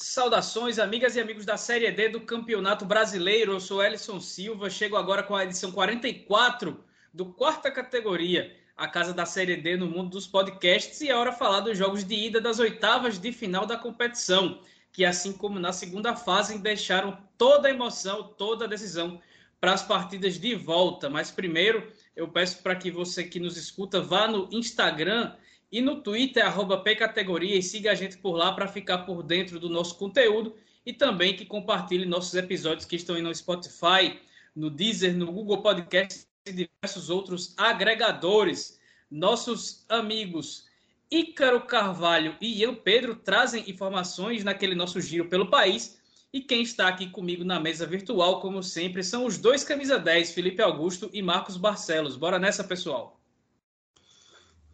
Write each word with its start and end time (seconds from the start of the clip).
Saudações, 0.00 0.78
amigas 0.78 1.16
e 1.16 1.20
amigos 1.20 1.44
da 1.44 1.56
Série 1.56 1.90
D 1.90 2.08
do 2.08 2.20
Campeonato 2.20 2.84
Brasileiro. 2.84 3.54
Eu 3.54 3.58
sou 3.58 3.82
Elison 3.82 4.20
Silva, 4.20 4.70
chego 4.70 4.96
agora 4.96 5.24
com 5.24 5.34
a 5.34 5.42
edição 5.42 5.72
44 5.72 6.84
do 7.12 7.26
quarta 7.26 7.68
categoria, 7.68 8.56
a 8.76 8.86
casa 8.86 9.12
da 9.12 9.26
Série 9.26 9.56
D 9.56 9.76
no 9.76 9.88
mundo 9.88 10.10
dos 10.10 10.24
podcasts, 10.24 11.00
e 11.00 11.08
é 11.08 11.16
hora 11.16 11.32
de 11.32 11.38
falar 11.38 11.60
dos 11.60 11.76
jogos 11.76 12.04
de 12.04 12.14
ida 12.14 12.40
das 12.40 12.60
oitavas 12.60 13.18
de 13.18 13.32
final 13.32 13.66
da 13.66 13.76
competição, 13.76 14.60
que 14.92 15.04
assim 15.04 15.32
como 15.32 15.58
na 15.58 15.72
segunda 15.72 16.14
fase 16.14 16.56
deixaram 16.58 17.18
toda 17.36 17.66
a 17.66 17.72
emoção, 17.72 18.22
toda 18.22 18.66
a 18.66 18.68
decisão 18.68 19.20
para 19.60 19.72
as 19.72 19.82
partidas 19.82 20.38
de 20.38 20.54
volta. 20.54 21.10
Mas 21.10 21.32
primeiro, 21.32 21.92
eu 22.14 22.28
peço 22.28 22.62
para 22.62 22.76
que 22.76 22.88
você 22.88 23.24
que 23.24 23.40
nos 23.40 23.56
escuta 23.56 24.00
vá 24.00 24.28
no 24.28 24.48
Instagram 24.52 25.34
e 25.70 25.80
no 25.80 26.00
Twitter, 26.02 26.44
arroba 26.44 26.78
Pcategoria, 26.78 27.56
e 27.56 27.62
siga 27.62 27.92
a 27.92 27.94
gente 27.94 28.16
por 28.18 28.32
lá 28.32 28.52
para 28.52 28.66
ficar 28.66 28.98
por 28.98 29.22
dentro 29.22 29.60
do 29.60 29.68
nosso 29.68 29.96
conteúdo 29.96 30.56
e 30.84 30.92
também 30.92 31.36
que 31.36 31.44
compartilhe 31.44 32.06
nossos 32.06 32.34
episódios 32.34 32.86
que 32.86 32.96
estão 32.96 33.16
aí 33.16 33.22
no 33.22 33.34
Spotify, 33.34 34.18
no 34.56 34.70
Deezer, 34.70 35.14
no 35.14 35.30
Google 35.30 35.62
Podcast 35.62 36.26
e 36.46 36.52
diversos 36.52 37.10
outros 37.10 37.54
agregadores. 37.56 38.80
Nossos 39.10 39.84
amigos 39.88 40.66
Ícaro 41.10 41.62
Carvalho 41.62 42.36
e 42.40 42.62
eu, 42.62 42.76
Pedro, 42.76 43.16
trazem 43.16 43.68
informações 43.68 44.44
naquele 44.44 44.74
nosso 44.74 45.00
giro 45.00 45.28
pelo 45.28 45.50
país. 45.50 45.98
E 46.30 46.42
quem 46.42 46.62
está 46.62 46.88
aqui 46.88 47.08
comigo 47.08 47.42
na 47.42 47.58
mesa 47.58 47.86
virtual, 47.86 48.40
como 48.40 48.62
sempre, 48.62 49.02
são 49.02 49.24
os 49.24 49.38
dois 49.38 49.64
camisa 49.64 49.98
10, 49.98 50.32
Felipe 50.32 50.62
Augusto 50.62 51.08
e 51.12 51.22
Marcos 51.22 51.56
Barcelos. 51.56 52.16
Bora 52.16 52.38
nessa, 52.38 52.62
pessoal! 52.62 53.17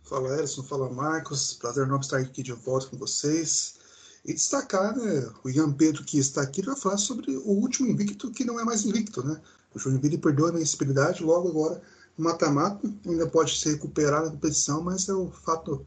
Fala 0.04 0.38
Edson, 0.38 0.62
fala 0.62 0.90
Marcos, 0.90 1.54
prazer 1.54 1.84
enorme 1.84 2.04
estar 2.04 2.18
aqui 2.18 2.42
de 2.42 2.52
volta 2.52 2.88
com 2.88 2.98
vocês. 2.98 3.76
E 4.22 4.34
destacar, 4.34 4.94
né, 4.94 5.30
o 5.42 5.48
Ian 5.48 5.72
Pedro 5.72 6.04
que 6.04 6.18
está 6.18 6.42
aqui 6.42 6.60
vai 6.62 6.76
falar 6.76 6.98
sobre 6.98 7.36
o 7.38 7.50
último 7.50 7.88
invicto 7.88 8.30
que 8.30 8.44
não 8.44 8.60
é 8.60 8.64
mais 8.64 8.84
invicto, 8.84 9.26
né? 9.26 9.40
O 9.74 9.78
Joinville 9.78 10.18
perdeu 10.18 10.46
a 10.46 10.50
invencibilidade, 10.50 11.24
logo 11.24 11.48
agora 11.48 11.82
mata-mata, 12.16 12.86
ainda 13.06 13.26
pode 13.28 13.58
se 13.58 13.70
recuperar 13.72 14.24
na 14.24 14.30
competição, 14.30 14.82
mas 14.82 15.08
é 15.08 15.14
o 15.14 15.30
fato, 15.30 15.86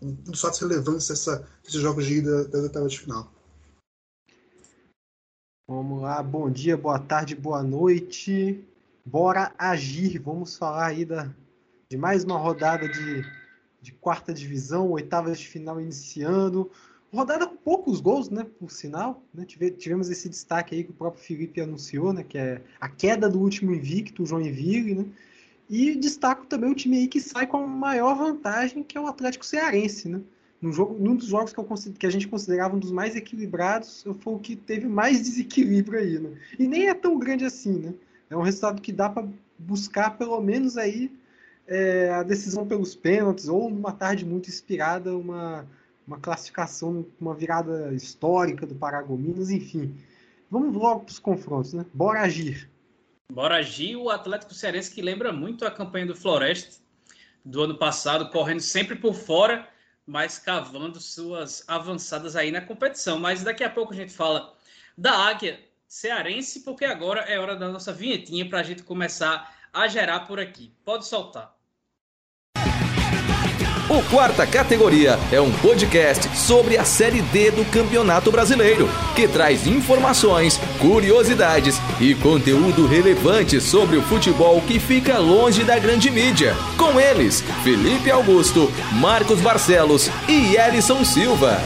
um 0.00 0.12
dos 0.12 0.40
fatos 0.40 0.60
relevantes 0.60 1.08
dessa, 1.08 1.46
desses 1.64 1.80
jogos 1.80 2.04
de 2.04 2.18
ida 2.18 2.44
das 2.44 2.62
oitavas 2.62 2.92
de 2.92 3.00
final. 3.00 3.32
Vamos 5.68 6.02
lá, 6.02 6.22
bom 6.22 6.50
dia, 6.50 6.76
boa 6.76 6.98
tarde, 6.98 7.34
boa 7.34 7.62
noite. 7.62 8.64
Bora 9.04 9.52
agir, 9.58 10.18
vamos 10.18 10.56
falar 10.56 10.86
aí 10.86 11.04
da, 11.04 11.34
de 11.90 11.96
mais 11.96 12.22
uma 12.22 12.38
rodada 12.38 12.88
de 12.88 13.45
de 13.80 13.92
quarta 13.92 14.32
divisão, 14.32 14.90
oitavas 14.90 15.38
de 15.38 15.48
final 15.48 15.80
iniciando. 15.80 16.70
Rodada 17.12 17.46
com 17.46 17.56
poucos 17.56 18.00
gols, 18.00 18.28
né? 18.30 18.44
Por 18.58 18.70
sinal. 18.70 19.22
Né? 19.32 19.44
Tivemos 19.44 20.10
esse 20.10 20.28
destaque 20.28 20.74
aí 20.74 20.84
que 20.84 20.90
o 20.90 20.94
próprio 20.94 21.22
Felipe 21.22 21.60
anunciou, 21.60 22.12
né? 22.12 22.24
Que 22.24 22.36
é 22.36 22.62
a 22.80 22.88
queda 22.88 23.28
do 23.28 23.40
último 23.40 23.72
invicto, 23.72 24.22
o 24.22 24.26
Joinville, 24.26 24.94
né? 24.94 25.06
E 25.68 25.96
destaco 25.96 26.46
também 26.46 26.70
o 26.70 26.74
time 26.74 26.96
aí 26.96 27.08
que 27.08 27.20
sai 27.20 27.46
com 27.46 27.58
a 27.58 27.66
maior 27.66 28.16
vantagem, 28.16 28.82
que 28.82 28.96
é 28.96 29.00
o 29.00 29.06
Atlético 29.06 29.44
Cearense, 29.44 30.08
né? 30.08 30.20
No 30.60 30.72
jogo, 30.72 30.96
num 30.98 31.16
dos 31.16 31.26
jogos 31.26 31.52
que, 31.52 31.58
eu, 31.58 31.68
que 31.98 32.06
a 32.06 32.10
gente 32.10 32.28
considerava 32.28 32.76
um 32.76 32.78
dos 32.78 32.90
mais 32.90 33.14
equilibrados, 33.14 34.04
foi 34.20 34.34
o 34.34 34.38
que 34.38 34.56
teve 34.56 34.86
mais 34.86 35.20
desequilíbrio 35.20 35.98
aí, 35.98 36.18
né? 36.18 36.30
E 36.58 36.66
nem 36.66 36.88
é 36.88 36.94
tão 36.94 37.18
grande 37.18 37.44
assim, 37.44 37.78
né? 37.78 37.94
É 38.30 38.36
um 38.36 38.42
resultado 38.42 38.80
que 38.80 38.92
dá 38.92 39.08
para 39.08 39.28
buscar 39.58 40.16
pelo 40.16 40.40
menos 40.40 40.76
aí 40.76 41.10
é, 41.66 42.10
a 42.10 42.22
decisão 42.22 42.66
pelos 42.66 42.94
pênaltis, 42.94 43.48
ou 43.48 43.70
numa 43.70 43.92
tarde 43.92 44.24
muito 44.24 44.48
inspirada, 44.48 45.16
uma, 45.16 45.66
uma 46.06 46.18
classificação, 46.18 47.06
uma 47.20 47.34
virada 47.34 47.92
histórica 47.94 48.66
do 48.66 48.74
Paragominas, 48.74 49.50
enfim. 49.50 49.96
Vamos 50.50 50.74
logo 50.74 51.00
para 51.00 51.12
os 51.12 51.18
confrontos, 51.18 51.72
né? 51.72 51.84
Bora 51.92 52.20
agir. 52.20 52.70
Bora 53.32 53.56
agir, 53.56 53.96
o 53.96 54.08
Atlético 54.08 54.54
Cearense 54.54 54.94
que 54.94 55.02
lembra 55.02 55.32
muito 55.32 55.66
a 55.66 55.70
campanha 55.70 56.06
do 56.06 56.14
Floresta 56.14 56.80
do 57.44 57.62
ano 57.62 57.76
passado, 57.76 58.30
correndo 58.30 58.60
sempre 58.60 58.96
por 58.96 59.14
fora, 59.14 59.68
mas 60.04 60.38
cavando 60.38 61.00
suas 61.00 61.64
avançadas 61.68 62.36
aí 62.36 62.50
na 62.50 62.60
competição. 62.60 63.18
Mas 63.18 63.42
daqui 63.42 63.64
a 63.64 63.70
pouco 63.70 63.92
a 63.92 63.96
gente 63.96 64.12
fala 64.12 64.54
da 64.96 65.12
Águia 65.12 65.60
Cearense, 65.88 66.60
porque 66.60 66.84
agora 66.84 67.20
é 67.22 67.38
hora 67.38 67.56
da 67.56 67.68
nossa 67.68 67.92
vinhetinha 67.92 68.48
para 68.48 68.60
a 68.60 68.62
gente 68.62 68.82
começar 68.82 69.56
a 69.72 69.86
gerar 69.86 70.20
por 70.20 70.40
aqui. 70.40 70.72
Pode 70.84 71.06
soltar. 71.06 71.55
O 73.88 74.02
Quarta 74.10 74.44
Categoria 74.44 75.16
é 75.30 75.40
um 75.40 75.52
podcast 75.58 76.36
sobre 76.36 76.76
a 76.76 76.84
Série 76.84 77.22
D 77.22 77.52
do 77.52 77.64
Campeonato 77.70 78.32
Brasileiro, 78.32 78.88
que 79.14 79.28
traz 79.28 79.64
informações, 79.64 80.58
curiosidades 80.80 81.76
e 82.00 82.12
conteúdo 82.16 82.84
relevante 82.84 83.60
sobre 83.60 83.96
o 83.96 84.02
futebol 84.02 84.60
que 84.62 84.80
fica 84.80 85.20
longe 85.20 85.62
da 85.62 85.78
grande 85.78 86.10
mídia. 86.10 86.52
Com 86.76 86.98
eles, 86.98 87.42
Felipe 87.62 88.10
Augusto, 88.10 88.68
Marcos 89.00 89.40
Barcelos 89.40 90.08
e 90.28 90.56
Elison 90.56 91.04
Silva. 91.04 91.56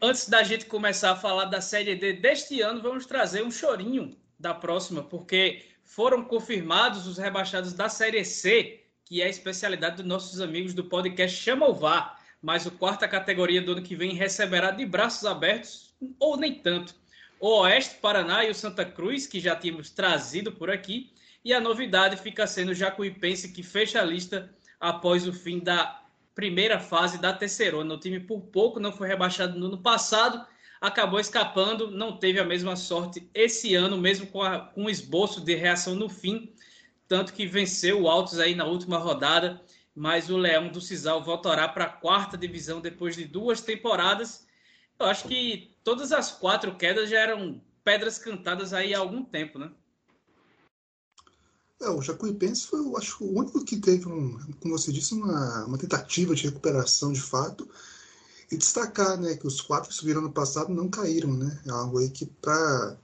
Antes 0.00 0.26
da 0.26 0.42
gente 0.42 0.64
começar 0.64 1.10
a 1.10 1.16
falar 1.16 1.44
da 1.44 1.60
Série 1.60 1.96
D 1.96 2.14
deste 2.14 2.62
ano, 2.62 2.80
vamos 2.80 3.04
trazer 3.04 3.44
um 3.44 3.50
chorinho 3.50 4.16
da 4.38 4.54
próxima, 4.54 5.02
porque 5.02 5.60
foram 5.84 6.24
confirmados 6.24 7.06
os 7.06 7.18
rebaixados 7.18 7.74
da 7.74 7.90
Série 7.90 8.24
C 8.24 8.79
que 9.10 9.20
é 9.20 9.24
a 9.24 9.28
especialidade 9.28 9.96
dos 9.96 10.06
nossos 10.06 10.40
amigos 10.40 10.72
do 10.72 10.84
podcast 10.84 11.36
Chama 11.36 11.68
o 11.68 11.74
VAR, 11.74 12.16
mas 12.40 12.64
o 12.64 12.70
quarta 12.70 13.08
categoria 13.08 13.60
do 13.60 13.72
ano 13.72 13.82
que 13.82 13.96
vem 13.96 14.14
receberá 14.14 14.70
de 14.70 14.86
braços 14.86 15.26
abertos, 15.26 15.92
ou 16.20 16.36
nem 16.36 16.54
tanto, 16.54 16.94
o 17.40 17.62
Oeste, 17.62 17.96
Paraná 17.96 18.44
e 18.44 18.52
o 18.52 18.54
Santa 18.54 18.84
Cruz, 18.84 19.26
que 19.26 19.40
já 19.40 19.56
tínhamos 19.56 19.90
trazido 19.90 20.52
por 20.52 20.70
aqui, 20.70 21.10
e 21.44 21.52
a 21.52 21.60
novidade 21.60 22.18
fica 22.18 22.46
sendo 22.46 22.70
o 22.70 22.74
Jacuipense, 22.74 23.50
que 23.50 23.64
fecha 23.64 24.00
a 24.00 24.04
lista 24.04 24.48
após 24.78 25.26
o 25.26 25.32
fim 25.32 25.58
da 25.58 26.04
primeira 26.32 26.78
fase 26.78 27.20
da 27.20 27.32
terceirona. 27.32 27.94
O 27.94 27.98
time 27.98 28.20
por 28.20 28.40
pouco 28.40 28.78
não 28.78 28.92
foi 28.92 29.08
rebaixado 29.08 29.58
no 29.58 29.66
ano 29.66 29.78
passado, 29.78 30.46
acabou 30.80 31.18
escapando, 31.18 31.90
não 31.90 32.16
teve 32.16 32.38
a 32.38 32.44
mesma 32.44 32.76
sorte 32.76 33.28
esse 33.34 33.74
ano, 33.74 33.98
mesmo 33.98 34.28
com, 34.28 34.40
a, 34.40 34.60
com 34.60 34.84
um 34.84 34.88
esboço 34.88 35.40
de 35.40 35.56
reação 35.56 35.96
no 35.96 36.08
fim, 36.08 36.54
tanto 37.10 37.32
que 37.32 37.44
venceu 37.44 38.02
o 38.02 38.08
Altos 38.08 38.38
aí 38.38 38.54
na 38.54 38.64
última 38.64 38.96
rodada, 38.96 39.60
mas 39.92 40.30
o 40.30 40.36
Leão 40.36 40.70
do 40.70 40.80
Cisal 40.80 41.24
voltará 41.24 41.68
para 41.68 41.86
a 41.86 41.92
quarta 41.92 42.38
divisão 42.38 42.80
depois 42.80 43.16
de 43.16 43.24
duas 43.24 43.60
temporadas. 43.60 44.46
Eu 44.96 45.06
acho 45.06 45.26
que 45.26 45.74
todas 45.82 46.12
as 46.12 46.30
quatro 46.30 46.76
quedas 46.76 47.10
já 47.10 47.18
eram 47.18 47.60
pedras 47.82 48.16
cantadas 48.16 48.72
aí 48.72 48.94
há 48.94 49.00
algum 49.00 49.24
tempo, 49.24 49.58
né? 49.58 49.72
É, 51.82 51.88
o 51.90 52.00
Jacuipense 52.00 52.68
foi, 52.68 52.78
eu 52.78 52.96
acho, 52.96 53.24
o 53.24 53.38
único 53.40 53.64
que 53.64 53.78
teve, 53.78 54.06
um, 54.06 54.38
como 54.60 54.78
você 54.78 54.92
disse, 54.92 55.12
uma, 55.12 55.64
uma 55.64 55.78
tentativa 55.78 56.32
de 56.32 56.44
recuperação 56.44 57.12
de 57.12 57.20
fato. 57.20 57.68
E 58.52 58.56
destacar 58.56 59.20
né, 59.20 59.36
que 59.36 59.48
os 59.48 59.60
quatro 59.60 59.88
que 59.88 59.94
subiram 59.96 60.20
no 60.20 60.30
passado 60.30 60.72
não 60.72 60.88
caíram, 60.88 61.32
né? 61.36 61.60
É 61.66 61.70
algo 61.70 61.98
aí 61.98 62.08
que 62.08 62.26
para 62.26 62.96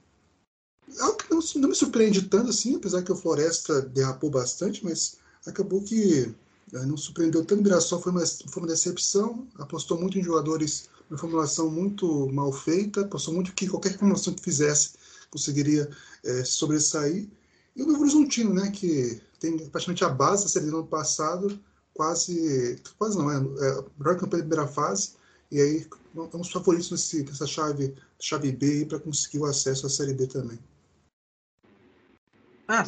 algo 0.99 1.17
que 1.17 1.29
não, 1.29 1.39
não, 1.61 1.69
me 1.69 1.75
surpreende 1.75 2.21
tanto 2.23 2.49
assim, 2.49 2.75
apesar 2.75 3.01
que 3.01 3.11
o 3.11 3.15
Floresta 3.15 3.81
derrapou 3.81 4.29
bastante, 4.29 4.83
mas 4.83 5.17
acabou 5.45 5.81
que 5.81 6.33
é, 6.73 6.85
não 6.85 6.97
surpreendeu 6.97 7.45
tanto. 7.45 7.59
O 7.59 7.63
Mirassol 7.63 8.01
foi 8.01 8.11
uma, 8.11 8.25
foi 8.25 8.63
uma 8.63 8.67
decepção, 8.67 9.47
apostou 9.57 9.99
muito 9.99 10.17
em 10.17 10.23
jogadores, 10.23 10.89
uma 11.09 11.17
formulação 11.17 11.69
muito 11.69 12.27
mal 12.31 12.51
feita, 12.51 13.01
apostou 13.01 13.33
muito 13.33 13.53
que 13.53 13.67
qualquer 13.67 13.97
formulação 13.97 14.33
que 14.33 14.43
fizesse 14.43 14.91
conseguiria 15.29 15.89
é, 16.23 16.43
sobressair. 16.43 17.27
E 17.75 17.83
o 17.83 17.87
Novo 17.87 18.01
Horizontino, 18.01 18.53
né, 18.53 18.71
que 18.71 19.21
tem 19.39 19.57
praticamente 19.69 20.03
a 20.03 20.09
base 20.09 20.43
da 20.43 20.49
série 20.49 20.65
do 20.65 20.77
ano 20.77 20.87
passado, 20.87 21.59
quase, 21.93 22.81
quase 22.97 23.17
não, 23.17 23.29
é, 23.29 23.35
é 23.35 23.69
a 23.71 23.83
melhor 23.99 24.17
campanha 24.17 24.43
da 24.43 24.49
primeira 24.49 24.67
fase, 24.67 25.11
e 25.51 25.61
aí 25.61 25.87
é 26.15 26.19
um 26.19 26.41
dos 26.41 26.51
favoritos 26.51 26.91
nesse, 26.91 27.23
nessa 27.23 27.45
chave, 27.45 27.95
chave 28.19 28.51
B 28.51 28.85
para 28.85 28.99
conseguir 28.99 29.39
o 29.39 29.45
acesso 29.45 29.85
à 29.85 29.89
Série 29.89 30.13
B 30.13 30.27
também. 30.27 30.59
Ah, 32.67 32.83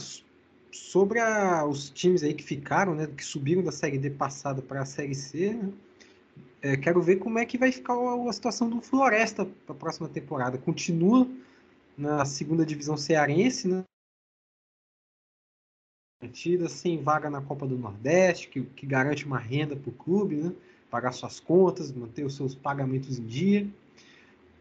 sobre 0.72 1.20
a, 1.20 1.66
os 1.66 1.90
times 1.90 2.22
aí 2.24 2.34
que 2.34 2.44
ficaram, 2.44 2.94
né, 2.94 3.08
que 3.08 3.24
subiram 3.24 3.64
da 3.64 3.72
Série 3.72 3.98
D 3.98 4.10
passada 4.10 4.62
para 4.62 4.81
a 4.81 4.86
Série 4.86 5.16
C, 5.16 5.54
né, 5.54 5.74
é, 6.62 6.76
quero 6.76 7.02
ver 7.02 7.18
como 7.18 7.40
é 7.40 7.46
que 7.46 7.58
vai 7.58 7.72
ficar 7.72 7.94
a, 7.94 8.30
a 8.30 8.34
situação 8.34 8.70
do 8.70 8.81
Floresta 8.81 9.46
para 9.46 9.74
a 9.74 9.78
próxima 9.78 10.10
temporada. 10.10 10.58
Continua 10.58 11.28
na 11.98 12.26
segunda 12.26 12.66
divisão 12.66 12.98
cearense, 12.98 13.68
né? 13.68 13.84
Garantida 16.22 16.68
sem 16.68 17.02
vaga 17.02 17.30
na 17.30 17.42
Copa 17.42 17.66
do 17.66 17.78
Nordeste, 17.78 18.50
que, 18.50 18.62
que 18.62 18.86
garante 18.86 19.26
uma 19.26 19.40
renda 19.40 19.76
para 19.76 19.90
o 19.90 19.94
clube, 19.94 20.36
né? 20.36 20.54
Pagar 20.90 21.14
suas 21.14 21.40
contas, 21.40 21.92
manter 21.94 22.26
os 22.26 22.36
seus 22.36 22.54
pagamentos 22.54 23.18
em 23.18 23.26
dia. 23.26 23.70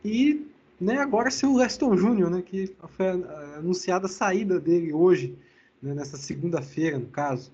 E 0.04 0.47
né, 0.80 0.98
agora 0.98 1.30
ser 1.30 1.46
o 1.46 1.56
Leston 1.56 1.96
Júnior, 1.96 2.30
né, 2.30 2.42
que 2.42 2.74
foi 2.96 3.08
anunciada 3.56 4.06
a 4.06 4.10
saída 4.10 4.60
dele 4.60 4.92
hoje, 4.92 5.36
né, 5.82 5.94
nessa 5.94 6.16
segunda-feira, 6.16 6.98
no 6.98 7.06
caso. 7.06 7.52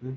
Né. 0.00 0.14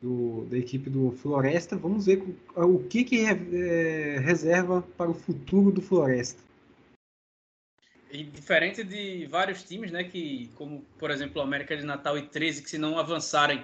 do, 0.00 0.46
da 0.46 0.56
equipe 0.56 0.88
do 0.88 1.10
Floresta. 1.12 1.76
Vamos 1.76 2.06
ver 2.06 2.22
o 2.54 2.78
que, 2.84 3.04
que 3.04 3.24
é, 3.26 4.18
reserva 4.20 4.82
para 4.96 5.10
o 5.10 5.14
futuro 5.14 5.70
do 5.70 5.82
Floresta. 5.82 6.42
E 8.10 8.24
diferente 8.24 8.82
de 8.82 9.26
vários 9.26 9.62
times, 9.64 9.90
né, 9.90 10.04
que 10.04 10.50
como 10.54 10.82
por 10.98 11.10
exemplo 11.10 11.40
o 11.40 11.44
América 11.44 11.76
de 11.76 11.84
Natal 11.84 12.16
e 12.16 12.22
13, 12.22 12.62
que 12.62 12.70
se 12.70 12.78
não 12.78 12.98
avançarem 12.98 13.62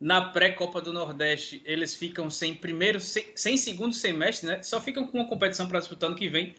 na 0.00 0.20
pré-Copa 0.20 0.80
do 0.80 0.92
Nordeste, 0.92 1.62
eles 1.64 1.94
ficam 1.94 2.28
sem 2.28 2.54
primeiro, 2.54 2.98
sem, 2.98 3.26
sem 3.36 3.56
segundo 3.56 3.94
semestre, 3.94 4.48
né? 4.48 4.62
Só 4.62 4.80
ficam 4.80 5.06
com 5.06 5.18
uma 5.18 5.28
competição 5.28 5.68
para 5.68 5.78
disputar 5.78 6.10
no 6.10 6.16
que 6.16 6.28
vem. 6.28 6.54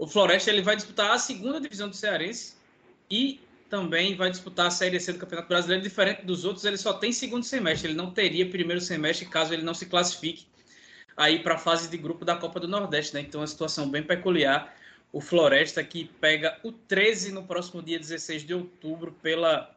O 0.00 0.06
Floresta 0.06 0.48
ele 0.50 0.62
vai 0.62 0.76
disputar 0.76 1.10
a 1.10 1.18
segunda 1.18 1.60
divisão 1.60 1.86
do 1.86 1.94
Cearense 1.94 2.54
e 3.10 3.38
também 3.68 4.16
vai 4.16 4.30
disputar 4.30 4.68
a 4.68 4.70
Série 4.70 4.98
C 4.98 5.12
do 5.12 5.18
Campeonato 5.18 5.46
Brasileiro, 5.46 5.82
diferente 5.82 6.24
dos 6.24 6.46
outros, 6.46 6.64
ele 6.64 6.78
só 6.78 6.94
tem 6.94 7.12
segundo 7.12 7.44
semestre, 7.44 7.88
ele 7.90 7.98
não 7.98 8.10
teria 8.10 8.48
primeiro 8.48 8.80
semestre 8.80 9.26
caso 9.26 9.52
ele 9.52 9.62
não 9.62 9.74
se 9.74 9.84
classifique 9.84 10.46
aí 11.14 11.40
para 11.40 11.56
a 11.56 11.58
fase 11.58 11.90
de 11.90 11.98
grupo 11.98 12.24
da 12.24 12.34
Copa 12.34 12.58
do 12.58 12.66
Nordeste, 12.66 13.12
né? 13.12 13.20
Então, 13.20 13.42
é 13.42 13.42
uma 13.42 13.46
situação 13.46 13.90
bem 13.90 14.02
peculiar. 14.02 14.74
O 15.12 15.20
Floresta 15.20 15.84
que 15.84 16.06
pega 16.18 16.58
o 16.62 16.72
13 16.72 17.30
no 17.32 17.44
próximo 17.44 17.82
dia 17.82 17.98
16 17.98 18.46
de 18.46 18.54
outubro 18.54 19.12
pela 19.20 19.70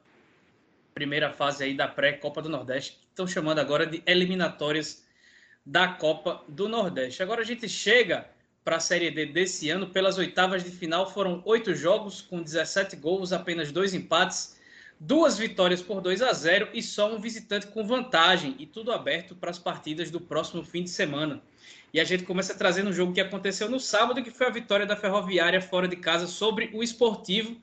primeira 0.93 1.33
fase 1.33 1.65
aí 1.65 1.73
da 1.73 1.89
pré-Copa 1.89 2.41
do 2.41 2.47
Nordeste, 2.47 2.97
estão 3.09 3.27
chamando 3.27 3.59
agora 3.59 3.85
de 3.85 4.01
eliminatórias 4.05 5.03
da 5.65 5.89
Copa 5.89 6.45
do 6.47 6.69
Nordeste. 6.69 7.21
Agora 7.21 7.41
a 7.41 7.45
gente 7.45 7.67
chega 7.67 8.31
para 8.63 8.77
a 8.77 8.79
Série 8.79 9.11
D 9.11 9.25
desse 9.25 9.69
ano. 9.69 9.87
Pelas 9.87 10.17
oitavas 10.17 10.63
de 10.63 10.71
final 10.71 11.11
foram 11.11 11.41
oito 11.45 11.75
jogos 11.75 12.21
com 12.21 12.41
17 12.41 12.95
gols, 12.95 13.33
apenas 13.33 13.71
dois 13.71 13.93
empates, 13.93 14.57
duas 14.99 15.37
vitórias 15.37 15.81
por 15.81 16.01
2 16.01 16.21
a 16.21 16.31
0 16.31 16.69
e 16.73 16.81
só 16.81 17.13
um 17.13 17.19
visitante 17.19 17.67
com 17.67 17.85
vantagem 17.85 18.55
e 18.57 18.65
tudo 18.65 18.91
aberto 18.91 19.35
para 19.35 19.49
as 19.49 19.59
partidas 19.59 20.09
do 20.09 20.19
próximo 20.19 20.63
fim 20.63 20.83
de 20.83 20.89
semana. 20.89 21.41
E 21.93 21.99
a 21.99 22.03
gente 22.03 22.23
começa 22.23 22.55
trazendo 22.55 22.89
um 22.89 22.93
jogo 22.93 23.13
que 23.13 23.21
aconteceu 23.21 23.69
no 23.69 23.79
sábado, 23.79 24.23
que 24.23 24.31
foi 24.31 24.47
a 24.47 24.49
vitória 24.49 24.85
da 24.85 24.95
Ferroviária 24.95 25.61
fora 25.61 25.87
de 25.87 25.95
casa 25.95 26.25
sobre 26.25 26.71
o 26.73 26.81
Esportivo. 26.81 27.55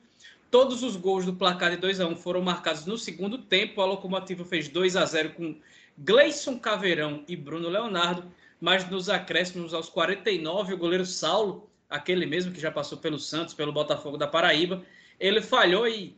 Todos 0.49 0.83
os 0.83 0.95
gols 0.95 1.25
do 1.25 1.33
placar 1.33 1.71
de 1.71 1.77
2 1.77 1.99
a 1.99 2.07
1 2.07 2.15
foram 2.15 2.41
marcados 2.41 2.85
no 2.85 2.97
segundo 2.97 3.37
tempo. 3.37 3.81
A 3.81 3.85
Locomotiva 3.85 4.45
fez 4.45 4.69
2 4.69 4.95
a 4.95 5.05
0 5.05 5.31
com 5.31 5.55
Gleison 5.97 6.57
Caveirão 6.59 7.23
e 7.27 7.35
Bruno 7.35 7.69
Leonardo 7.69 8.31
mas 8.61 8.87
nos 8.87 9.09
acréscimos 9.09 9.73
aos 9.73 9.89
49, 9.89 10.75
o 10.75 10.77
goleiro 10.77 11.05
Saulo, 11.05 11.67
aquele 11.89 12.27
mesmo 12.27 12.51
que 12.53 12.61
já 12.61 12.71
passou 12.71 12.99
pelo 12.99 13.17
Santos, 13.17 13.55
pelo 13.55 13.73
Botafogo 13.73 14.17
da 14.17 14.27
Paraíba, 14.27 14.83
ele 15.19 15.41
falhou 15.41 15.87
e 15.87 16.15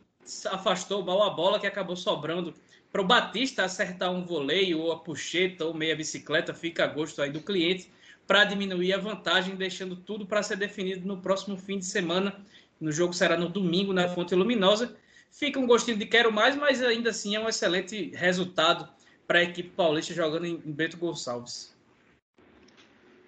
afastou 0.50 1.02
mal 1.02 1.22
a 1.22 1.30
bola 1.30 1.58
que 1.58 1.66
acabou 1.66 1.96
sobrando 1.96 2.54
para 2.92 3.02
o 3.02 3.06
Batista 3.06 3.64
acertar 3.64 4.12
um 4.12 4.24
voleio 4.24 4.78
ou 4.78 4.92
a 4.92 4.98
puxeta 5.00 5.64
ou 5.64 5.74
meia 5.74 5.96
bicicleta, 5.96 6.54
fica 6.54 6.84
a 6.84 6.86
gosto 6.86 7.20
aí 7.20 7.30
do 7.30 7.40
cliente, 7.40 7.90
para 8.26 8.44
diminuir 8.44 8.92
a 8.92 8.98
vantagem, 8.98 9.56
deixando 9.56 9.96
tudo 9.96 10.26
para 10.26 10.42
ser 10.42 10.56
definido 10.56 11.06
no 11.06 11.20
próximo 11.20 11.56
fim 11.56 11.78
de 11.78 11.86
semana. 11.86 12.34
No 12.80 12.92
jogo 12.92 13.12
será 13.12 13.36
no 13.36 13.48
domingo 13.48 13.92
na 13.92 14.08
Fonte 14.08 14.34
Luminosa. 14.34 14.96
Fica 15.30 15.58
um 15.58 15.66
gostinho 15.66 15.96
de 15.96 16.06
quero 16.06 16.32
mais, 16.32 16.54
mas 16.56 16.82
ainda 16.82 17.10
assim 17.10 17.34
é 17.34 17.40
um 17.40 17.48
excelente 17.48 18.12
resultado 18.14 18.88
para 19.26 19.40
a 19.40 19.42
equipe 19.42 19.70
paulista 19.70 20.14
jogando 20.14 20.46
em 20.46 20.56
Beto 20.56 20.96
Gonçalves. 20.96 21.73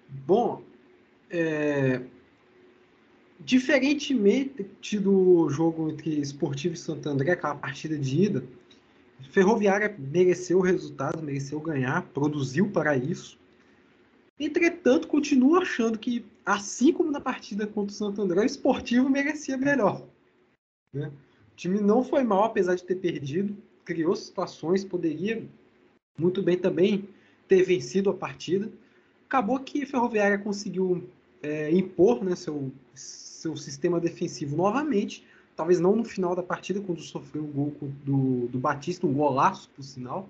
Bom, 0.09 0.63
é, 1.29 2.01
diferentemente 3.39 4.99
do 4.99 5.49
jogo 5.49 5.89
entre 5.89 6.19
Esportivo 6.19 6.75
e 6.75 6.77
Santo 6.77 7.07
André, 7.09 7.31
aquela 7.31 7.55
partida 7.55 7.97
de 7.97 8.23
ida, 8.23 8.43
Ferroviária 9.31 9.95
mereceu 9.97 10.59
o 10.59 10.61
resultado, 10.61 11.23
mereceu 11.23 11.59
ganhar, 11.59 12.03
produziu 12.13 12.69
para 12.69 12.95
isso. 12.95 13.37
Entretanto, 14.39 15.07
continuo 15.07 15.55
achando 15.55 15.97
que, 15.97 16.23
assim 16.45 16.93
como 16.93 17.11
na 17.11 17.19
partida 17.19 17.65
contra 17.65 17.93
o 17.93 17.97
Santo 17.97 18.21
André, 18.21 18.41
o 18.41 18.45
Esportivo 18.45 19.09
merecia 19.09 19.57
melhor. 19.57 20.05
Né? 20.93 21.11
O 21.51 21.55
time 21.55 21.79
não 21.79 22.03
foi 22.03 22.23
mal, 22.23 22.43
apesar 22.43 22.75
de 22.75 22.83
ter 22.83 22.95
perdido, 22.95 23.57
criou 23.83 24.15
situações, 24.15 24.85
poderia 24.85 25.43
muito 26.17 26.43
bem 26.43 26.57
também 26.57 27.09
ter 27.47 27.63
vencido 27.63 28.09
a 28.09 28.13
partida 28.13 28.71
acabou 29.27 29.59
que 29.59 29.83
a 29.83 29.85
Ferroviária 29.85 30.37
conseguiu 30.37 31.03
é, 31.43 31.69
impor 31.71 32.23
né, 32.23 32.35
seu, 32.35 32.71
seu 32.95 33.55
sistema 33.55 33.99
defensivo 33.99 34.55
novamente, 34.55 35.23
talvez 35.55 35.79
não 35.79 35.95
no 35.95 36.05
final 36.05 36.35
da 36.35 36.41
partida, 36.41 36.79
quando 36.79 37.01
sofreu 37.01 37.43
o 37.43 37.47
gol 37.47 37.73
do, 38.05 38.47
do 38.47 38.57
Batista, 38.57 39.05
um 39.05 39.13
golaço, 39.13 39.69
por 39.75 39.83
sinal, 39.83 40.29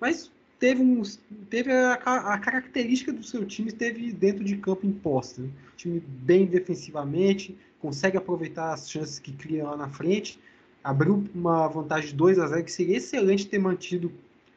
mas 0.00 0.30
teve, 0.58 0.82
um, 0.82 1.02
teve 1.48 1.70
a, 1.72 1.94
a 1.94 2.38
característica 2.38 3.12
do 3.12 3.22
seu 3.22 3.44
time 3.44 3.70
teve 3.70 4.12
dentro 4.12 4.42
de 4.42 4.56
campo 4.56 4.86
imposta. 4.86 5.42
Né? 5.42 5.50
Time 5.76 6.00
bem 6.00 6.46
defensivamente, 6.46 7.56
consegue 7.80 8.16
aproveitar 8.16 8.72
as 8.72 8.90
chances 8.90 9.18
que 9.18 9.32
cria 9.32 9.64
lá 9.64 9.76
na 9.76 9.88
frente, 9.88 10.38
abriu 10.82 11.24
uma 11.34 11.68
vantagem 11.68 12.10
de 12.10 12.16
2 12.16 12.38
a 12.38 12.46
0 12.46 12.64
que 12.64 12.72
seria 12.72 12.96
excelente 12.96 13.48
ter 13.48 13.58
mantido 13.58 14.10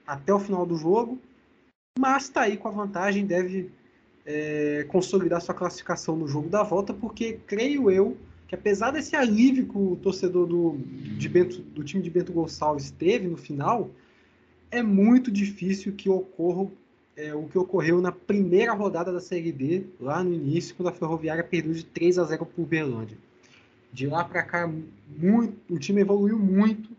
até 0.08 0.34
o 0.34 0.40
final 0.40 0.66
do 0.66 0.76
jogo, 0.76 1.20
mas 1.98 2.24
está 2.24 2.42
aí 2.42 2.58
com 2.58 2.68
a 2.68 2.72
vantagem, 2.72 3.26
deve 3.26 3.70
é, 4.26 4.86
consolidar 4.90 5.42
sua 5.42 5.54
classificação 5.54 6.16
no 6.16 6.28
jogo 6.28 6.50
da 6.50 6.64
volta, 6.64 6.94
porque 6.94 7.40
creio 7.46 7.90
eu 7.92 8.18
que 8.48 8.56
apesar 8.56 8.92
desse 8.92 9.16
alívio 9.16 9.68
que 9.68 9.78
o 9.78 9.96
torcedor 9.96 10.46
do, 10.46 10.78
de 11.18 11.28
Bento, 11.30 11.62
do 11.62 11.84
time 11.84 12.04
de 12.04 12.10
Bento 12.10 12.32
Gonçalves 12.32 12.92
teve 12.92 13.28
no 13.28 13.38
final, 13.38 13.90
é 14.70 14.82
muito 14.82 15.32
difícil 15.32 15.94
que 15.94 16.10
ocorra 16.10 16.70
é, 17.16 17.34
o 17.34 17.44
que 17.44 17.58
ocorreu 17.58 18.02
na 18.02 18.12
primeira 18.12 18.74
rodada 18.74 19.12
da 19.12 19.20
Série 19.20 19.52
D, 19.52 19.86
lá 20.00 20.24
no 20.24 20.34
início, 20.34 20.76
quando 20.76 20.90
a 20.90 20.92
Ferroviária 20.92 21.44
perdeu 21.44 21.74
de 21.74 21.86
3 21.86 22.18
a 22.18 22.24
0 22.24 22.46
para 22.46 22.62
o 22.62 22.66
Berlândia. 22.66 23.18
De 23.92 24.08
lá 24.08 24.24
para 24.24 24.42
cá, 24.42 24.72
muito, 25.16 25.56
o 25.70 25.78
time 25.78 26.02
evoluiu 26.02 26.40
muito 26.40 26.90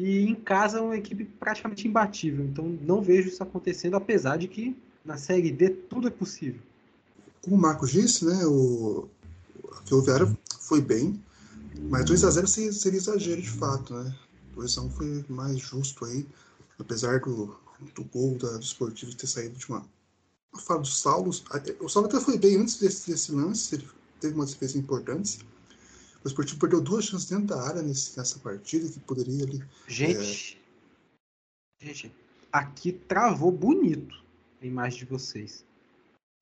e 0.00 0.26
em 0.26 0.34
casa 0.34 0.78
é 0.78 0.80
uma 0.80 0.96
equipe 0.96 1.24
praticamente 1.24 1.86
imbatível. 1.86 2.44
Então 2.46 2.64
não 2.80 3.02
vejo 3.02 3.28
isso 3.28 3.42
acontecendo, 3.42 3.96
apesar 3.96 4.38
de 4.38 4.48
que 4.48 4.74
na 5.04 5.18
Série 5.18 5.52
D 5.52 5.68
tudo 5.68 6.08
é 6.08 6.10
possível. 6.10 6.60
Como 7.42 7.56
o 7.56 7.58
Marcos 7.58 7.90
disse, 7.90 8.24
né, 8.24 8.46
o 8.46 9.06
a 9.72 9.82
Ferroviária 9.82 10.38
foi 10.60 10.80
bem, 10.80 11.22
mas 11.90 12.04
2 12.06 12.24
a 12.24 12.30
0 12.30 12.46
seria, 12.46 12.98
exagero 12.98 13.40
de 13.40 13.50
fato, 13.50 13.94
né? 13.94 14.14
2 14.54 14.78
a 14.78 14.82
1 14.82 14.90
foi 14.90 15.24
mais 15.28 15.58
justo 15.58 16.04
aí, 16.04 16.26
apesar 16.78 17.20
do, 17.20 17.54
do 17.94 18.04
gol 18.04 18.36
da, 18.38 18.56
do 18.56 18.62
Esportivo 18.62 19.14
ter 19.14 19.26
saído 19.26 19.56
de 19.56 19.68
uma, 19.68 19.84
uma 20.52 20.62
fala 20.62 20.80
do 20.80 20.88
Saulo. 20.88 21.30
O 21.80 21.88
Saulo 21.88 22.08
até 22.08 22.20
foi 22.20 22.38
bem 22.38 22.56
antes 22.56 22.78
desse, 22.78 23.10
desse 23.10 23.32
lance, 23.32 23.74
ele 23.74 23.88
teve 24.20 24.34
umas 24.34 24.52
defesas 24.52 24.76
importantes. 24.76 25.38
O 26.24 26.28
Esportivo 26.28 26.60
perdeu 26.60 26.80
duas 26.80 27.06
chances 27.06 27.28
dentro 27.28 27.46
da 27.46 27.62
área 27.62 27.82
nesse, 27.82 28.16
nessa 28.18 28.38
partida 28.38 28.88
que 28.88 29.00
poderia 29.00 29.44
ali. 29.44 29.64
Gente, 29.88 30.60
é... 31.80 31.86
gente, 31.86 32.12
aqui 32.52 32.92
travou 32.92 33.50
bonito 33.50 34.22
a 34.60 34.66
imagem 34.66 34.98
de 34.98 35.04
vocês. 35.06 35.64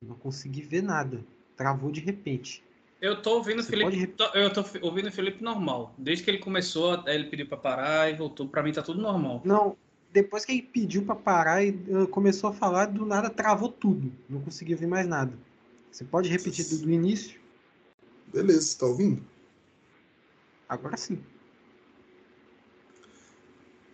Não 0.04 0.16
consegui 0.16 0.62
ver 0.62 0.82
nada. 0.82 1.24
Travou 1.56 1.90
de 1.90 2.00
repente. 2.00 2.62
Eu 3.00 3.22
tô 3.22 3.36
ouvindo 3.36 3.60
o 3.60 3.64
Felipe. 3.64 4.06
Pode... 4.08 4.38
Eu 4.38 4.52
tô 4.52 4.64
ouvindo 4.82 5.08
o 5.08 5.12
Felipe 5.12 5.42
normal. 5.42 5.94
Desde 5.96 6.24
que 6.24 6.30
ele 6.30 6.38
começou, 6.38 7.04
ele 7.06 7.24
pediu 7.24 7.46
para 7.46 7.56
parar 7.56 8.10
e 8.10 8.16
voltou. 8.16 8.48
Para 8.48 8.62
mim 8.62 8.72
tá 8.72 8.82
tudo 8.82 9.00
normal. 9.00 9.40
Não, 9.44 9.76
depois 10.12 10.44
que 10.44 10.52
ele 10.52 10.62
pediu 10.62 11.04
para 11.04 11.14
parar 11.14 11.64
e 11.64 11.72
começou 12.10 12.50
a 12.50 12.52
falar, 12.52 12.86
do 12.86 13.06
nada 13.06 13.30
travou 13.30 13.68
tudo. 13.68 14.12
Não 14.28 14.40
consegui 14.40 14.72
ouvir 14.72 14.86
mais 14.86 15.06
nada. 15.06 15.32
Você 15.90 16.04
pode 16.04 16.28
repetir 16.28 16.68
do, 16.68 16.78
do 16.78 16.90
início? 16.90 17.40
Beleza, 18.32 18.76
tá 18.78 18.86
ouvindo? 18.86 19.22
Agora 20.68 20.96
sim. 20.96 21.18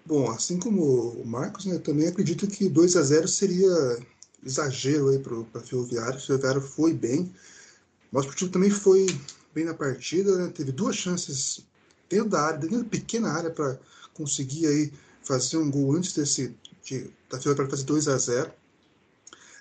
Bom, 0.07 0.31
assim 0.31 0.59
como 0.59 0.83
o 1.13 1.27
Marcos, 1.27 1.65
né, 1.65 1.79
também 1.79 2.09
acredito 2.09 2.47
que 2.47 2.69
2 2.69 2.97
a 2.97 3.03
0 3.03 3.27
seria 3.27 3.99
exagero 4.45 5.09
aí 5.09 5.19
para 5.19 5.61
a 5.61 5.63
Ferroviária. 5.63 6.19
O 6.19 6.21
Ferroviário 6.21 6.61
foi 6.61 6.93
bem. 6.93 7.33
O 8.13 8.17
nosso 8.17 8.31
time 8.33 8.51
também 8.51 8.71
foi 8.71 9.07
bem 9.55 9.65
na 9.65 9.73
partida, 9.73 10.37
né? 10.37 10.53
teve 10.55 10.73
duas 10.73 10.97
chances 10.97 11.65
dentro 12.09 12.29
da 12.29 12.43
área, 12.43 12.59
dentro 12.59 12.83
da 12.83 12.89
pequena 12.89 13.31
área 13.31 13.51
para 13.51 13.79
conseguir 14.13 14.67
aí 14.67 14.93
fazer 15.23 15.57
um 15.57 15.71
gol 15.71 15.95
antes 15.95 16.13
desse 16.13 16.55
de, 16.83 17.11
da 17.31 17.41
Ferroviária 17.41 17.71
fazer 17.71 17.85
2 17.85 18.09
a 18.09 18.19
0. 18.19 18.53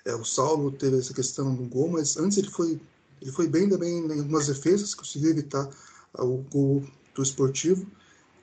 É, 0.04 0.14
o 0.14 0.24
Saulo 0.24 0.70
teve 0.70 0.98
essa 0.98 1.14
questão 1.14 1.54
do 1.54 1.62
gol, 1.62 1.88
mas 1.88 2.18
antes 2.18 2.36
ele 2.36 2.50
foi 2.50 2.78
ele 3.22 3.32
foi 3.32 3.48
bem 3.48 3.66
também 3.66 4.00
em 4.00 4.18
algumas 4.20 4.46
defesas, 4.48 4.94
conseguiu 4.94 5.30
evitar 5.30 5.70
o 6.18 6.44
gol 6.50 6.84
do 7.14 7.22
esportivo. 7.22 7.86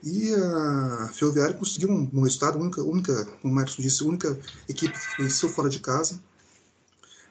E 0.04 0.34
a 0.34 1.12
Ferroviária 1.14 1.56
conseguiu 1.56 1.90
um, 1.90 2.22
resultado, 2.22 2.58
única, 2.58 2.82
única, 2.82 3.26
como 3.42 3.54
o 3.54 3.56
Marcos 3.56 3.76
disse, 3.78 4.04
única 4.04 4.38
equipe 4.68 4.98
que 4.98 5.22
venceu 5.22 5.50
fora 5.50 5.70
de 5.70 5.80
casa. 5.80 6.20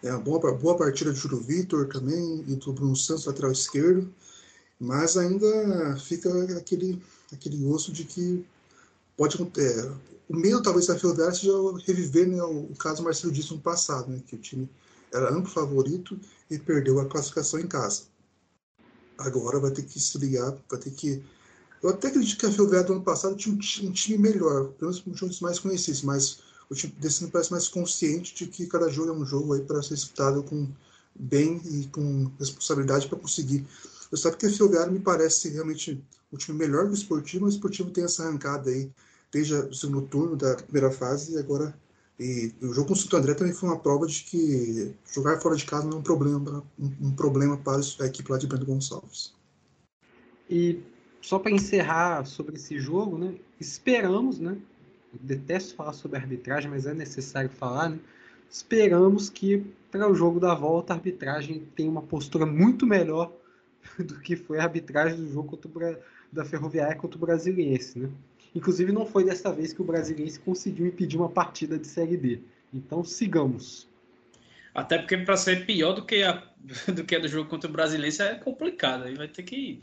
É 0.02 0.12
uma 0.12 0.20
boa, 0.20 0.52
boa 0.52 0.76
partida 0.76 1.12
de 1.12 1.18
Júlio 1.18 1.40
Vitor 1.40 1.88
também 1.88 2.44
e 2.47 2.54
do 2.54 2.73
Bruno 2.73 2.94
Santos, 2.94 3.26
lateral 3.26 3.50
esquerdo. 3.50 4.12
Mas 4.78 5.16
ainda 5.16 5.97
fica 5.97 6.30
aquele, 6.56 7.02
aquele 7.32 7.56
gosto 7.56 7.92
de 7.92 8.04
que 8.04 8.47
pode 9.16 9.37
é, 9.59 9.92
o 10.30 10.37
medo 10.37 10.62
talvez 10.62 10.87
da 10.87 10.97
Ferroviária 10.97 11.35
seja 11.35 11.52
reviver 11.85 12.28
né, 12.28 12.40
o, 12.40 12.68
caso 12.78 13.02
Marcelo 13.02 13.32
disse 13.32 13.52
no 13.52 13.61
passado, 13.61 14.11
né, 14.11 14.23
que 14.26 14.37
o 14.37 14.38
time 14.38 14.70
era 15.12 15.35
amplo 15.35 15.50
favorito 15.50 16.18
e 16.49 16.56
perdeu 16.56 17.00
a 17.00 17.06
classificação 17.06 17.59
em 17.59 17.66
casa. 17.66 18.04
Agora 19.20 19.58
vai 19.60 19.70
ter 19.70 19.82
que 19.82 20.00
se 20.00 20.16
ligar, 20.18 20.56
vai 20.68 20.80
ter 20.80 20.90
que. 20.90 21.22
Eu 21.82 21.90
até 21.90 22.08
acredito 22.08 22.38
que 22.38 22.46
a 22.46 22.50
Ferroviária 22.50 22.86
do 22.86 22.92
ano 22.94 23.02
passado 23.02 23.36
tinha 23.36 23.54
um, 23.54 23.58
um 23.58 23.92
time 23.92 24.18
melhor, 24.18 24.68
pelo 24.72 24.90
menos 24.90 25.06
um 25.06 25.14
jogos 25.14 25.40
mais 25.40 25.58
conhecidos, 25.58 26.02
mas 26.02 26.38
o 26.68 26.74
time 26.74 26.92
desse 26.98 27.22
ano 27.22 27.32
parece 27.32 27.50
mais 27.50 27.68
consciente 27.68 28.34
de 28.34 28.46
que 28.46 28.66
cada 28.66 28.88
jogo 28.88 29.10
é 29.10 29.12
um 29.12 29.24
jogo 29.24 29.54
aí 29.54 29.62
para 29.62 29.82
ser 29.82 29.94
disputado 29.94 30.42
com 30.42 30.68
bem 31.14 31.60
e 31.64 31.86
com 31.88 32.30
responsabilidade 32.38 33.08
para 33.08 33.18
conseguir. 33.18 33.66
Eu 34.10 34.18
sabe 34.18 34.36
que 34.36 34.46
a 34.46 34.50
Ferroviária 34.50 34.92
me 34.92 35.00
parece 35.00 35.48
realmente 35.48 36.02
o 36.32 36.36
time 36.36 36.58
melhor 36.58 36.86
do 36.86 36.94
esportivo, 36.94 37.44
mas 37.44 37.54
o 37.54 37.56
esportivo 37.56 37.90
tem 37.90 38.04
essa 38.04 38.24
arrancada 38.24 38.70
aí 38.70 38.90
desde 39.32 39.54
o 39.54 39.74
segundo 39.74 40.02
turno 40.02 40.36
da 40.36 40.56
primeira 40.56 40.90
fase 40.90 41.34
e 41.34 41.38
agora 41.38 41.74
e 42.22 42.52
o 42.60 42.74
jogo 42.74 42.88
com 42.88 42.92
o 42.92 42.96
Santo 42.96 43.16
André 43.16 43.32
também 43.32 43.54
foi 43.54 43.70
uma 43.70 43.78
prova 43.78 44.06
de 44.06 44.22
que 44.24 44.94
jogar 45.10 45.40
fora 45.40 45.56
de 45.56 45.64
casa 45.64 45.88
não 45.88 45.96
é 45.96 46.00
um 46.00 46.02
problema, 46.02 46.62
um, 46.78 47.08
um 47.08 47.12
problema 47.12 47.56
para 47.56 47.78
a 47.78 48.06
equipe 48.06 48.30
lá 48.30 48.36
de 48.36 48.46
Brando 48.46 48.66
Gonçalves. 48.66 49.34
E 50.50 50.82
só 51.22 51.38
para 51.38 51.50
encerrar 51.50 52.26
sobre 52.26 52.56
esse 52.56 52.78
jogo, 52.78 53.16
né? 53.16 53.36
Esperamos, 53.58 54.38
né? 54.38 54.58
Eu 55.14 55.18
detesto 55.22 55.74
falar 55.74 55.94
sobre 55.94 56.18
arbitragem, 56.18 56.70
mas 56.70 56.84
é 56.84 56.92
necessário 56.92 57.48
falar, 57.48 57.88
né? 57.88 57.98
Esperamos 58.50 59.30
que 59.30 59.64
para 59.90 60.06
o 60.06 60.14
jogo 60.14 60.38
da 60.38 60.54
volta 60.54 60.92
a 60.92 60.96
arbitragem 60.96 61.66
tenha 61.74 61.90
uma 61.90 62.02
postura 62.02 62.44
muito 62.44 62.86
melhor 62.86 63.32
do 63.98 64.20
que 64.20 64.36
foi 64.36 64.58
a 64.58 64.64
arbitragem 64.64 65.16
do 65.16 65.32
jogo 65.32 65.56
contra 65.56 65.70
o, 65.70 65.96
da 66.30 66.44
Ferroviária 66.44 66.96
contra 66.96 67.16
o 67.16 67.20
Brasiliense, 67.20 67.98
né? 67.98 68.10
Inclusive, 68.54 68.92
não 68.92 69.07
foi 69.07 69.25
desta 69.25 69.52
vez 69.52 69.73
que 69.73 69.80
o 69.80 69.85
Brasiliense 69.85 70.40
conseguiu 70.40 70.87
impedir 70.87 71.16
uma 71.16 71.28
partida 71.28 71.78
de 71.78 71.87
Série 71.87 72.16
D. 72.16 72.40
Então, 72.73 73.04
sigamos. 73.04 73.88
Até 74.75 74.99
porque 74.99 75.16
para 75.19 75.37
ser 75.37 75.66
pior 75.66 75.92
do 75.92 76.04
que, 76.04 76.23
a, 76.23 76.42
do 76.95 77.04
que 77.04 77.16
a 77.16 77.19
do 77.19 77.28
jogo 77.28 77.49
contra 77.49 77.69
o 77.69 77.73
Brasiliense 77.73 78.23
é 78.23 78.35
complicado. 78.35 79.04
Aí 79.04 79.14
vai 79.14 79.28
ter 79.28 79.42
que. 79.42 79.80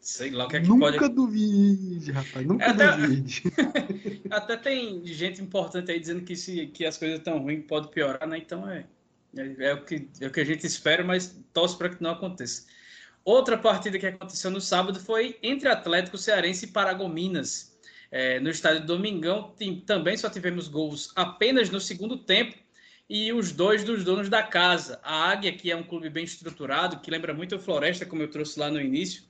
Sei 0.00 0.30
lá 0.30 0.46
o 0.46 0.48
que 0.48 0.56
é 0.56 0.60
que 0.60 0.68
nunca 0.68 0.86
pode. 0.86 0.96
Nunca 0.96 1.08
duvide, 1.08 2.12
rapaz. 2.12 2.46
Nunca 2.46 2.70
até, 2.70 2.96
duvide. 2.96 3.42
até 4.30 4.56
tem 4.56 5.04
gente 5.04 5.42
importante 5.42 5.90
aí 5.90 5.98
dizendo 5.98 6.22
que, 6.22 6.36
se, 6.36 6.68
que 6.68 6.86
as 6.86 6.96
coisas 6.96 7.18
estão 7.18 7.38
ruins 7.38 7.64
pode 7.66 7.88
piorar, 7.88 8.26
né? 8.26 8.38
Então 8.38 8.68
é, 8.68 8.86
é, 9.36 9.70
é, 9.70 9.74
o 9.74 9.84
que, 9.84 10.08
é 10.20 10.26
o 10.26 10.30
que 10.30 10.40
a 10.40 10.44
gente 10.44 10.64
espera, 10.64 11.04
mas 11.04 11.38
torce 11.52 11.76
para 11.76 11.88
que 11.90 12.02
não 12.02 12.10
aconteça. 12.10 12.66
Outra 13.24 13.58
partida 13.58 13.98
que 13.98 14.06
aconteceu 14.06 14.50
no 14.50 14.60
sábado 14.60 15.00
foi 15.00 15.36
entre 15.42 15.68
Atlético 15.68 16.16
Cearense 16.16 16.64
e 16.64 16.68
Paragominas. 16.68 17.76
É, 18.10 18.40
no 18.40 18.48
estádio 18.48 18.86
Domingão 18.86 19.54
também 19.84 20.16
só 20.16 20.30
tivemos 20.30 20.66
gols 20.66 21.12
apenas 21.14 21.68
no 21.68 21.80
segundo 21.80 22.16
tempo 22.16 22.56
e 23.08 23.32
os 23.32 23.52
dois 23.52 23.84
dos 23.84 24.04
donos 24.04 24.28
da 24.28 24.42
casa. 24.42 25.00
A 25.02 25.30
Águia, 25.30 25.52
que 25.52 25.70
é 25.70 25.76
um 25.76 25.82
clube 25.82 26.10
bem 26.10 26.24
estruturado, 26.24 27.00
que 27.00 27.10
lembra 27.10 27.32
muito 27.32 27.56
o 27.56 27.60
Floresta, 27.60 28.06
como 28.06 28.22
eu 28.22 28.30
trouxe 28.30 28.58
lá 28.58 28.70
no 28.70 28.80
início. 28.80 29.22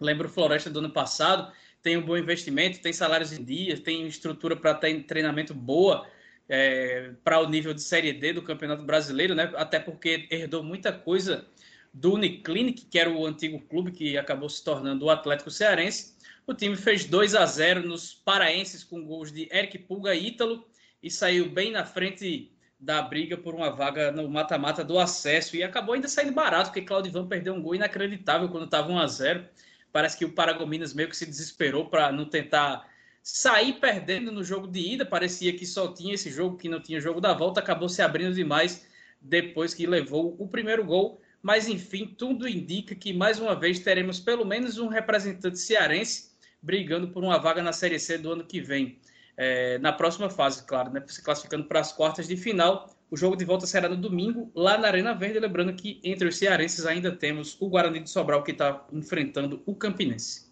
Lembra 0.00 0.26
o 0.26 0.30
Floresta 0.30 0.68
do 0.68 0.80
ano 0.80 0.90
passado, 0.90 1.52
tem 1.82 1.96
um 1.96 2.02
bom 2.02 2.16
investimento, 2.16 2.80
tem 2.80 2.92
salários 2.92 3.32
em 3.32 3.44
dia, 3.44 3.78
tem 3.78 4.06
estrutura 4.06 4.56
para 4.56 4.74
ter 4.74 5.02
treinamento 5.04 5.54
boa 5.54 6.06
é, 6.48 7.12
para 7.24 7.40
o 7.40 7.48
nível 7.48 7.72
de 7.72 7.82
Série 7.82 8.12
D 8.12 8.32
do 8.32 8.42
Campeonato 8.42 8.84
Brasileiro, 8.84 9.34
né? 9.34 9.52
até 9.56 9.78
porque 9.78 10.26
herdou 10.30 10.62
muita 10.62 10.92
coisa 10.92 11.46
do 11.92 12.14
Uniclinic, 12.14 12.86
que 12.86 12.98
era 12.98 13.10
o 13.10 13.26
antigo 13.26 13.60
clube 13.60 13.92
que 13.92 14.16
acabou 14.16 14.48
se 14.48 14.62
tornando 14.64 15.06
o 15.06 15.10
Atlético 15.10 15.50
Cearense. 15.50 16.14
O 16.44 16.52
time 16.52 16.76
fez 16.76 17.04
2 17.04 17.36
a 17.36 17.46
0 17.46 17.86
nos 17.86 18.14
paraenses 18.14 18.82
com 18.82 19.04
gols 19.04 19.30
de 19.30 19.48
Eric 19.52 19.78
Pulga 19.78 20.12
e 20.12 20.26
Ítalo 20.26 20.66
e 21.00 21.08
saiu 21.08 21.48
bem 21.48 21.70
na 21.70 21.84
frente 21.84 22.52
da 22.80 23.00
briga 23.00 23.36
por 23.36 23.54
uma 23.54 23.70
vaga 23.70 24.10
no 24.10 24.28
mata-mata 24.28 24.82
do 24.82 24.98
acesso 24.98 25.54
e 25.54 25.62
acabou 25.62 25.94
ainda 25.94 26.08
saindo 26.08 26.32
barato, 26.32 26.70
porque 26.70 26.82
Claudivan 26.82 27.28
perdeu 27.28 27.54
um 27.54 27.62
gol 27.62 27.76
inacreditável 27.76 28.48
quando 28.48 28.64
estava 28.64 28.90
1 28.90 28.98
a 28.98 29.06
0 29.06 29.48
Parece 29.92 30.16
que 30.18 30.24
o 30.24 30.32
Paragominas 30.32 30.92
meio 30.92 31.08
que 31.08 31.16
se 31.16 31.26
desesperou 31.26 31.88
para 31.88 32.10
não 32.10 32.24
tentar 32.24 32.90
sair 33.22 33.74
perdendo 33.74 34.32
no 34.32 34.42
jogo 34.42 34.66
de 34.66 34.80
ida. 34.80 35.06
Parecia 35.06 35.52
que 35.52 35.66
só 35.66 35.92
tinha 35.92 36.14
esse 36.14 36.30
jogo, 36.30 36.56
que 36.56 36.68
não 36.68 36.80
tinha 36.80 36.98
jogo 36.98 37.20
da 37.20 37.34
volta. 37.34 37.60
Acabou 37.60 37.90
se 37.90 38.00
abrindo 38.00 38.34
demais 38.34 38.86
depois 39.20 39.74
que 39.74 39.86
levou 39.86 40.34
o 40.38 40.48
primeiro 40.48 40.82
gol. 40.82 41.20
Mas 41.42 41.68
enfim, 41.68 42.06
tudo 42.06 42.48
indica 42.48 42.94
que 42.94 43.12
mais 43.12 43.38
uma 43.38 43.54
vez 43.54 43.80
teremos 43.80 44.18
pelo 44.18 44.46
menos 44.46 44.78
um 44.78 44.88
representante 44.88 45.58
cearense 45.58 46.31
brigando 46.62 47.08
por 47.08 47.22
uma 47.22 47.38
vaga 47.38 47.62
na 47.62 47.72
Série 47.72 47.98
C 47.98 48.16
do 48.16 48.32
ano 48.32 48.44
que 48.44 48.60
vem. 48.60 48.98
É, 49.36 49.78
na 49.78 49.92
próxima 49.92 50.30
fase, 50.30 50.64
claro, 50.64 50.92
né? 50.92 51.02
Se 51.06 51.22
classificando 51.22 51.64
para 51.64 51.80
as 51.80 51.92
quartas 51.92 52.28
de 52.28 52.36
final. 52.36 52.94
O 53.10 53.16
jogo 53.16 53.36
de 53.36 53.44
volta 53.44 53.66
será 53.66 53.88
no 53.88 53.96
domingo, 53.96 54.50
lá 54.54 54.78
na 54.78 54.88
Arena 54.88 55.14
Verde. 55.14 55.38
Lembrando 55.38 55.74
que 55.74 56.00
entre 56.02 56.28
os 56.28 56.36
cearenses 56.36 56.86
ainda 56.86 57.14
temos 57.14 57.56
o 57.60 57.68
Guarani 57.68 58.00
de 58.00 58.08
Sobral, 58.08 58.42
que 58.42 58.52
está 58.52 58.86
enfrentando 58.92 59.62
o 59.66 59.74
Campinense. 59.74 60.46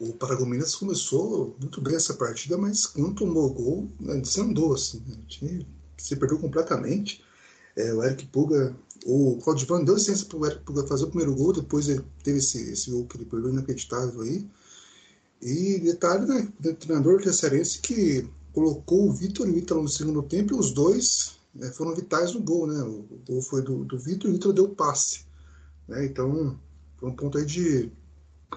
O 0.00 0.14
Paragominas 0.14 0.74
começou 0.74 1.56
muito 1.60 1.80
bem 1.80 1.94
essa 1.94 2.14
partida, 2.14 2.58
mas 2.58 2.86
quando 2.86 3.14
tomou 3.14 3.54
gol, 3.54 3.92
né, 4.00 4.16
desandou. 4.16 4.74
Assim, 4.74 5.00
né? 5.42 5.64
se 5.96 6.16
perdeu 6.16 6.38
completamente. 6.38 7.22
É, 7.76 7.92
o 7.94 8.02
Eric 8.02 8.26
Puga, 8.26 8.76
o 9.06 9.38
Claudio 9.42 9.84
deu 9.84 9.94
licença 9.94 10.26
para 10.26 10.38
o 10.38 10.46
Eric 10.46 10.62
Puga 10.64 10.86
fazer 10.86 11.04
o 11.04 11.08
primeiro 11.08 11.34
gol, 11.34 11.52
depois 11.52 11.88
ele 11.88 12.04
teve 12.22 12.38
esse, 12.38 12.70
esse 12.70 12.90
gol 12.90 13.06
que 13.06 13.16
ele 13.16 13.24
perdeu 13.24 13.50
inacreditável 13.50 14.22
aí. 14.22 14.48
E 15.42 15.80
detalhe, 15.80 16.24
né, 16.24 16.48
do 16.60 16.72
treinador 16.74 17.20
terceirense 17.20 17.80
que 17.80 18.30
colocou 18.52 19.08
o 19.08 19.12
Vitor 19.12 19.48
e 19.48 19.50
o 19.50 19.58
Ítalo 19.58 19.82
no 19.82 19.88
segundo 19.88 20.22
tempo 20.22 20.54
e 20.54 20.56
os 20.56 20.70
dois 20.70 21.36
né, 21.52 21.68
foram 21.72 21.94
vitais 21.96 22.32
no 22.32 22.40
gol, 22.40 22.68
né? 22.68 22.80
O 22.80 23.04
gol 23.26 23.42
foi 23.42 23.60
do, 23.60 23.84
do 23.84 23.98
Vitor 23.98 24.30
e 24.30 24.34
o 24.34 24.36
Ítalo 24.36 24.54
deu 24.54 24.68
passe. 24.68 25.24
Né? 25.88 26.06
Então, 26.06 26.56
foi 26.96 27.08
um 27.08 27.16
ponto 27.16 27.38
aí 27.38 27.44
de, 27.44 27.90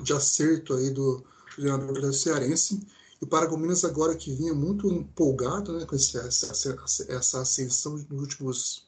de 0.03 0.13
acerto 0.13 0.75
aí 0.75 0.91
do 0.91 1.23
treinador 1.55 2.13
cearense. 2.13 2.79
E 3.19 3.23
o 3.23 3.27
Paragominas 3.27 3.83
agora 3.83 4.15
que 4.15 4.35
vinha 4.35 4.53
muito 4.53 4.87
empolgado 4.87 5.73
né, 5.73 5.85
com 5.85 5.95
esse, 5.95 6.15
essa, 6.17 6.77
essa 7.09 7.41
ascensão 7.41 7.93
nos 7.93 8.21
últimos 8.21 8.85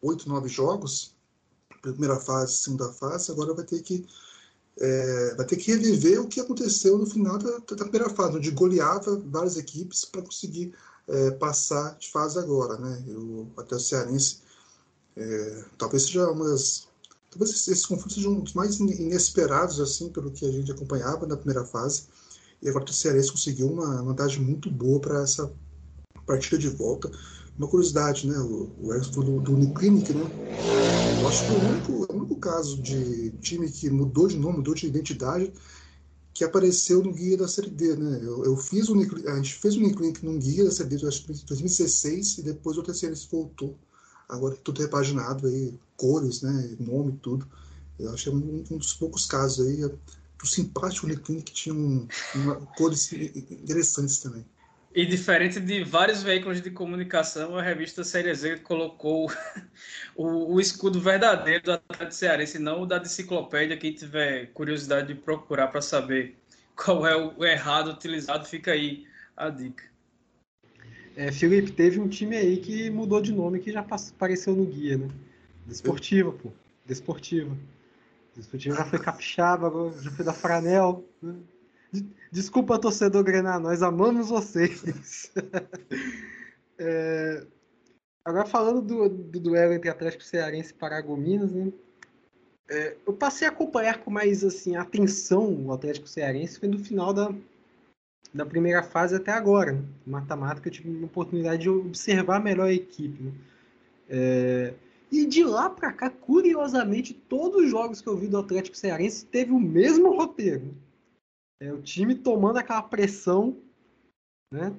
oito, 0.00 0.28
nove 0.28 0.48
jogos, 0.48 1.14
primeira 1.80 2.20
fase, 2.20 2.58
segunda 2.58 2.92
fase, 2.92 3.32
agora 3.32 3.54
vai 3.54 3.64
ter 3.64 3.82
que 3.82 4.06
é, 4.80 5.34
vai 5.36 5.46
ter 5.46 5.56
que 5.56 5.70
reviver 5.72 6.20
o 6.20 6.26
que 6.26 6.40
aconteceu 6.40 6.98
no 6.98 7.06
final 7.06 7.38
da, 7.38 7.58
da 7.58 7.84
primeira 7.84 8.10
fase, 8.10 8.36
onde 8.36 8.50
goleava 8.50 9.20
várias 9.26 9.56
equipes 9.56 10.04
para 10.04 10.22
conseguir 10.22 10.74
é, 11.08 11.30
passar 11.32 11.96
de 11.98 12.10
fase 12.10 12.38
agora, 12.38 12.76
né? 12.78 13.04
Eu, 13.06 13.48
até 13.56 13.76
o 13.76 13.80
Cearense, 13.80 14.38
é, 15.16 15.64
talvez 15.78 16.04
seja 16.04 16.30
uma 16.30 16.48
das 16.48 16.88
talvez 17.30 17.50
esses 17.50 17.86
confrontos 17.86 18.14
sejam 18.14 18.42
os 18.42 18.52
mais 18.52 18.78
inesperados 18.78 19.80
assim 19.80 20.08
pelo 20.08 20.30
que 20.30 20.46
a 20.46 20.52
gente 20.52 20.70
acompanhava 20.70 21.26
na 21.26 21.36
primeira 21.36 21.64
fase 21.64 22.04
e 22.62 22.68
agora 22.68 22.84
o 22.84 22.92
Cearense 22.92 23.32
conseguiu 23.32 23.68
uma 23.68 24.02
vantagem 24.02 24.40
muito 24.40 24.70
boa 24.70 25.00
para 25.00 25.22
essa 25.22 25.52
partida 26.26 26.58
de 26.58 26.68
volta 26.68 27.10
uma 27.58 27.68
curiosidade, 27.68 28.26
né? 28.26 28.36
O, 28.38 28.68
o 28.82 28.92
Erickson 28.92 29.20
do, 29.20 29.40
do 29.40 29.54
Uniclinic, 29.54 30.12
né? 30.12 30.24
Eu 31.20 31.28
acho 31.28 31.46
que 31.46 31.52
o 31.52 31.56
único 31.56 32.13
caso 32.44 32.80
de 32.82 33.30
time 33.40 33.70
que 33.70 33.88
mudou 33.88 34.28
de 34.28 34.36
nome, 34.36 34.58
mudou 34.58 34.74
de 34.74 34.86
identidade, 34.86 35.50
que 36.34 36.44
apareceu 36.44 37.02
no 37.02 37.12
guia 37.12 37.38
da 37.38 37.48
Série 37.48 37.70
D, 37.70 37.96
né? 37.96 38.20
Eu, 38.22 38.44
eu 38.44 38.56
fiz 38.56 38.88
o 38.88 38.94
a 38.94 39.36
gente 39.36 39.54
fez 39.54 39.76
o 39.76 39.78
Uniclinic 39.78 40.24
num 40.24 40.38
guia 40.38 40.64
da 40.64 40.70
Série 40.70 40.90
D, 40.90 40.98
que 40.98 41.04
em 41.06 41.46
2016, 41.46 42.38
e 42.38 42.42
depois 42.42 42.76
o 42.76 42.82
terceiro 42.82 43.14
voltou. 43.30 43.78
Agora 44.28 44.56
tudo 44.56 44.82
repaginado 44.82 45.46
aí, 45.46 45.74
cores, 45.96 46.42
né? 46.42 46.76
Nome, 46.78 47.18
tudo. 47.22 47.46
Eu 47.98 48.12
acho 48.12 48.24
que 48.24 48.30
é 48.30 48.32
um, 48.32 48.64
um 48.70 48.76
dos 48.76 48.92
poucos 48.94 49.26
casos 49.26 49.66
aí. 49.66 49.84
O 50.42 50.46
simpático 50.46 51.06
Uniclinic 51.06 51.52
tinha 51.52 51.74
um, 51.74 52.06
uma, 52.34 52.56
cores 52.76 53.10
interessantes 53.12 54.18
também. 54.18 54.44
E 54.94 55.04
diferente 55.04 55.58
de 55.58 55.82
vários 55.82 56.22
veículos 56.22 56.62
de 56.62 56.70
comunicação, 56.70 57.58
a 57.58 57.62
revista 57.62 58.04
Série 58.04 58.32
Z 58.32 58.58
colocou 58.58 59.28
o, 60.14 60.54
o, 60.54 60.60
escudo 60.60 61.00
verdadeiro 61.00 61.64
do 61.64 61.72
Atlético 61.72 62.14
Cearense, 62.14 62.60
não 62.60 62.82
o 62.82 62.86
da 62.86 62.98
enciclopédia. 62.98 63.76
Quem 63.76 63.92
tiver 63.92 64.52
curiosidade 64.52 65.08
de 65.08 65.16
procurar 65.16 65.66
para 65.66 65.82
saber 65.82 66.36
qual 66.76 67.04
é 67.04 67.16
o 67.16 67.44
errado 67.44 67.90
utilizado, 67.90 68.44
fica 68.44 68.70
aí 68.70 69.04
a 69.36 69.50
dica. 69.50 69.82
É, 71.16 71.32
Felipe, 71.32 71.72
teve 71.72 71.98
um 71.98 72.08
time 72.08 72.36
aí 72.36 72.58
que 72.58 72.88
mudou 72.88 73.20
de 73.20 73.32
nome 73.32 73.58
que 73.58 73.72
já 73.72 73.80
apareceu 73.80 74.54
no 74.54 74.64
guia, 74.64 74.96
né? 74.96 75.08
Desportiva, 75.66 76.30
pô. 76.30 76.52
Desportiva. 76.86 77.56
Desportiva 78.36 78.76
já 78.76 78.84
foi 78.84 79.00
capixaba, 79.00 79.92
já 80.00 80.10
foi 80.12 80.24
da 80.24 80.32
Franel. 80.32 81.04
Né? 81.20 81.34
Desculpa, 82.30 82.78
torcedor 82.78 83.22
Grenar, 83.22 83.60
nós 83.60 83.82
amamos 83.82 84.28
vocês. 84.28 85.32
é... 86.78 87.46
Agora 88.24 88.46
falando 88.46 88.80
do, 88.80 89.08
do, 89.08 89.38
duelo 89.38 89.74
entre 89.74 89.90
Atlético 89.90 90.24
Cearense 90.24 90.70
e 90.70 90.74
Paragominas, 90.74 91.52
né? 91.52 91.70
É, 92.70 92.96
eu 93.06 93.12
passei 93.12 93.46
a 93.46 93.50
acompanhar 93.50 93.98
com 93.98 94.10
mais 94.10 94.42
assim, 94.42 94.74
atenção 94.74 95.66
o 95.66 95.72
Atlético 95.72 96.08
Cearense 96.08 96.58
foi 96.58 96.66
no 96.66 96.78
final 96.78 97.12
da, 97.12 97.30
da 98.32 98.46
primeira 98.46 98.82
fase 98.82 99.14
até 99.14 99.30
agora. 99.30 99.72
Né? 100.06 100.24
Que 100.62 100.68
eu 100.68 100.72
tive 100.72 100.88
uma 100.88 101.06
oportunidade 101.06 101.62
de 101.62 101.68
observar 101.68 102.42
melhor 102.42 102.68
a 102.68 102.72
equipe. 102.72 103.22
Né? 103.22 103.32
É... 104.08 104.74
E 105.12 105.26
de 105.26 105.44
lá 105.44 105.70
para 105.70 105.92
cá, 105.92 106.10
curiosamente, 106.10 107.12
todos 107.12 107.64
os 107.64 107.70
jogos 107.70 108.00
que 108.00 108.08
eu 108.08 108.16
vi 108.16 108.26
do 108.26 108.38
Atlético 108.38 108.76
Cearense 108.76 109.26
teve 109.26 109.52
o 109.52 109.60
mesmo 109.60 110.16
roteiro. 110.16 110.74
É 111.60 111.72
o 111.72 111.80
time 111.80 112.14
tomando 112.14 112.58
aquela 112.58 112.82
pressão, 112.82 113.56
né? 114.50 114.74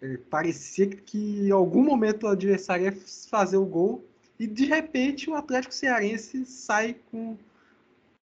É, 0.00 0.16
parecia 0.16 0.86
que 0.86 1.46
em 1.46 1.50
algum 1.50 1.84
momento 1.84 2.24
o 2.24 2.28
adversário 2.28 2.86
ia 2.86 2.96
fazer 3.28 3.58
o 3.58 3.66
gol 3.66 4.02
e 4.38 4.46
de 4.46 4.64
repente 4.64 5.28
o 5.28 5.34
Atlético 5.34 5.74
Cearense 5.74 6.46
sai 6.46 6.96
com 7.10 7.36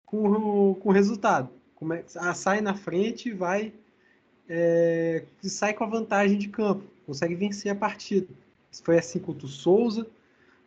com, 0.04 0.74
com 0.74 0.88
o 0.88 0.92
resultado. 0.92 1.48
Come, 1.76 2.02
sai 2.34 2.60
na 2.60 2.74
frente 2.74 3.28
e 3.28 3.32
vai 3.32 3.72
é, 4.48 5.24
sai 5.42 5.72
com 5.72 5.84
a 5.84 5.86
vantagem 5.86 6.36
de 6.36 6.48
campo, 6.48 6.84
consegue 7.06 7.34
vencer 7.34 7.72
a 7.72 7.74
partida. 7.74 8.28
Foi 8.82 8.98
assim 8.98 9.18
contra 9.18 9.46
o 9.46 9.48
Souza, 9.48 10.06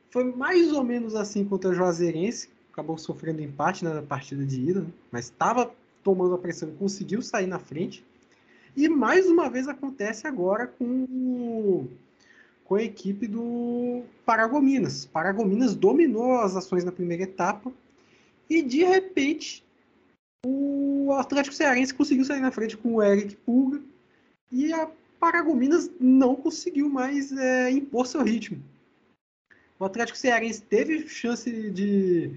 foi 0.09 0.23
mais 0.23 0.71
ou 0.71 0.83
menos 0.83 1.13
assim 1.13 1.43
contra 1.43 1.69
o 1.69 1.73
Juazeirense, 1.73 2.49
acabou 2.71 2.97
sofrendo 2.97 3.41
empate 3.41 3.83
na 3.83 4.01
partida 4.01 4.45
de 4.45 4.61
ida, 4.69 4.81
né? 4.81 4.87
mas 5.11 5.25
estava 5.25 5.71
tomando 6.05 6.35
a 6.35 6.37
pressão 6.37 6.69
e 6.69 6.73
conseguiu 6.73 7.23
sair 7.23 7.47
na 7.47 7.57
frente. 7.57 8.05
E 8.77 8.87
mais 8.87 9.25
uma 9.25 9.49
vez 9.49 9.67
acontece 9.67 10.27
agora 10.27 10.67
com, 10.67 11.87
com 12.63 12.75
a 12.75 12.83
equipe 12.83 13.25
do 13.25 14.03
Paragominas. 14.23 15.05
Paragominas 15.05 15.73
dominou 15.73 16.37
as 16.37 16.55
ações 16.55 16.83
na 16.83 16.91
primeira 16.91 17.23
etapa 17.23 17.73
e 18.47 18.61
de 18.61 18.83
repente 18.83 19.65
o 20.45 21.11
Atlético 21.13 21.55
Cearense 21.55 21.93
conseguiu 21.93 22.23
sair 22.23 22.39
na 22.39 22.51
frente 22.51 22.77
com 22.77 22.95
o 22.95 23.03
Eric 23.03 23.35
Pulga 23.37 23.81
e 24.51 24.71
a 24.71 24.87
Paragominas 25.19 25.89
não 25.99 26.35
conseguiu 26.35 26.87
mais 26.87 27.31
é, 27.31 27.71
impor 27.71 28.05
seu 28.05 28.21
ritmo. 28.21 28.61
O 29.79 29.85
Atlético 29.85 30.19
Cearense 30.19 30.61
teve 30.61 31.07
chance 31.07 31.49
de 31.71 32.31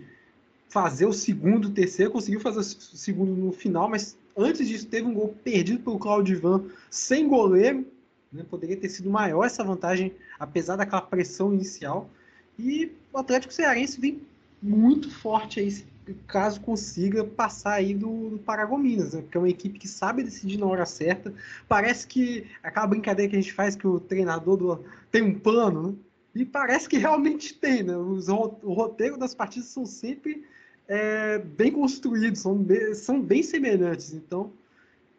fazer 0.68 1.06
o 1.06 1.12
segundo, 1.12 1.66
o 1.66 1.70
terceiro, 1.70 2.12
conseguiu 2.12 2.40
fazer 2.40 2.60
o 2.60 2.62
segundo 2.62 3.32
no 3.32 3.52
final, 3.52 3.88
mas 3.88 4.16
antes 4.36 4.68
disso 4.68 4.86
teve 4.86 5.06
um 5.06 5.14
gol 5.14 5.34
perdido 5.42 5.82
pelo 5.82 5.98
Claudivan 5.98 6.64
sem 6.90 7.26
goleiro. 7.26 7.86
Né? 8.32 8.44
Poderia 8.48 8.76
ter 8.76 8.88
sido 8.88 9.10
maior 9.10 9.44
essa 9.44 9.64
vantagem, 9.64 10.14
apesar 10.38 10.76
daquela 10.76 11.00
pressão 11.00 11.52
inicial. 11.52 12.10
E 12.58 12.92
o 13.12 13.18
Atlético 13.18 13.52
Cearense 13.52 14.00
vem 14.00 14.20
muito 14.62 15.10
forte 15.10 15.60
aí, 15.60 15.84
caso 16.26 16.60
consiga 16.60 17.24
passar 17.24 17.74
aí 17.74 17.94
do, 17.94 18.30
do 18.30 18.38
Paragominas, 18.38 19.14
né? 19.14 19.22
porque 19.22 19.36
é 19.36 19.40
uma 19.40 19.48
equipe 19.48 19.78
que 19.78 19.88
sabe 19.88 20.22
decidir 20.22 20.58
na 20.58 20.66
hora 20.66 20.84
certa. 20.84 21.32
Parece 21.66 22.06
que 22.06 22.46
aquela 22.62 22.86
brincadeira 22.86 23.30
que 23.30 23.36
a 23.36 23.40
gente 23.40 23.52
faz 23.52 23.74
que 23.74 23.86
o 23.86 24.00
treinador 24.00 24.56
do, 24.56 24.84
tem 25.10 25.22
um 25.22 25.38
plano, 25.38 25.88
né? 25.88 25.94
E 26.34 26.44
parece 26.44 26.88
que 26.88 26.98
realmente 26.98 27.54
tem, 27.54 27.82
né? 27.82 27.96
Os, 27.96 28.28
o 28.28 28.72
roteiro 28.72 29.16
das 29.16 29.34
partidas 29.34 29.70
são 29.70 29.84
sempre 29.84 30.44
é, 30.88 31.38
bem 31.38 31.70
construídos, 31.70 32.40
são 32.40 32.56
bem, 32.56 32.94
são 32.94 33.20
bem 33.20 33.42
semelhantes. 33.42 34.14
Então, 34.14 34.50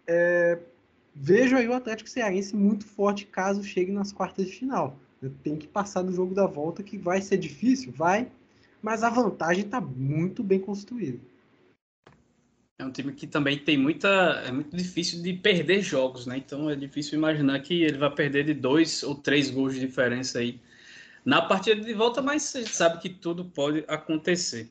é, 0.08 0.58
vejo 1.16 1.56
aí 1.56 1.68
o 1.68 1.74
Atlético 1.74 2.10
Cearense 2.10 2.56
muito 2.56 2.86
forte 2.86 3.26
caso 3.26 3.64
chegue 3.64 3.92
nas 3.92 4.12
quartas 4.12 4.48
de 4.48 4.54
final. 4.54 4.98
Tem 5.44 5.56
que 5.56 5.68
passar 5.68 6.02
no 6.02 6.12
jogo 6.12 6.34
da 6.34 6.48
volta, 6.48 6.82
que 6.82 6.98
vai 6.98 7.22
ser 7.22 7.38
difícil, 7.38 7.92
vai, 7.92 8.28
mas 8.82 9.04
a 9.04 9.10
vantagem 9.10 9.66
está 9.66 9.80
muito 9.80 10.42
bem 10.42 10.60
construída. 10.60 11.20
É 12.80 12.86
um 12.86 12.92
time 12.92 13.12
que 13.12 13.28
também 13.28 13.60
tem 13.60 13.78
muita. 13.78 14.08
É 14.48 14.52
muito 14.54 14.76
difícil 14.76 15.22
de 15.22 15.34
perder 15.34 15.82
jogos, 15.82 16.26
né? 16.26 16.38
Então 16.38 16.70
é 16.70 16.78
difícil 16.78 17.18
imaginar 17.18 17.60
que 17.60 17.84
ele 17.84 17.98
vai 17.98 18.10
perder 18.10 18.46
de 18.46 18.54
dois 18.54 19.04
ou 19.04 19.16
três 19.16 19.52
gols 19.52 19.74
de 19.74 19.82
diferença 19.82 20.40
aí 20.40 20.62
na 21.26 21.42
partida 21.42 21.82
de 21.82 21.94
volta, 21.94 22.22
mas 22.22 22.56
a 22.56 22.60
gente 22.60 22.74
sabe 22.74 23.02
que 23.02 23.10
tudo 23.10 23.44
pode 23.44 23.84
acontecer. 23.86 24.70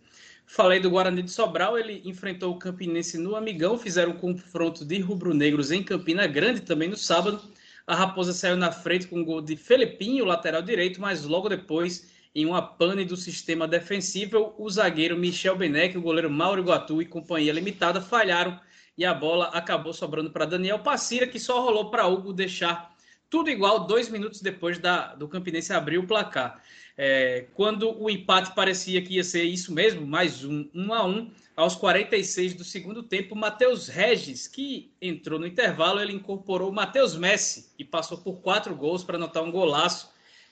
Falei 0.51 0.81
do 0.81 0.89
Guarani 0.89 1.23
de 1.23 1.31
Sobral, 1.31 1.79
ele 1.79 2.01
enfrentou 2.07 2.51
o 2.51 2.59
Campinense 2.59 3.19
no 3.19 3.37
Amigão, 3.37 3.77
fizeram 3.79 4.13
um 4.13 4.17
confronto 4.17 4.83
de 4.83 4.99
rubro-negros 4.99 5.71
em 5.71 5.83
Campina 5.83 6.27
Grande 6.27 6.63
também 6.63 6.89
no 6.89 6.97
sábado. 6.97 7.39
A 7.87 7.95
Raposa 7.95 8.33
saiu 8.33 8.57
na 8.57 8.73
frente 8.73 9.07
com 9.07 9.17
o 9.17 9.19
um 9.21 9.25
gol 9.27 9.43
de 9.43 9.57
Felipinho, 9.57 10.25
lateral 10.25 10.63
direito, 10.63 11.03
mas 11.03 11.23
logo 11.23 11.51
depois, 11.51 12.11
em 12.35 12.47
uma 12.47 12.63
pane 12.63 13.05
do 13.05 13.15
sistema 13.15 13.69
defensivo, 13.69 14.55
o 14.57 14.71
zagueiro 14.71 15.19
Michel 15.19 15.55
Benek, 15.55 15.99
o 15.99 16.03
goleiro 16.03 16.31
Mauro 16.31 16.63
Iguatu 16.63 17.03
e 17.03 17.05
companhia 17.05 17.53
limitada 17.53 18.01
falharam 18.01 18.59
e 18.97 19.05
a 19.05 19.13
bola 19.13 19.49
acabou 19.49 19.93
sobrando 19.93 20.31
para 20.31 20.47
Daniel 20.47 20.79
Passira, 20.79 21.27
que 21.27 21.39
só 21.39 21.61
rolou 21.61 21.91
para 21.91 22.07
Hugo 22.07 22.33
deixar 22.33 22.97
tudo 23.31 23.51
igual 23.51 23.87
dois 23.87 24.09
minutos 24.09 24.41
depois 24.41 24.79
da, 24.79 25.15
do 25.15 25.29
Campinense 25.29 25.73
abrir 25.73 25.99
o 25.99 26.07
placar. 26.07 26.63
É, 26.97 27.47
quando 27.55 27.97
o 28.01 28.11
empate 28.11 28.55
parecia 28.55 29.01
que 29.01 29.15
ia 29.15 29.25
ser 29.25 29.45
isso 29.45 29.73
mesmo, 29.73 30.07
mais 30.07 30.45
um, 30.45 30.69
um 30.75 30.93
a 30.93 31.07
um, 31.07 31.31
aos 31.57 31.77
46 31.77 32.55
do 32.55 32.65
segundo 32.65 33.03
tempo, 33.03 33.37
Matheus 33.37 33.89
Regis, 33.89 34.49
que 34.49 34.91
entrou 35.01 35.39
no 35.39 35.47
intervalo, 35.47 36.01
ele 36.01 36.13
incorporou 36.13 36.71
o 36.71 36.75
Matheus 36.75 37.17
Messi 37.17 37.71
e 37.79 37.85
passou 37.85 38.19
por 38.19 38.41
quatro 38.41 38.75
gols 38.75 39.05
para 39.05 39.17
anotar 39.17 39.45
um 39.45 39.53
golaço 39.53 40.11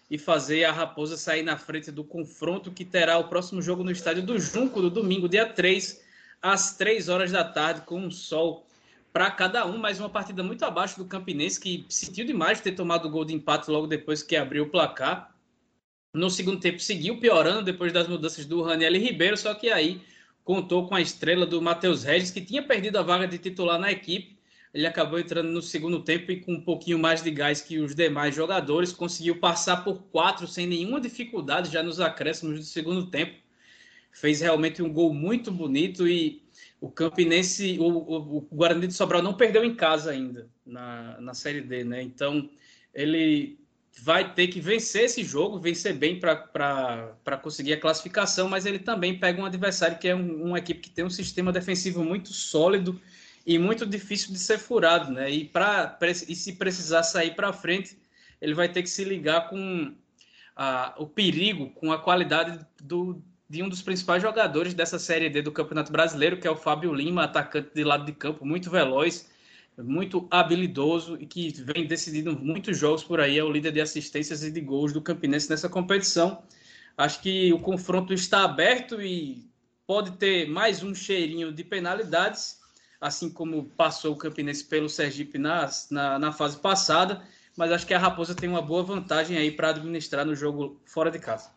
e 0.09 0.17
fazer 0.17 0.65
a 0.65 0.73
Raposa 0.73 1.17
sair 1.17 1.43
na 1.43 1.57
frente 1.57 1.91
do 1.91 2.05
confronto 2.05 2.71
que 2.71 2.85
terá 2.85 3.19
o 3.19 3.29
próximo 3.29 3.61
jogo 3.61 3.83
no 3.83 3.91
estádio 3.91 4.23
do 4.23 4.39
Junco, 4.39 4.81
no 4.81 4.91
domingo, 4.91 5.29
dia 5.29 5.47
3, 5.47 6.01
às 6.41 6.77
3 6.77 7.09
horas 7.09 7.33
da 7.33 7.43
tarde, 7.43 7.81
com 7.81 7.99
um 7.99 8.11
sol 8.11 8.65
para 9.17 9.31
cada 9.31 9.67
um, 9.67 9.79
mas 9.79 9.99
uma 9.99 10.11
partida 10.11 10.43
muito 10.43 10.63
abaixo 10.63 10.99
do 10.99 11.07
Campinense, 11.07 11.59
que 11.59 11.87
sentiu 11.89 12.27
demais 12.27 12.61
ter 12.61 12.73
tomado 12.73 13.09
o 13.09 13.11
gol 13.11 13.25
de 13.25 13.33
empate 13.33 13.71
logo 13.71 13.87
depois 13.87 14.23
que 14.23 14.37
abriu 14.37 14.65
o 14.65 14.69
placar. 14.69 15.35
No 16.13 16.29
segundo 16.29 16.61
tempo 16.61 16.79
seguiu 16.81 17.19
piorando 17.19 17.63
depois 17.63 17.95
das 17.95 18.07
mudanças 18.07 18.45
do 18.45 18.61
Raniel 18.61 18.93
Ribeiro, 18.93 19.35
só 19.35 19.55
que 19.55 19.71
aí 19.71 20.03
contou 20.45 20.87
com 20.87 20.95
a 20.95 21.01
estrela 21.01 21.47
do 21.47 21.63
Matheus 21.63 22.05
Regis, 22.05 22.31
que 22.31 22.43
tinha 22.43 22.63
perdido 22.63 22.99
a 22.99 23.03
vaga 23.03 23.27
de 23.27 23.39
titular 23.39 23.79
na 23.79 23.91
equipe. 23.91 24.39
Ele 24.75 24.87
acabou 24.87 25.19
entrando 25.19 25.49
no 25.49 25.63
segundo 25.63 26.03
tempo 26.03 26.31
e 26.31 26.43
com 26.43 26.53
um 26.53 26.61
pouquinho 26.61 26.99
mais 26.99 27.23
de 27.23 27.31
gás 27.31 27.63
que 27.63 27.79
os 27.79 27.95
demais 27.95 28.35
jogadores, 28.35 28.93
conseguiu 28.93 29.41
passar 29.41 29.83
por 29.83 30.03
quatro 30.13 30.47
sem 30.47 30.67
nenhuma 30.67 31.01
dificuldade 31.01 31.73
já 31.73 31.83
nos 31.83 32.01
acréscimos 32.01 32.59
do 32.59 32.67
segundo 32.67 33.07
tempo. 33.07 33.35
Fez 34.13 34.43
realmente 34.43 34.83
um 34.83 34.93
gol 34.93 35.15
muito 35.15 35.51
bonito 35.51 36.07
e 36.07 36.46
o 36.87 36.91
Campinense, 36.91 37.79
o, 37.81 37.85
o, 37.85 38.37
o, 38.39 38.41
Guarani 38.53 38.87
de 38.87 38.95
Sobral 38.95 39.21
não 39.21 39.35
perdeu 39.35 39.65
em 39.65 39.75
casa 39.75 40.13
ainda 40.13 40.49
na, 40.65 41.21
na 41.21 41.35
Série 41.35 41.61
D, 41.61 41.83
né? 41.83 42.01
Então 42.01 42.49
ele 42.95 43.59
vai 44.03 44.35
ter 44.35 44.47
que 44.49 44.61
vencer 44.61 45.05
esse 45.05 45.25
jogo, 45.25 45.59
vencer 45.59 45.95
bem 45.95 46.21
para 46.21 47.41
conseguir 47.43 47.73
a 47.73 47.81
classificação, 47.81 48.49
mas 48.49 48.67
ele 48.67 48.79
também 48.79 49.19
pega 49.19 49.41
um 49.41 49.45
adversário 49.45 49.99
que 49.99 50.07
é 50.07 50.15
um, 50.15 50.45
uma 50.45 50.59
equipe 50.59 50.81
que 50.81 50.91
tem 50.91 51.05
um 51.05 51.11
sistema 51.11 51.51
defensivo 51.51 52.05
muito 52.05 52.33
sólido 52.33 53.01
e 53.45 53.59
muito 53.59 53.85
difícil 53.85 54.33
de 54.33 54.39
ser 54.39 54.59
furado, 54.59 55.11
né? 55.11 55.31
E, 55.31 55.45
pra, 55.45 55.99
e 56.03 56.35
se 56.37 56.53
precisar 56.53 57.03
sair 57.03 57.35
para 57.35 57.53
frente, 57.53 57.99
ele 58.41 58.55
vai 58.55 58.69
ter 58.69 58.83
que 58.83 58.91
se 58.91 59.03
ligar 59.03 59.49
com 59.49 59.93
a, 60.55 60.95
o 60.99 61.07
perigo, 61.07 61.71
com 61.71 61.93
a 61.93 61.99
qualidade 61.99 62.65
do, 62.81 63.21
de 63.49 63.63
um 63.63 63.69
dos 63.69 63.81
principais 63.81 64.23
jogadores 64.23 64.75
dessa 64.75 64.99
Série 64.99 65.31
D 65.31 65.41
do 65.41 65.53
Campeonato 65.53 65.93
Brasileiro, 65.93 66.39
que 66.39 66.49
é 66.49 66.51
o 66.51 66.57
Fábio 66.57 66.93
Lima, 66.93 67.25
atacante 67.25 67.71
de 67.75 67.85
lado 67.85 68.05
de 68.05 68.13
campo, 68.13 68.45
muito 68.45 68.71
veloz, 68.71 69.29
muito 69.79 70.27
habilidoso 70.31 71.17
e 71.21 71.27
que 71.27 71.51
vem 71.63 71.87
decidindo 71.87 72.37
muitos 72.39 72.77
jogos 72.77 73.05
por 73.05 73.21
aí, 73.21 73.39
é 73.39 73.45
o 73.45 73.53
líder 73.53 73.73
de 73.73 73.81
assistências 73.81 74.43
e 74.43 74.51
de 74.51 74.61
gols 74.61 74.93
do 74.93 75.01
Campinense 75.01 75.49
nessa 75.49 75.69
competição. 75.69 76.43
Acho 76.97 77.21
que 77.21 77.53
o 77.53 77.59
confronto 77.59 78.13
está 78.13 78.43
aberto 78.43 79.01
e 79.01 79.47
pode 79.87 80.13
ter 80.13 80.49
mais 80.49 80.83
um 80.83 80.95
cheirinho 80.95 81.53
de 81.53 81.63
penalidades, 81.63 82.59
assim 83.01 83.31
como 83.31 83.65
passou 83.77 84.15
o 84.15 84.19
Campinense 84.19 84.65
pelo 84.65 84.89
Sergipe 84.89 85.39
na, 85.39 85.71
na, 85.91 86.19
na 86.19 86.33
fase 86.33 86.59
passada, 86.59 87.23
mas 87.57 87.71
acho 87.71 87.87
que 87.87 87.95
a 87.95 87.99
Raposa 87.99 88.35
tem 88.35 88.49
uma 88.49 88.63
boa 88.63 88.83
vantagem 88.83 89.37
aí 89.37 89.51
para 89.51 89.71
administrar 89.71 90.25
no 90.25 90.35
jogo 90.35 90.81
fora 90.85 91.11
de 91.11 91.19
casa. 91.19 91.56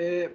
É, 0.00 0.30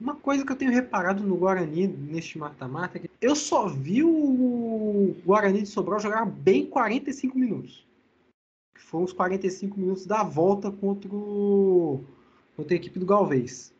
uma 0.00 0.14
coisa 0.14 0.46
que 0.46 0.52
eu 0.52 0.56
tenho 0.56 0.70
reparado 0.70 1.24
no 1.24 1.36
Guarani 1.36 1.88
neste 1.88 2.38
mata-mata 2.38 2.96
é 2.96 3.00
que 3.00 3.10
eu 3.20 3.34
só 3.34 3.66
vi 3.66 4.04
o 4.04 5.16
Guarani 5.26 5.62
de 5.62 5.68
Sobral 5.68 5.98
jogar 5.98 6.24
bem 6.24 6.64
45 6.64 7.36
minutos. 7.36 7.84
Que 8.72 8.80
foram 8.80 9.04
os 9.04 9.12
45 9.12 9.80
minutos 9.80 10.06
da 10.06 10.22
volta 10.22 10.70
contra, 10.70 11.12
o, 11.12 12.04
contra 12.54 12.72
a 12.72 12.76
equipe 12.76 13.00
do 13.00 13.04
Galvez. 13.04 13.74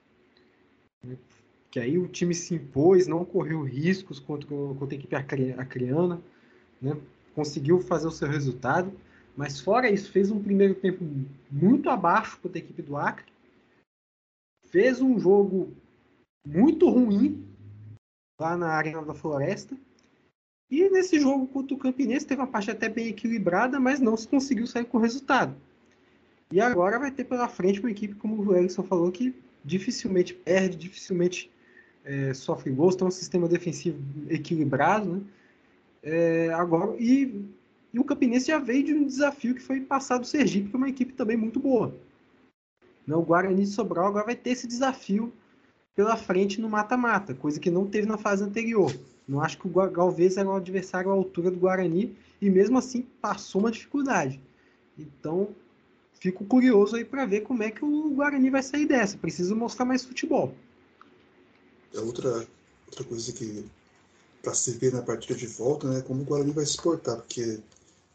Que 1.70 1.78
aí 1.78 1.96
o 1.96 2.08
time 2.08 2.34
se 2.34 2.56
impôs, 2.56 3.06
não 3.06 3.24
correu 3.24 3.62
riscos 3.62 4.18
contra, 4.18 4.48
contra 4.48 4.96
a 4.96 4.98
equipe 4.98 5.14
acreana, 5.14 6.20
né? 6.82 6.96
conseguiu 7.36 7.78
fazer 7.78 8.08
o 8.08 8.10
seu 8.10 8.26
resultado. 8.26 8.92
Mas 9.36 9.60
fora 9.60 9.88
isso, 9.88 10.10
fez 10.10 10.32
um 10.32 10.42
primeiro 10.42 10.74
tempo 10.74 11.04
muito 11.48 11.88
abaixo 11.88 12.40
contra 12.40 12.58
a 12.58 12.62
equipe 12.64 12.82
do 12.82 12.96
Acre 12.96 13.37
fez 14.70 15.00
um 15.00 15.18
jogo 15.18 15.72
muito 16.46 16.88
ruim 16.88 17.44
lá 18.40 18.56
na 18.56 18.68
Arena 18.68 19.02
da 19.02 19.14
Floresta 19.14 19.76
E 20.70 20.88
nesse 20.90 21.18
jogo 21.18 21.46
contra 21.46 21.74
o 21.74 21.78
Campinense 21.78 22.26
teve 22.26 22.40
uma 22.40 22.46
parte 22.46 22.70
até 22.70 22.88
bem 22.88 23.08
equilibrada, 23.08 23.80
mas 23.80 24.00
não 24.00 24.16
se 24.16 24.28
conseguiu 24.28 24.66
sair 24.66 24.84
com 24.84 24.98
o 24.98 25.00
resultado. 25.00 25.54
E 26.50 26.60
agora 26.60 26.98
vai 26.98 27.10
ter 27.10 27.24
pela 27.24 27.48
frente 27.48 27.80
uma 27.80 27.90
equipe, 27.90 28.14
como 28.14 28.42
o 28.42 28.56
Erickson 28.56 28.82
falou, 28.82 29.12
que 29.12 29.34
dificilmente 29.64 30.32
perde, 30.32 30.76
dificilmente 30.76 31.50
é, 32.04 32.32
sofre 32.32 32.70
gols, 32.70 32.96
tem 32.96 33.06
um 33.06 33.10
sistema 33.10 33.46
defensivo 33.48 33.98
equilibrado, 34.30 35.12
né? 35.12 35.20
É, 36.02 36.50
agora, 36.54 36.96
e, 36.98 37.44
e, 37.92 37.98
o 37.98 38.04
Campinense 38.04 38.46
já 38.46 38.58
veio 38.58 38.84
de 38.84 38.94
um 38.94 39.04
desafio 39.04 39.54
que 39.54 39.60
foi 39.60 39.80
passar 39.80 40.16
do 40.16 40.26
Sergipe, 40.26 40.70
que 40.70 40.76
é 40.76 40.78
uma 40.78 40.88
equipe 40.88 41.12
também 41.12 41.36
muito 41.36 41.60
boa. 41.60 41.94
Né? 43.08 43.16
O 43.16 43.22
Guarani 43.22 43.62
de 43.62 43.70
Sobral 43.70 44.06
agora 44.06 44.26
vai 44.26 44.36
ter 44.36 44.50
esse 44.50 44.66
desafio 44.66 45.32
pela 45.96 46.16
frente 46.16 46.60
no 46.60 46.68
mata-mata, 46.68 47.34
coisa 47.34 47.58
que 47.58 47.70
não 47.70 47.86
teve 47.86 48.06
na 48.06 48.18
fase 48.18 48.44
anterior. 48.44 48.94
Não 49.26 49.40
acho 49.40 49.58
que 49.58 49.66
o 49.66 49.90
Galvez 49.90 50.36
era 50.36 50.48
um 50.48 50.54
adversário 50.54 51.10
à 51.10 51.14
altura 51.14 51.50
do 51.50 51.58
Guarani 51.58 52.16
e 52.40 52.48
mesmo 52.48 52.78
assim 52.78 53.06
passou 53.20 53.62
uma 53.62 53.70
dificuldade. 53.70 54.40
Então, 54.96 55.48
fico 56.20 56.44
curioso 56.44 56.96
aí 56.96 57.04
para 57.04 57.26
ver 57.26 57.40
como 57.40 57.62
é 57.62 57.70
que 57.70 57.84
o 57.84 58.10
Guarani 58.10 58.50
vai 58.50 58.62
sair 58.62 58.86
dessa. 58.86 59.16
Precisa 59.16 59.54
mostrar 59.54 59.84
mais 59.84 60.04
futebol. 60.04 60.54
É 61.92 62.00
outra, 62.00 62.46
outra 62.86 63.04
coisa 63.04 63.32
que 63.32 63.64
para 64.42 64.54
se 64.54 64.72
ver 64.72 64.92
na 64.92 65.02
partida 65.02 65.34
de 65.34 65.46
volta, 65.46 65.88
né, 65.88 66.00
como 66.02 66.22
o 66.22 66.24
Guarani 66.24 66.52
vai 66.52 66.64
se 66.64 66.80
portar, 66.80 67.16
porque 67.16 67.58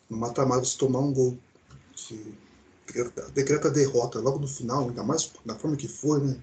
no 0.09 0.17
mata-mata 0.17 0.63
se 0.63 0.77
tomar 0.77 0.99
um 0.99 1.13
gol 1.13 1.37
que 1.93 2.33
decreta 3.33 3.67
a 3.67 3.71
derrota 3.71 4.19
logo 4.19 4.39
no 4.39 4.47
final, 4.47 4.89
ainda 4.89 5.03
mais 5.03 5.31
na 5.45 5.55
forma 5.55 5.77
que 5.77 5.87
foi, 5.87 6.21
né? 6.21 6.37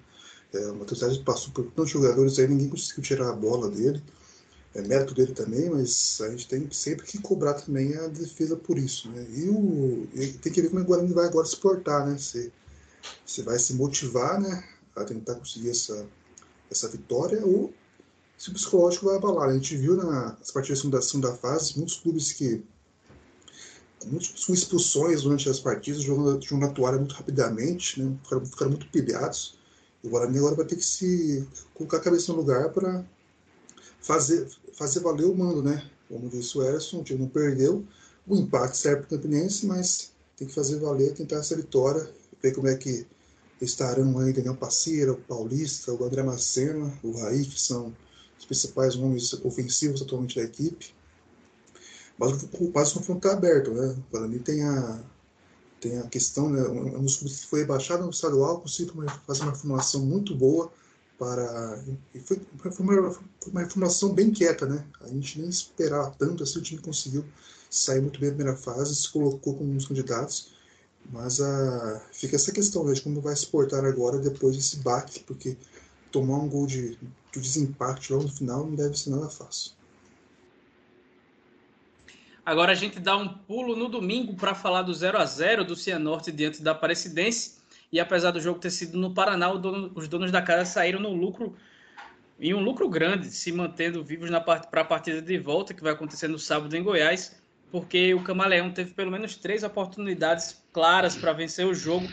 É, 0.53 0.67
o 0.67 0.75
Matheus 0.75 1.17
passou 1.19 1.53
por 1.53 1.65
tantos 1.71 1.91
jogadores 1.91 2.37
aí, 2.37 2.47
ninguém 2.47 2.69
conseguiu 2.69 3.03
tirar 3.03 3.29
a 3.29 3.33
bola 3.33 3.69
dele. 3.69 4.03
É 4.73 4.81
mérito 4.81 5.13
dele 5.13 5.33
também, 5.33 5.69
mas 5.69 6.19
a 6.21 6.29
gente 6.29 6.47
tem 6.47 6.69
sempre 6.71 7.05
que 7.05 7.21
cobrar 7.21 7.55
também 7.55 7.93
a 7.95 8.07
defesa 8.07 8.55
por 8.55 8.77
isso, 8.77 9.09
né? 9.09 9.25
E, 9.29 9.49
o, 9.49 10.07
tem 10.41 10.51
que 10.51 10.61
ver 10.61 10.69
como 10.69 10.81
o 10.81 10.85
Guarani 10.85 11.13
vai 11.13 11.25
agora 11.25 11.45
se 11.45 11.57
portar, 11.57 12.07
né? 12.07 12.17
Se, 12.17 12.51
se 13.25 13.41
vai 13.41 13.59
se 13.59 13.73
motivar, 13.73 14.39
né? 14.39 14.63
A 14.95 15.03
tentar 15.03 15.35
conseguir 15.35 15.69
essa, 15.69 16.05
essa 16.69 16.87
vitória 16.87 17.45
ou 17.45 17.73
se 18.37 18.49
o 18.49 18.53
psicológico 18.53 19.05
vai 19.05 19.17
abalar. 19.17 19.49
A 19.49 19.53
gente 19.53 19.75
viu 19.75 19.95
nas 19.95 20.51
partidas 20.51 20.83
da 20.85 21.01
segunda 21.01 21.33
fase 21.35 21.77
muitos 21.77 21.97
clubes 21.97 22.31
que 22.31 22.63
muitas 24.05 24.47
expulsões 24.49 25.23
durante 25.23 25.49
as 25.49 25.59
partidas, 25.59 26.01
jogando, 26.01 26.41
jogando 26.43 26.69
a 26.69 26.73
toalha 26.73 26.97
muito 26.97 27.15
rapidamente, 27.15 28.01
né? 28.01 28.15
ficaram, 28.23 28.45
ficaram 28.45 28.71
muito 28.71 28.87
pilhados. 28.87 29.57
E 30.03 30.07
o 30.07 30.09
Guarani 30.09 30.37
agora 30.37 30.55
vai 30.55 30.65
ter 30.65 30.75
que 30.75 30.85
se 30.85 31.47
colocar 31.73 31.97
a 31.97 32.01
cabeça 32.01 32.31
no 32.31 32.39
lugar 32.39 32.69
para 32.69 33.05
fazer, 34.01 34.47
fazer 34.73 34.99
valer 34.99 35.25
o 35.25 35.35
mando, 35.35 35.61
né? 35.61 35.87
Como 36.07 36.29
disse 36.29 36.57
o 36.57 36.63
Erson, 36.63 36.99
o 36.99 37.03
time 37.03 37.19
não 37.19 37.27
perdeu. 37.27 37.85
O 38.27 38.35
empate 38.35 38.77
serve 38.77 39.03
para 39.03 39.15
o 39.15 39.19
Campinense, 39.19 39.65
mas 39.65 40.11
tem 40.35 40.47
que 40.47 40.53
fazer 40.53 40.79
valer, 40.79 41.13
tentar 41.13 41.37
essa 41.37 41.55
vitória, 41.55 42.09
ver 42.41 42.53
como 42.53 42.67
é 42.67 42.75
que 42.75 43.05
estarão 43.61 44.17
aí 44.19 44.33
Daniel 44.33 44.55
Passeira, 44.55 45.13
o 45.13 45.17
Paulista, 45.17 45.93
o 45.93 46.03
André 46.03 46.23
Macena, 46.23 46.91
o 47.03 47.11
Raí, 47.11 47.45
que 47.45 47.61
são 47.61 47.95
os 48.39 48.45
principais 48.45 48.95
nomes 48.95 49.33
ofensivos 49.33 50.01
atualmente 50.01 50.35
da 50.35 50.43
equipe. 50.43 50.93
Mas 52.21 52.43
o 52.43 52.71
quase 52.71 52.93
confronto 52.93 53.27
está 53.27 53.35
aberto, 53.35 53.71
né? 53.71 53.95
O 53.97 54.11
Guarani 54.11 54.37
tem 54.37 54.63
a, 54.63 54.99
tem 55.79 55.97
a 55.97 56.03
questão, 56.03 56.51
né? 56.51 56.61
Um 56.67 57.01
dos 57.01 57.17
clubes 57.17 57.39
que 57.39 57.47
foi 57.47 57.61
rebaixado 57.61 58.03
no 58.03 58.11
estadual 58.11 58.61
conseguiu 58.61 58.93
fazer 59.25 59.41
uma 59.41 59.55
formação 59.55 60.05
muito 60.05 60.35
boa 60.35 60.71
para. 61.17 61.83
E 62.13 62.19
foi, 62.19 62.39
foi, 62.59 62.85
uma, 62.85 63.11
foi 63.11 63.51
uma 63.51 63.61
reformulação 63.61 64.13
bem 64.13 64.29
quieta, 64.29 64.67
né? 64.67 64.85
A 65.01 65.07
gente 65.07 65.39
nem 65.39 65.49
esperava 65.49 66.13
tanto 66.19 66.43
assim, 66.43 66.59
o 66.59 66.61
time 66.61 66.79
conseguiu 66.79 67.25
sair 67.71 68.01
muito 68.01 68.19
bem 68.19 68.29
na 68.29 68.35
primeira 68.35 68.57
fase, 68.57 68.95
se 68.95 69.09
colocou 69.09 69.55
como 69.55 69.71
um 69.71 69.77
dos 69.77 69.87
candidatos. 69.87 70.53
Mas 71.11 71.41
a, 71.41 72.03
fica 72.13 72.35
essa 72.35 72.51
questão 72.51 72.83
né, 72.83 72.93
de 72.93 73.01
como 73.01 73.19
vai 73.19 73.35
se 73.35 73.47
portar 73.47 73.83
agora 73.83 74.19
depois 74.19 74.55
desse 74.55 74.77
baque, 74.77 75.21
porque 75.21 75.57
tomar 76.11 76.37
um 76.37 76.47
gol 76.47 76.67
de, 76.67 76.91
de 77.33 77.39
desempate 77.39 78.13
logo 78.13 78.25
no 78.25 78.31
final 78.31 78.67
não 78.67 78.75
deve 78.75 78.95
ser 78.95 79.09
nada 79.09 79.27
fácil. 79.27 79.80
Agora 82.45 82.71
a 82.71 82.75
gente 82.75 82.99
dá 82.99 83.15
um 83.15 83.27
pulo 83.27 83.75
no 83.75 83.87
domingo 83.87 84.35
para 84.35 84.55
falar 84.55 84.81
do 84.81 84.93
0 84.93 85.17
a 85.17 85.25
0 85.25 85.63
do 85.63 85.75
Cianorte 85.75 86.31
diante 86.31 86.61
da 86.61 86.71
Aparecidense. 86.71 87.61
E 87.91 87.99
apesar 87.99 88.31
do 88.31 88.39
jogo 88.39 88.59
ter 88.59 88.71
sido 88.71 88.97
no 88.97 89.13
Paraná, 89.13 89.53
dono, 89.53 89.91
os 89.95 90.07
donos 90.07 90.31
da 90.31 90.41
casa 90.41 90.65
saíram 90.65 90.99
no 90.99 91.13
lucro 91.13 91.55
em 92.39 92.55
um 92.55 92.59
lucro 92.59 92.89
grande, 92.89 93.29
se 93.29 93.51
mantendo 93.51 94.03
vivos 94.03 94.29
para 94.71 94.81
a 94.81 94.85
partida 94.85 95.21
de 95.21 95.37
volta 95.37 95.75
que 95.75 95.83
vai 95.83 95.93
acontecer 95.93 96.27
no 96.27 96.39
sábado 96.39 96.75
em 96.75 96.81
Goiás, 96.81 97.35
porque 97.71 98.15
o 98.15 98.23
Camaleão 98.23 98.73
teve 98.73 98.93
pelo 98.95 99.11
menos 99.11 99.35
três 99.35 99.61
oportunidades 99.63 100.57
claras 100.73 101.15
para 101.15 101.33
vencer 101.33 101.67
o 101.67 101.75
jogo 101.75 102.07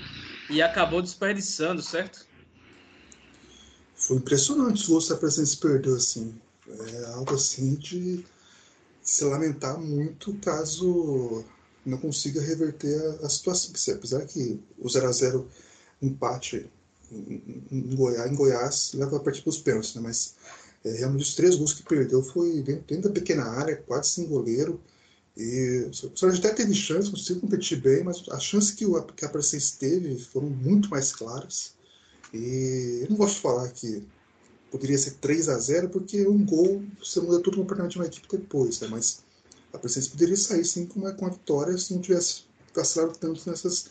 e 0.50 0.60
acabou 0.60 1.00
desperdiçando, 1.00 1.80
certo? 1.80 2.26
Foi 3.96 4.18
impressionante 4.18 4.84
o 4.84 4.88
gols 4.88 5.06
que 5.06 5.12
a 5.14 5.16
Aparecidense 5.16 5.56
perdeu 5.56 5.96
assim. 5.96 6.34
É 6.68 7.06
algo 7.14 7.34
assim 7.34 7.74
de 7.76 8.22
se 9.08 9.24
lamentar 9.24 9.80
muito 9.80 10.34
caso 10.34 11.42
não 11.84 11.96
consiga 11.96 12.42
reverter 12.42 12.94
a, 12.94 13.26
a 13.26 13.28
situação. 13.30 13.72
Apesar 13.94 14.26
que 14.26 14.60
o 14.78 14.88
0 14.88 15.08
a 15.08 15.12
0 15.12 15.48
empate 16.02 16.70
em, 17.10 17.96
Goiás, 17.96 18.30
em 18.30 18.34
Goiás 18.34 18.92
leva 18.92 19.16
a 19.16 19.20
partir 19.20 19.42
dos 19.42 19.58
pênaltis, 19.58 19.94
né? 19.94 20.02
mas 20.02 20.34
é, 20.84 20.92
realmente 20.92 21.22
os 21.22 21.34
três 21.34 21.56
gols 21.56 21.72
que 21.72 21.82
perdeu 21.82 22.22
foi 22.22 22.60
dentro, 22.60 22.84
dentro 22.86 23.08
da 23.08 23.14
pequena 23.14 23.44
área, 23.44 23.76
quase 23.76 24.10
sem 24.10 24.26
goleiro. 24.26 24.78
E 25.34 25.88
o 25.88 25.94
Sérgio 25.94 26.40
até 26.40 26.52
teve 26.52 26.74
chance, 26.74 27.10
conseguiu 27.10 27.40
competir 27.40 27.80
bem, 27.80 28.04
mas 28.04 28.22
as 28.30 28.44
chances 28.44 28.72
que, 28.72 28.84
o, 28.84 29.02
que 29.04 29.24
a 29.24 29.28
Aparecidense 29.28 29.78
teve 29.78 30.18
foram 30.18 30.50
muito 30.50 30.90
mais 30.90 31.12
claras. 31.12 31.72
E 32.34 33.00
eu 33.04 33.10
não 33.10 33.16
gosto 33.16 33.36
de 33.36 33.40
falar 33.40 33.68
que 33.70 34.06
poderia 34.70 34.98
ser 34.98 35.12
3 35.12 35.48
a 35.48 35.58
0 35.58 35.88
porque 35.88 36.26
um 36.26 36.44
gol 36.44 36.82
você 36.98 37.20
muda 37.20 37.40
tudo 37.40 37.58
completamente 37.58 37.96
uma 37.96 38.06
equipe 38.06 38.26
depois, 38.30 38.80
né? 38.80 38.88
mas 38.90 39.22
a 39.72 39.78
presença 39.78 40.10
poderia 40.10 40.36
sair 40.36 40.64
sim 40.64 40.86
com 40.86 41.00
uma, 41.00 41.12
vitória 41.12 41.76
se 41.76 41.94
não 41.94 42.00
tivesse 42.00 42.42
vacilado 42.74 43.12
tanto 43.18 43.48
nessas, 43.48 43.86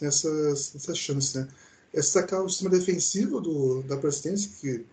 nessas, 0.00 0.72
nessas 0.74 0.98
chances. 0.98 1.34
Né? 1.34 1.48
É 1.92 2.00
destacar 2.00 2.42
o 2.42 2.48
sistema 2.48 2.70
defensivo 2.70 3.40
do, 3.40 3.82
da 3.82 3.96
presidência, 3.96 4.50
que 4.60 4.84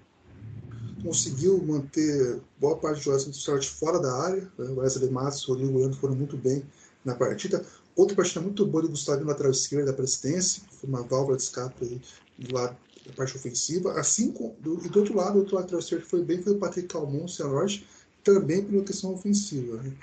conseguiu 1.04 1.62
manter 1.64 2.40
boa 2.60 2.78
parte 2.78 3.00
do 3.00 3.04
jogadores 3.04 3.46
do 3.46 3.64
fora 3.64 4.00
da 4.00 4.14
área. 4.14 4.52
Né? 4.58 4.70
O 4.70 4.80
Wesley 4.80 5.10
Matos 5.10 5.42
e 5.42 5.46
o 5.46 5.48
Rodrigo 5.50 5.74
Goiano 5.74 5.96
foram 5.96 6.16
muito 6.16 6.38
bem 6.38 6.64
na 7.04 7.16
partida. 7.16 7.66
Outra 7.96 8.16
partida 8.16 8.42
muito 8.42 8.66
boa 8.66 8.84
do 8.84 8.90
Gustavo 8.90 9.22
na 9.22 9.28
lateral 9.28 9.52
esquerda 9.52 9.88
da 9.88 9.94
presidência, 9.94 10.62
foi 10.72 10.90
uma 10.90 11.04
válvula 11.04 11.38
de 11.38 11.44
escape 11.44 11.86
aí 11.86 12.02
do 12.38 12.54
lado 12.54 12.76
da 13.06 13.14
parte 13.14 13.36
ofensiva, 13.36 14.00
assim 14.00 14.32
como 14.32 14.56
do, 14.60 14.78
do 14.78 15.00
outro 15.00 15.16
lado, 15.16 15.36
o 15.36 15.40
outro 15.40 15.56
lateral 15.56 15.80
esquerdo 15.80 16.06
foi 16.06 16.24
bem, 16.24 16.42
foi 16.42 16.54
o 16.54 16.58
Patrick 16.58 16.88
Calmon, 16.88 17.26
o 17.26 17.30
Cianorte, 17.30 17.88
também 18.24 18.66
pela 18.66 18.84
questão 18.84 19.14
ofensiva. 19.14 19.82
Né? 19.82 19.94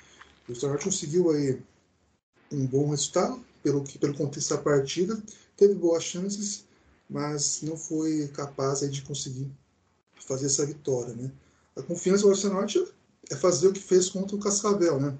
O 0.49 0.55
Cianorte 0.55 0.85
conseguiu 0.85 1.31
aí 1.31 1.61
um 2.51 2.67
bom 2.67 2.91
resultado, 2.91 3.43
pelo, 3.63 3.83
que, 3.83 3.99
pelo 3.99 4.15
contexto 4.15 4.51
da 4.51 4.59
partida, 4.59 5.21
teve 5.57 5.75
boas 5.75 6.05
chances, 6.05 6.65
mas 7.09 7.63
não 7.63 7.77
foi 7.77 8.29
capaz 8.29 8.83
aí 8.83 8.89
de 8.89 9.03
conseguir 9.03 9.51
fazer 10.27 10.47
essa 10.47 10.65
vitória. 10.65 11.15
Né? 11.15 11.31
A 11.77 11.83
confiança 11.83 12.29
do 12.29 12.37
Cianorte 12.37 12.85
é 13.31 13.37
fazer 13.37 13.69
o 13.69 13.73
que 13.73 13.81
fez 13.81 14.09
contra 14.09 14.37
o 14.37 14.41
Cascavel, 14.41 15.01
né? 15.01 15.17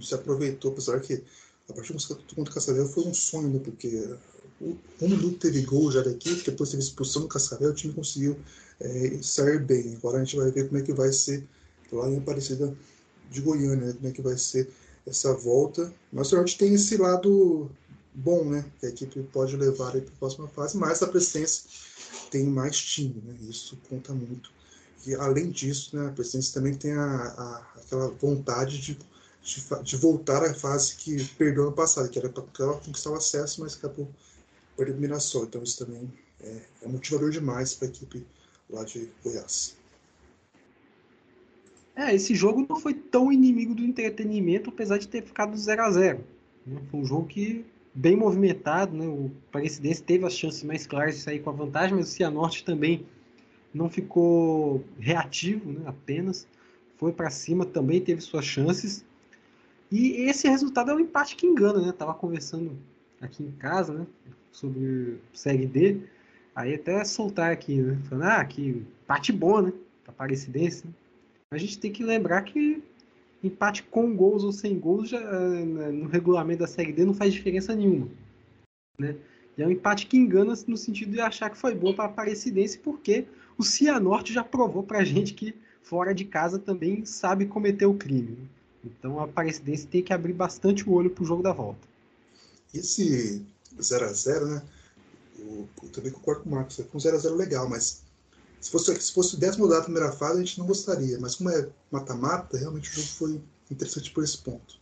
Se 0.00 0.14
aproveitou, 0.14 0.72
apesar 0.72 1.00
que 1.00 1.22
a 1.68 1.72
partida 1.72 1.98
contra 2.34 2.50
o 2.50 2.54
Cascavel 2.54 2.88
foi 2.88 3.04
um 3.04 3.12
sonho, 3.12 3.48
né? 3.48 3.58
Porque 3.58 4.16
um 5.00 5.08
minuto 5.08 5.38
teve 5.38 5.62
gol 5.62 5.90
já 5.90 6.02
daqui, 6.02 6.34
depois 6.44 6.70
teve 6.70 6.82
expulsão 6.82 7.22
do 7.22 7.28
Cascavel, 7.28 7.70
o 7.70 7.74
time 7.74 7.92
conseguiu 7.92 8.36
é, 8.80 9.18
sair 9.22 9.58
bem. 9.58 9.94
Agora 9.96 10.18
a 10.18 10.24
gente 10.24 10.36
vai 10.36 10.50
ver 10.50 10.68
como 10.68 10.78
é 10.78 10.82
que 10.82 10.92
vai 10.92 11.12
ser 11.12 11.44
lá 11.90 12.08
em 12.08 12.18
Aparecida 12.18 12.74
de 13.30 13.40
Goiânia, 13.40 13.86
né? 13.86 13.92
como 13.92 14.08
é 14.08 14.12
que 14.12 14.22
vai 14.22 14.36
ser 14.38 14.70
essa 15.06 15.34
volta. 15.34 15.92
Mas 16.12 16.32
a 16.32 16.38
gente 16.38 16.58
tem 16.58 16.74
esse 16.74 16.96
lado 16.96 17.70
bom, 18.14 18.44
né? 18.44 18.64
Que 18.78 18.86
a 18.86 18.88
equipe 18.90 19.22
pode 19.32 19.56
levar 19.56 19.92
para 19.92 20.00
a 20.00 20.18
próxima 20.18 20.48
fase, 20.48 20.76
mas 20.76 21.02
a 21.02 21.08
presença 21.08 21.62
tem 22.30 22.44
mais 22.44 22.76
time, 22.76 23.22
né? 23.26 23.34
Isso 23.48 23.76
conta 23.88 24.12
muito. 24.12 24.50
E 25.06 25.14
além 25.14 25.50
disso, 25.50 25.96
né, 25.96 26.06
a 26.06 26.12
presença 26.12 26.54
também 26.54 26.74
tem 26.74 26.92
a, 26.92 27.04
a 27.04 27.72
aquela 27.76 28.08
vontade 28.08 28.78
de, 28.78 28.98
de, 29.42 29.64
de, 29.82 29.96
voltar 29.96 30.44
à 30.44 30.54
fase 30.54 30.94
que 30.94 31.24
perdeu 31.36 31.64
no 31.64 31.72
passado, 31.72 32.08
que 32.08 32.18
era 32.18 32.28
para 32.28 32.42
conquistar 32.42 33.10
o 33.10 33.16
acesso, 33.16 33.60
mas 33.60 33.74
acabou 33.74 34.08
perdeu 34.82 34.96
o 34.96 35.00
Mirassol. 35.00 35.44
Então 35.44 35.62
isso 35.62 35.84
também 35.84 36.10
é, 36.42 36.56
é 36.82 36.88
motivador 36.88 37.30
demais 37.30 37.74
para 37.74 37.88
a 37.88 37.90
equipe 37.90 38.26
lá 38.68 38.84
de 38.84 39.08
Goiás. 39.22 39.76
É, 41.94 42.14
esse 42.14 42.34
jogo 42.34 42.66
não 42.68 42.80
foi 42.80 42.94
tão 42.94 43.32
inimigo 43.32 43.74
do 43.74 43.82
entretenimento, 43.82 44.70
apesar 44.70 44.98
de 44.98 45.06
ter 45.06 45.22
ficado 45.22 45.56
0 45.56 45.82
a 45.82 45.90
0 45.90 46.24
né? 46.66 46.80
Foi 46.90 47.00
um 47.00 47.04
jogo 47.04 47.26
que 47.26 47.64
bem 47.94 48.16
movimentado, 48.16 48.96
né? 48.96 49.06
O 49.06 49.30
Parecidense 49.50 50.02
teve 50.02 50.24
as 50.24 50.34
chances 50.34 50.62
mais 50.62 50.86
claras 50.86 51.16
de 51.16 51.20
sair 51.20 51.40
com 51.40 51.50
a 51.50 51.52
vantagem, 51.52 51.94
mas 51.94 52.08
o 52.08 52.12
Cianorte 52.12 52.64
também 52.64 53.06
não 53.74 53.90
ficou 53.90 54.82
reativo, 54.98 55.70
né? 55.70 55.82
Apenas 55.86 56.48
foi 56.96 57.12
para 57.12 57.30
cima, 57.30 57.66
também 57.66 58.00
teve 58.00 58.20
suas 58.20 58.44
chances. 58.44 59.04
E 59.90 60.22
esse 60.22 60.48
resultado 60.48 60.90
é 60.90 60.94
um 60.94 61.00
empate 61.00 61.36
que 61.36 61.46
engana, 61.46 61.80
né? 61.80 61.92
Tava 61.92 62.14
conversando 62.14 62.78
aqui 63.22 63.44
em 63.44 63.52
casa, 63.52 63.94
né? 63.94 64.06
Sobre 64.50 65.18
Série 65.32 65.66
D. 65.66 66.00
Aí 66.54 66.74
até 66.74 67.02
soltar 67.04 67.50
aqui, 67.52 67.80
né? 67.80 67.98
Falando, 68.08 68.24
ah, 68.24 68.44
que 68.44 68.84
empate 69.02 69.32
bom, 69.32 69.62
né? 69.62 69.72
Pra 70.04 70.12
Aparecidense. 70.12 70.86
Né? 70.86 70.92
A 71.52 71.56
gente 71.58 71.78
tem 71.78 71.90
que 71.90 72.04
lembrar 72.04 72.42
que 72.42 72.82
empate 73.42 73.82
com 73.84 74.14
gols 74.14 74.44
ou 74.44 74.52
sem 74.52 74.78
gols 74.78 75.08
já, 75.08 75.20
né, 75.20 75.90
no 75.90 76.06
regulamento 76.06 76.60
da 76.60 76.66
Série 76.66 76.92
D 76.92 77.04
não 77.04 77.14
faz 77.14 77.32
diferença 77.32 77.74
nenhuma. 77.74 78.08
Né? 78.98 79.16
E 79.56 79.62
é 79.62 79.66
um 79.66 79.70
empate 79.70 80.06
que 80.06 80.16
engana 80.16 80.54
no 80.66 80.76
sentido 80.76 81.12
de 81.12 81.20
achar 81.20 81.50
que 81.50 81.58
foi 81.58 81.74
bom 81.74 81.92
para 81.92 82.04
a 82.04 82.06
Aparecidense, 82.06 82.78
porque 82.78 83.26
o 83.58 83.64
Cianorte 83.64 84.32
já 84.32 84.44
provou 84.44 84.82
para 84.82 84.98
a 84.98 85.04
gente 85.04 85.34
que 85.34 85.54
fora 85.82 86.14
de 86.14 86.24
casa 86.24 86.58
também 86.58 87.04
sabe 87.04 87.46
cometer 87.46 87.86
o 87.86 87.94
crime. 87.94 88.38
Então 88.84 89.18
a 89.18 89.24
Aparecidense 89.24 89.86
tem 89.86 90.02
que 90.02 90.12
abrir 90.12 90.32
bastante 90.32 90.88
o 90.88 90.92
olho 90.92 91.10
para 91.10 91.22
o 91.22 91.26
jogo 91.26 91.42
da 91.42 91.52
volta. 91.52 91.91
Esse 92.72 93.44
0 93.80 94.04
a 94.04 94.12
0 94.12 94.46
né? 94.46 94.62
Eu, 95.38 95.68
eu 95.82 95.88
também 95.90 96.12
concordo 96.12 96.42
com 96.42 96.50
o 96.50 96.52
Marcos. 96.52 96.76
Foi 96.76 96.86
um 96.94 96.98
0x0 96.98 97.34
legal, 97.36 97.68
mas 97.68 98.02
se 98.60 98.70
fosse, 98.70 98.94
se 99.00 99.12
fosse 99.12 99.34
o 99.34 99.38
décimo 99.38 99.68
primeira 99.82 100.12
fase, 100.12 100.34
a 100.34 100.44
gente 100.44 100.58
não 100.58 100.66
gostaria. 100.66 101.18
Mas 101.18 101.34
como 101.34 101.50
é 101.50 101.68
mata-mata, 101.90 102.56
realmente 102.56 102.90
o 102.90 102.94
jogo 102.94 103.08
foi 103.08 103.42
interessante 103.70 104.10
por 104.10 104.22
esse 104.22 104.38
ponto. 104.38 104.80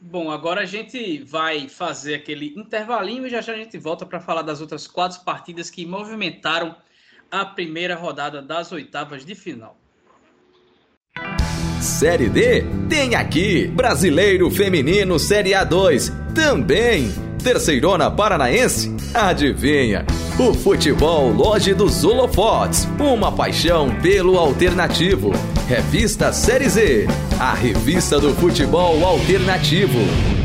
Bom, 0.00 0.30
agora 0.30 0.62
a 0.62 0.66
gente 0.66 1.22
vai 1.22 1.68
fazer 1.68 2.14
aquele 2.14 2.54
intervalinho 2.56 3.26
e 3.26 3.30
já 3.30 3.40
já 3.40 3.54
a 3.54 3.56
gente 3.56 3.78
volta 3.78 4.04
para 4.04 4.20
falar 4.20 4.42
das 4.42 4.60
outras 4.60 4.86
quatro 4.86 5.20
partidas 5.24 5.70
que 5.70 5.86
movimentaram 5.86 6.76
a 7.30 7.44
primeira 7.44 7.96
rodada 7.96 8.42
das 8.42 8.70
oitavas 8.72 9.24
de 9.24 9.34
final. 9.34 9.76
Série 11.86 12.28
D 12.28 12.64
tem 12.88 13.14
aqui 13.14 13.68
Brasileiro 13.68 14.50
Feminino 14.50 15.20
Série 15.20 15.52
A2 15.52 16.12
também. 16.34 17.12
Terceirona 17.42 18.10
Paranaense? 18.10 18.92
Adivinha? 19.14 20.04
O 20.36 20.52
futebol 20.52 21.30
Loja 21.30 21.74
dos 21.76 22.04
Holofotes, 22.04 22.88
uma 22.98 23.30
paixão 23.30 23.94
pelo 24.02 24.36
alternativo. 24.36 25.32
Revista 25.68 26.32
Série 26.32 26.68
Z, 26.68 27.06
a 27.38 27.54
revista 27.54 28.18
do 28.18 28.34
futebol 28.34 29.02
alternativo. 29.04 30.35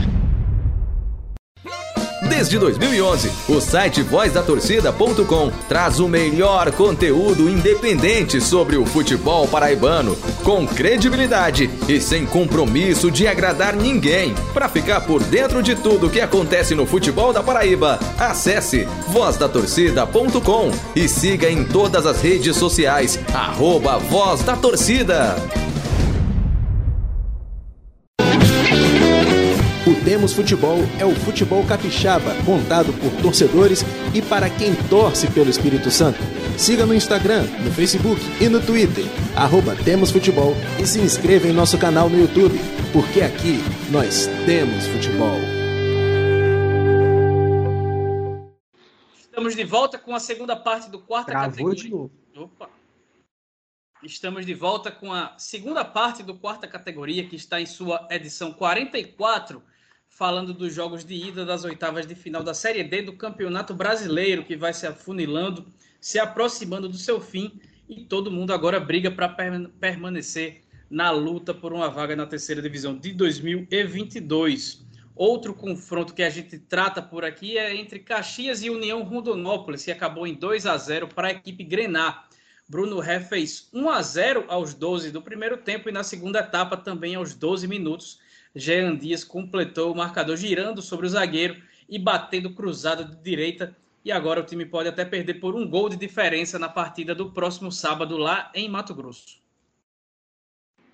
Desde 2.32 2.58
2011, 2.58 3.30
o 3.50 3.60
site 3.60 4.02
vozdatorcida.com 4.02 5.52
traz 5.68 6.00
o 6.00 6.08
melhor 6.08 6.72
conteúdo 6.72 7.50
independente 7.50 8.40
sobre 8.40 8.78
o 8.78 8.86
futebol 8.86 9.46
paraibano, 9.50 10.16
com 10.42 10.66
credibilidade 10.66 11.70
e 11.90 12.00
sem 12.00 12.26
compromisso 12.26 13.12
de 13.12 13.28
agradar 13.28 13.76
ninguém. 13.76 14.34
Para 14.54 14.70
ficar 14.70 15.02
por 15.02 15.22
dentro 15.22 15.62
de 15.62 15.76
tudo 15.76 16.10
que 16.10 16.22
acontece 16.22 16.74
no 16.74 16.86
futebol 16.86 17.34
da 17.34 17.44
Paraíba, 17.44 18.00
acesse 18.18 18.88
vozdatorcida.com 19.10 20.72
e 20.96 21.10
siga 21.10 21.52
em 21.52 21.66
todas 21.66 22.06
as 22.06 22.22
redes 22.22 22.56
sociais, 22.56 23.20
arroba 23.34 23.98
Voz 23.98 24.42
da 24.42 24.56
Torcida. 24.56 25.36
Temos 30.22 30.34
Futebol 30.34 30.78
é 31.00 31.04
o 31.04 31.16
futebol 31.16 31.66
capixaba, 31.66 32.36
contado 32.46 32.94
por 32.94 33.12
torcedores 33.24 33.82
e 34.14 34.22
para 34.22 34.52
quem 34.52 34.76
torce 34.88 35.28
pelo 35.32 35.50
Espírito 35.50 35.90
Santo. 35.90 36.20
Siga 36.60 36.86
no 36.86 36.94
Instagram, 36.94 37.42
no 37.64 37.72
Facebook 37.72 38.22
e 38.40 38.48
no 38.48 38.64
Twitter, 38.64 39.04
arroba 39.36 39.76
Temos 39.84 40.12
Futebol 40.12 40.54
e 40.80 40.86
se 40.86 41.00
inscreva 41.00 41.48
em 41.48 41.52
nosso 41.52 41.76
canal 41.80 42.08
no 42.08 42.20
YouTube, 42.20 42.56
porque 42.94 43.22
aqui 43.22 43.58
nós 43.90 44.28
temos 44.46 44.86
futebol. 44.86 45.40
Estamos 49.18 49.56
de 49.56 49.64
volta 49.64 49.98
com 49.98 50.14
a 50.14 50.20
segunda 50.20 50.56
parte 50.56 50.92
do 50.92 51.00
quarta 51.00 51.32
Travou 51.32 51.50
categoria. 51.50 51.84
de 51.84 51.90
novo. 51.90 52.12
Opa. 52.38 52.70
Estamos 54.04 54.46
de 54.46 54.54
volta 54.54 54.92
com 54.92 55.12
a 55.12 55.34
segunda 55.40 55.84
parte 55.84 56.22
do 56.22 56.36
quarta 56.36 56.68
categoria, 56.68 57.28
que 57.28 57.36
está 57.36 57.60
em 57.60 57.66
sua 57.66 58.08
edição 58.12 58.54
44, 58.54 59.64
falando 60.22 60.54
dos 60.54 60.72
jogos 60.72 61.04
de 61.04 61.16
ida 61.16 61.44
das 61.44 61.64
oitavas 61.64 62.06
de 62.06 62.14
final 62.14 62.44
da 62.44 62.54
Série 62.54 62.84
D 62.84 63.02
do 63.02 63.14
Campeonato 63.14 63.74
Brasileiro, 63.74 64.44
que 64.44 64.56
vai 64.56 64.72
se 64.72 64.86
afunilando, 64.86 65.66
se 66.00 66.20
aproximando 66.20 66.88
do 66.88 66.96
seu 66.96 67.20
fim, 67.20 67.60
e 67.90 68.02
todo 68.02 68.30
mundo 68.30 68.54
agora 68.54 68.80
briga 68.80 69.10
para 69.10 69.28
permanecer 69.80 70.62
na 70.92 71.10
luta 71.10 71.56
por 71.56 71.74
uma 71.74 71.90
vaga 71.90 72.16
na 72.16 72.28
terceira 72.28 72.62
divisão 72.62 72.96
de 72.96 73.14
2022. 73.14 74.86
Outro 75.16 75.56
confronto 75.56 76.14
que 76.14 76.22
a 76.22 76.30
gente 76.30 76.60
trata 76.60 77.02
por 77.02 77.26
aqui 77.26 77.58
é 77.58 77.76
entre 77.76 77.98
Caxias 77.98 78.62
e 78.62 78.70
União 78.70 79.02
Rondonópolis, 79.02 79.84
que 79.84 79.92
acabou 79.92 80.28
em 80.28 80.36
2 80.36 80.68
a 80.68 80.78
0 80.78 81.08
para 81.08 81.30
a 81.30 81.32
equipe 81.32 81.64
Grenar. 81.64 82.30
Bruno 82.70 83.00
Ré 83.00 83.22
fez 83.22 83.70
1 83.74 83.90
a 83.90 84.00
0 84.04 84.46
aos 84.50 84.76
12 84.76 85.10
do 85.10 85.20
primeiro 85.20 85.58
tempo 85.58 85.90
e 85.90 85.92
na 85.92 86.04
segunda 86.04 86.42
etapa 86.42 86.78
também 86.78 87.16
aos 87.16 87.34
12 87.34 87.68
minutos. 87.68 88.20
Jean 88.56 88.96
Dias 88.96 89.24
completou 89.24 89.92
o 89.92 89.96
marcador 89.96 90.36
girando 90.38 90.82
sobre 90.82 91.06
o 91.06 91.10
zagueiro 91.10 91.62
e 91.90 91.98
batendo 91.98 92.54
cruzado 92.54 93.06
de 93.06 93.22
direita. 93.22 93.76
E 94.04 94.12
agora 94.12 94.42
o 94.42 94.46
time 94.46 94.66
pode 94.66 94.90
até 94.90 95.06
perder 95.06 95.36
por 95.36 95.56
um 95.56 95.68
gol 95.68 95.88
de 95.88 95.96
diferença 95.96 96.58
na 96.58 96.68
partida 96.68 97.14
do 97.14 97.32
próximo 97.32 97.72
sábado 97.72 98.18
lá 98.18 98.52
em 98.56 98.68
Mato 98.68 98.96
Grosso. 98.96 99.40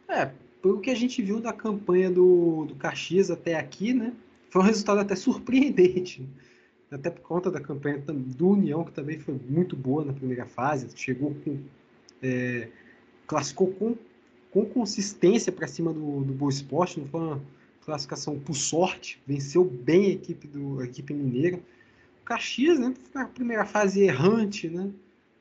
É, 0.10 0.32
pelo 0.62 0.82
que 0.82 0.89
a 0.89 0.96
gente 0.96 1.22
viu 1.22 1.39
da 1.39 1.54
campanha 1.54 2.12
do, 2.12 2.65
do 2.65 2.76
Caxias 2.76 3.32
até 3.32 3.56
aqui, 3.56 3.93
né? 3.93 4.13
Foi 4.50 4.62
um 4.62 4.65
resultado 4.65 5.00
até 5.00 5.15
surpreendente 5.15 6.28
até 6.91 7.10
por 7.10 7.22
conta 7.22 7.52
da 7.52 7.60
campanha 7.60 7.98
do 8.08 8.50
União, 8.50 8.84
que 8.84 8.91
também 8.91 9.20
foi 9.20 9.39
muito 9.48 9.76
boa 9.76 10.06
na 10.06 10.13
primeira 10.13 10.46
fase, 10.46 10.88
chegou 10.96 11.36
com. 11.43 11.60
É, 12.22 12.70
classificou 13.28 13.74
com, 13.74 13.96
com 14.52 14.66
consistência 14.66 15.52
para 15.52 15.68
cima 15.68 15.94
do, 15.94 16.24
do 16.24 16.34
Boa 16.34 16.50
Esporte, 16.50 17.00
não 17.00 17.08
foi 17.08 17.20
uma 17.20 17.42
classificação 17.86 18.40
por 18.40 18.56
sorte, 18.56 19.22
venceu 19.26 19.64
bem 19.64 20.06
a 20.06 20.10
equipe, 20.10 20.48
do, 20.48 20.80
a 20.80 20.86
equipe 20.86 21.14
mineira. 21.14 21.58
O 22.22 22.26
Caxias, 22.26 22.80
né, 22.80 22.94
na 23.14 23.26
primeira 23.26 23.66
fase 23.66 24.02
errante, 24.02 24.70
né, 24.70 24.90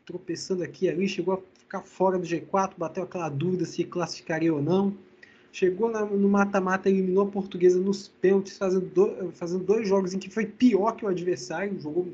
tropeçando 0.04 0.62
aqui 0.62 0.86
e 0.86 0.88
ali, 0.88 1.08
chegou 1.08 1.34
a 1.34 1.58
ficar 1.58 1.82
fora 1.82 2.18
do 2.18 2.26
G4, 2.26 2.72
bateu 2.76 3.02
aquela 3.02 3.28
dúvida 3.28 3.64
se 3.64 3.84
classificaria 3.84 4.54
ou 4.54 4.62
não 4.62 4.94
chegou 5.56 5.90
na, 5.90 6.04
no 6.04 6.28
mata-mata, 6.28 6.90
eliminou 6.90 7.24
a 7.24 7.30
portuguesa 7.30 7.80
nos 7.80 8.08
pênaltis, 8.08 8.58
fazendo, 8.58 8.84
do, 8.90 9.32
fazendo 9.32 9.64
dois 9.64 9.88
jogos 9.88 10.12
em 10.12 10.18
que 10.18 10.28
foi 10.28 10.44
pior 10.44 10.92
que 10.92 11.02
o 11.02 11.08
adversário, 11.08 11.80
jogou, 11.80 12.08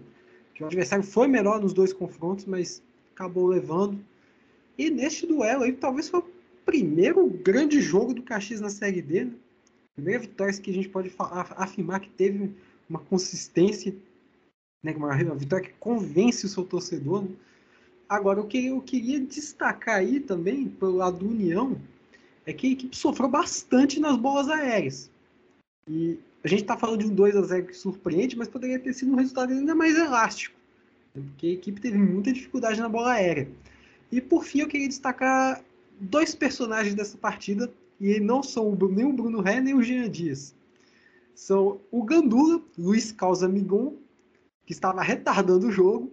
que 0.55 0.63
o 0.63 0.67
adversário 0.67 1.05
foi 1.05 1.27
melhor 1.27 1.61
nos 1.61 1.73
dois 1.73 1.93
confrontos, 1.93 2.45
mas 2.45 2.81
acabou 3.13 3.49
levando. 3.49 3.99
E 4.79 4.91
neste 4.91 5.27
duelo 5.27 5.65
aí, 5.65 5.73
talvez 5.73 6.09
foi 6.09 6.23
primeiro 6.64 7.29
grande 7.29 7.81
jogo 7.81 8.14
do 8.14 8.22
Caxias 8.22 8.61
na 8.61 8.70
Série 8.70 9.03
D, 9.03 9.25
né? 9.25 9.33
Primeira 9.94 10.20
vitória 10.20 10.55
que 10.55 10.70
a 10.70 10.75
gente 10.75 10.88
pode 10.88 11.12
afirmar 11.57 12.01
que 12.01 12.09
teve 12.09 12.51
uma 12.88 12.98
consistência, 12.98 13.94
né? 14.83 14.94
uma, 14.96 15.14
vitória 15.35 15.68
que 15.68 15.75
convence 15.79 16.46
o 16.46 16.48
seu 16.48 16.64
torcedor. 16.64 17.25
Né? 17.25 17.31
Agora, 18.09 18.40
o 18.40 18.46
que 18.46 18.66
eu 18.66 18.81
queria 18.81 19.20
destacar 19.20 19.96
aí 19.96 20.18
também, 20.18 20.68
pelo 20.68 20.96
lado 20.96 21.18
do 21.18 21.29
União, 21.29 21.79
é 22.46 22.53
que 22.53 22.68
a 22.68 22.70
equipe 22.70 22.96
sofreu 22.96 23.29
bastante 23.29 24.01
nas 24.01 24.16
bolas 24.16 24.48
aéreas. 24.48 25.11
E 25.87 26.18
a 26.42 26.48
gente 26.48 26.62
está 26.62 26.77
falando 26.77 27.01
de 27.01 27.07
um 27.07 27.14
2 27.14 27.37
a 27.37 27.42
0 27.42 27.66
que 27.66 27.77
surpreende, 27.77 28.37
mas 28.37 28.48
poderia 28.48 28.79
ter 28.79 28.94
sido 28.94 29.12
um 29.12 29.16
resultado 29.16 29.53
ainda 29.53 29.75
mais 29.75 29.96
elástico, 29.96 30.59
né? 31.14 31.22
porque 31.27 31.48
a 31.48 31.53
equipe 31.53 31.81
teve 31.81 31.98
muita 31.98 32.33
dificuldade 32.33 32.81
na 32.81 32.88
bola 32.88 33.12
aérea. 33.12 33.48
E 34.11 34.20
por 34.20 34.44
fim, 34.44 34.61
eu 34.61 34.68
queria 34.68 34.88
destacar 34.88 35.62
dois 36.03 36.35
personagens 36.35 36.95
dessa 36.95 37.17
partida, 37.17 37.73
e 38.01 38.19
não 38.19 38.43
são 38.43 38.77
nem 38.91 39.05
o 39.05 39.12
Bruno 39.12 39.41
Ré 39.41 39.61
nem 39.61 39.75
o 39.75 39.83
Jean 39.83 40.11
Dias. 40.11 40.55
São 41.35 41.81
o 41.91 42.03
Gandula, 42.03 42.61
Luiz 42.77 43.12
Causa 43.12 43.49
Migon, 43.49 43.95
que 44.67 44.73
estava 44.73 45.03
retardando 45.03 45.69
o 45.69 45.73
jogo, 45.73 46.12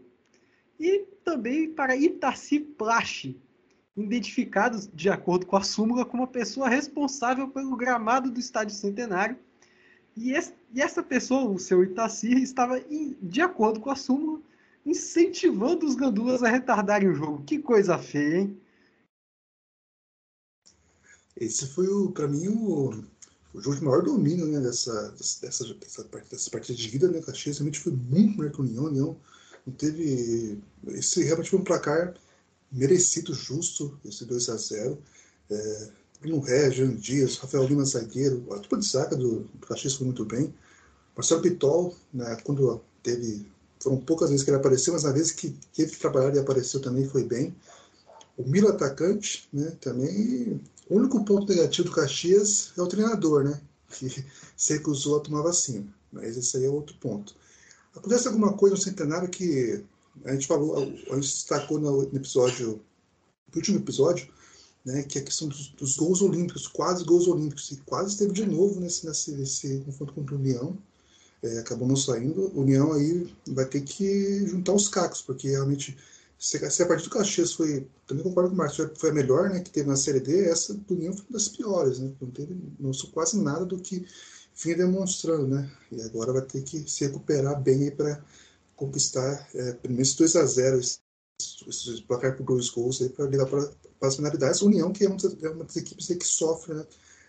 e 0.80 1.06
também 1.24 1.70
para 1.70 1.96
Itaci 1.96 2.60
Plache, 2.60 3.36
identificados, 3.98 4.90
de 4.94 5.10
acordo 5.10 5.46
com 5.46 5.58
a 5.58 5.64
súmula, 5.64 6.06
como 6.06 6.24
a 6.24 6.28
pessoa 6.28 6.70
responsável 6.70 7.48
pelo 7.50 7.76
gramado 7.76 8.32
do 8.32 8.40
Estádio 8.40 8.76
Centenário. 8.76 9.38
E, 10.16 10.32
esse, 10.32 10.54
e 10.74 10.82
essa 10.82 11.04
pessoa, 11.04 11.50
o 11.50 11.60
seu 11.60 11.84
Itaci, 11.84 12.34
estava, 12.42 12.80
em, 12.90 13.18
de 13.22 13.42
acordo 13.42 13.80
com 13.80 13.90
a 13.90 13.96
súmula, 13.96 14.40
incentivando 14.86 15.86
os 15.86 15.96
gandulas 15.96 16.44
a 16.44 16.50
retardarem 16.50 17.10
o 17.10 17.14
jogo. 17.14 17.44
Que 17.44 17.60
coisa 17.60 17.98
feia, 17.98 18.40
hein? 18.40 18.58
Esse 21.38 21.68
foi, 21.68 21.88
para 22.12 22.28
mim, 22.28 22.48
o, 22.48 22.90
o 23.54 23.62
jogo 23.62 23.76
de 23.76 23.84
maior 23.84 24.04
domínio 24.04 24.46
né, 24.46 24.60
dessa, 24.60 25.12
dessa, 25.12 25.42
dessa, 25.42 26.04
dessa 26.30 26.50
partida 26.50 26.78
de 26.78 26.90
vida. 26.90 27.08
Né? 27.08 27.22
Caxias 27.22 27.58
realmente 27.58 27.80
foi 27.80 27.94
muito 27.94 28.38
melhor 28.38 28.52
que 28.52 28.62
o 28.62 28.64
União. 28.64 28.86
União 28.86 29.18
não 29.66 29.74
teve. 29.74 30.60
Esse 30.88 31.24
realmente 31.24 31.50
foi 31.50 31.60
um 31.60 31.64
placar 31.64 32.14
merecido, 32.72 33.34
justo, 33.34 34.00
esse 34.06 34.26
2 34.26 34.50
a 34.50 34.58
0 34.58 34.98
é, 35.50 35.90
Bruno 36.22 36.40
Ré, 36.40 36.70
Jean 36.70 36.96
Dias, 36.96 37.38
Rafael 37.38 37.66
Lima 37.66 37.86
zagueiro, 37.86 38.46
a 38.52 38.58
dupla 38.58 38.80
de 38.80 39.18
do, 39.18 39.40
do 39.42 39.68
Caxias 39.68 39.96
foi 39.96 40.06
muito 40.06 40.26
bem. 40.26 40.54
Marcelo 41.16 41.42
Pitol, 41.42 41.96
né, 42.14 42.38
quando 42.44 42.82
teve. 43.02 43.46
Foram 43.82 43.98
poucas 43.98 44.30
vezes 44.30 44.44
que 44.44 44.50
ele 44.50 44.58
apareceu, 44.58 44.94
mas 44.94 45.04
na 45.04 45.12
vez 45.12 45.32
que 45.32 45.56
teve 45.74 45.92
que 45.92 46.00
trabalhar 46.00 46.36
e 46.36 46.40
apareceu 46.40 46.82
também 46.82 47.08
foi 47.08 47.24
bem. 47.24 47.56
O 48.38 48.44
Milo 48.44 48.68
atacante, 48.68 49.48
né, 49.54 49.72
também. 49.80 50.60
O 50.90 50.96
único 50.96 51.24
ponto 51.24 51.48
negativo 51.54 51.88
do 51.88 51.96
Caxias 51.96 52.72
é 52.78 52.82
o 52.82 52.88
treinador, 52.88 53.44
né? 53.44 53.62
Que 53.90 54.10
se 54.58 54.74
recusou 54.74 55.18
a 55.18 55.22
tomar 55.22 55.44
vacina. 55.44 55.88
Mas 56.12 56.36
esse 56.36 56.58
aí 56.58 56.66
é 56.66 56.70
outro 56.70 56.96
ponto. 57.00 57.36
Acontece 57.96 58.28
alguma 58.28 58.54
coisa 58.54 58.76
no 58.76 58.82
centenário 58.82 59.30
que 59.30 59.84
a 60.26 60.34
gente 60.34 60.48
falou, 60.48 60.78
a 60.78 61.16
gente 61.16 61.22
destacou 61.22 61.80
no 61.80 62.04
episódio, 62.04 62.82
no 63.52 63.56
último 63.56 63.78
episódio, 63.78 64.28
né, 64.86 65.04
que 65.04 65.18
é 65.18 65.22
a 65.22 65.26
questão 65.26 65.48
dos, 65.48 65.70
dos, 65.70 65.96
gols 65.96 66.22
olímpicos, 66.22 66.68
quase 66.68 67.04
gols 67.04 67.28
olímpicos, 67.28 67.72
e 67.72 67.78
quase 67.78 68.12
esteve 68.12 68.34
de 68.34 68.46
novo 68.46 68.80
nesse, 68.80 69.06
nesse, 69.06 69.32
nesse 69.32 69.80
confronto 69.86 70.14
contra 70.14 70.36
o 70.36 70.40
União, 70.40 70.78
é, 71.42 71.60
acabou 71.60 71.88
não 71.88 71.96
saindo. 71.96 72.52
União 72.58 72.94
aí 72.94 73.34
vai 73.48 73.66
ter 73.66 73.82
que 73.82 74.46
juntar 74.48 74.74
os 74.74 74.88
cacos, 74.88 75.22
porque 75.22 75.50
realmente, 75.50 75.98
se, 76.40 76.58
se 76.72 76.84
a 76.84 76.88
partida 76.88 77.10
do 77.10 77.14
Caxias 77.14 77.54
foi, 77.54 77.86
também 78.08 78.24
concordo 78.24 78.50
com 78.50 78.56
o 78.56 78.58
Marcos, 78.58 78.78
foi 78.98 79.10
a 79.10 79.14
melhor 79.14 79.50
né, 79.50 79.60
que 79.60 79.70
teve 79.70 79.90
na 79.90 79.98
Série 79.98 80.22
D, 80.22 80.50
essa 80.50 80.74
do 80.74 80.94
União 80.96 81.14
foi 81.14 81.26
uma 81.30 81.34
das 81.38 81.50
piores, 81.50 82.00
né, 82.00 82.14
não 82.22 82.32
teve 82.32 82.58
não 82.80 82.94
sou 82.94 83.10
quase 83.10 83.38
nada 83.42 83.66
do 83.66 83.78
que 83.78 84.06
vinha 84.56 84.78
demonstrando, 84.78 85.48
né, 85.48 85.70
e 85.92 86.02
agora 86.02 86.32
vai 86.32 86.42
ter 86.44 86.64
que 86.64 86.90
se 86.90 87.06
recuperar 87.06 87.62
bem 87.62 87.92
para 87.92 88.24
conquistar 88.76 89.50
é, 89.54 89.74
pelo 89.74 89.94
menos 89.94 90.16
2 90.16 90.36
a 90.38 90.46
0 90.46 90.80
esse, 90.80 91.00
placar 92.08 92.36
por 92.38 92.46
dois 92.46 92.70
gols 92.70 93.00
para 93.10 93.26
ligar 93.26 93.46
para 93.46 93.70
as 94.02 94.16
finalidades. 94.16 94.62
União, 94.62 94.92
que 94.92 95.06
é 95.06 95.08
uma 95.08 95.18
das, 95.18 95.44
é 95.44 95.50
uma 95.50 95.66
das 95.66 95.76
equipes 95.76 96.08
que 96.08 96.26
sofre 96.26 96.74
né, 96.74 96.86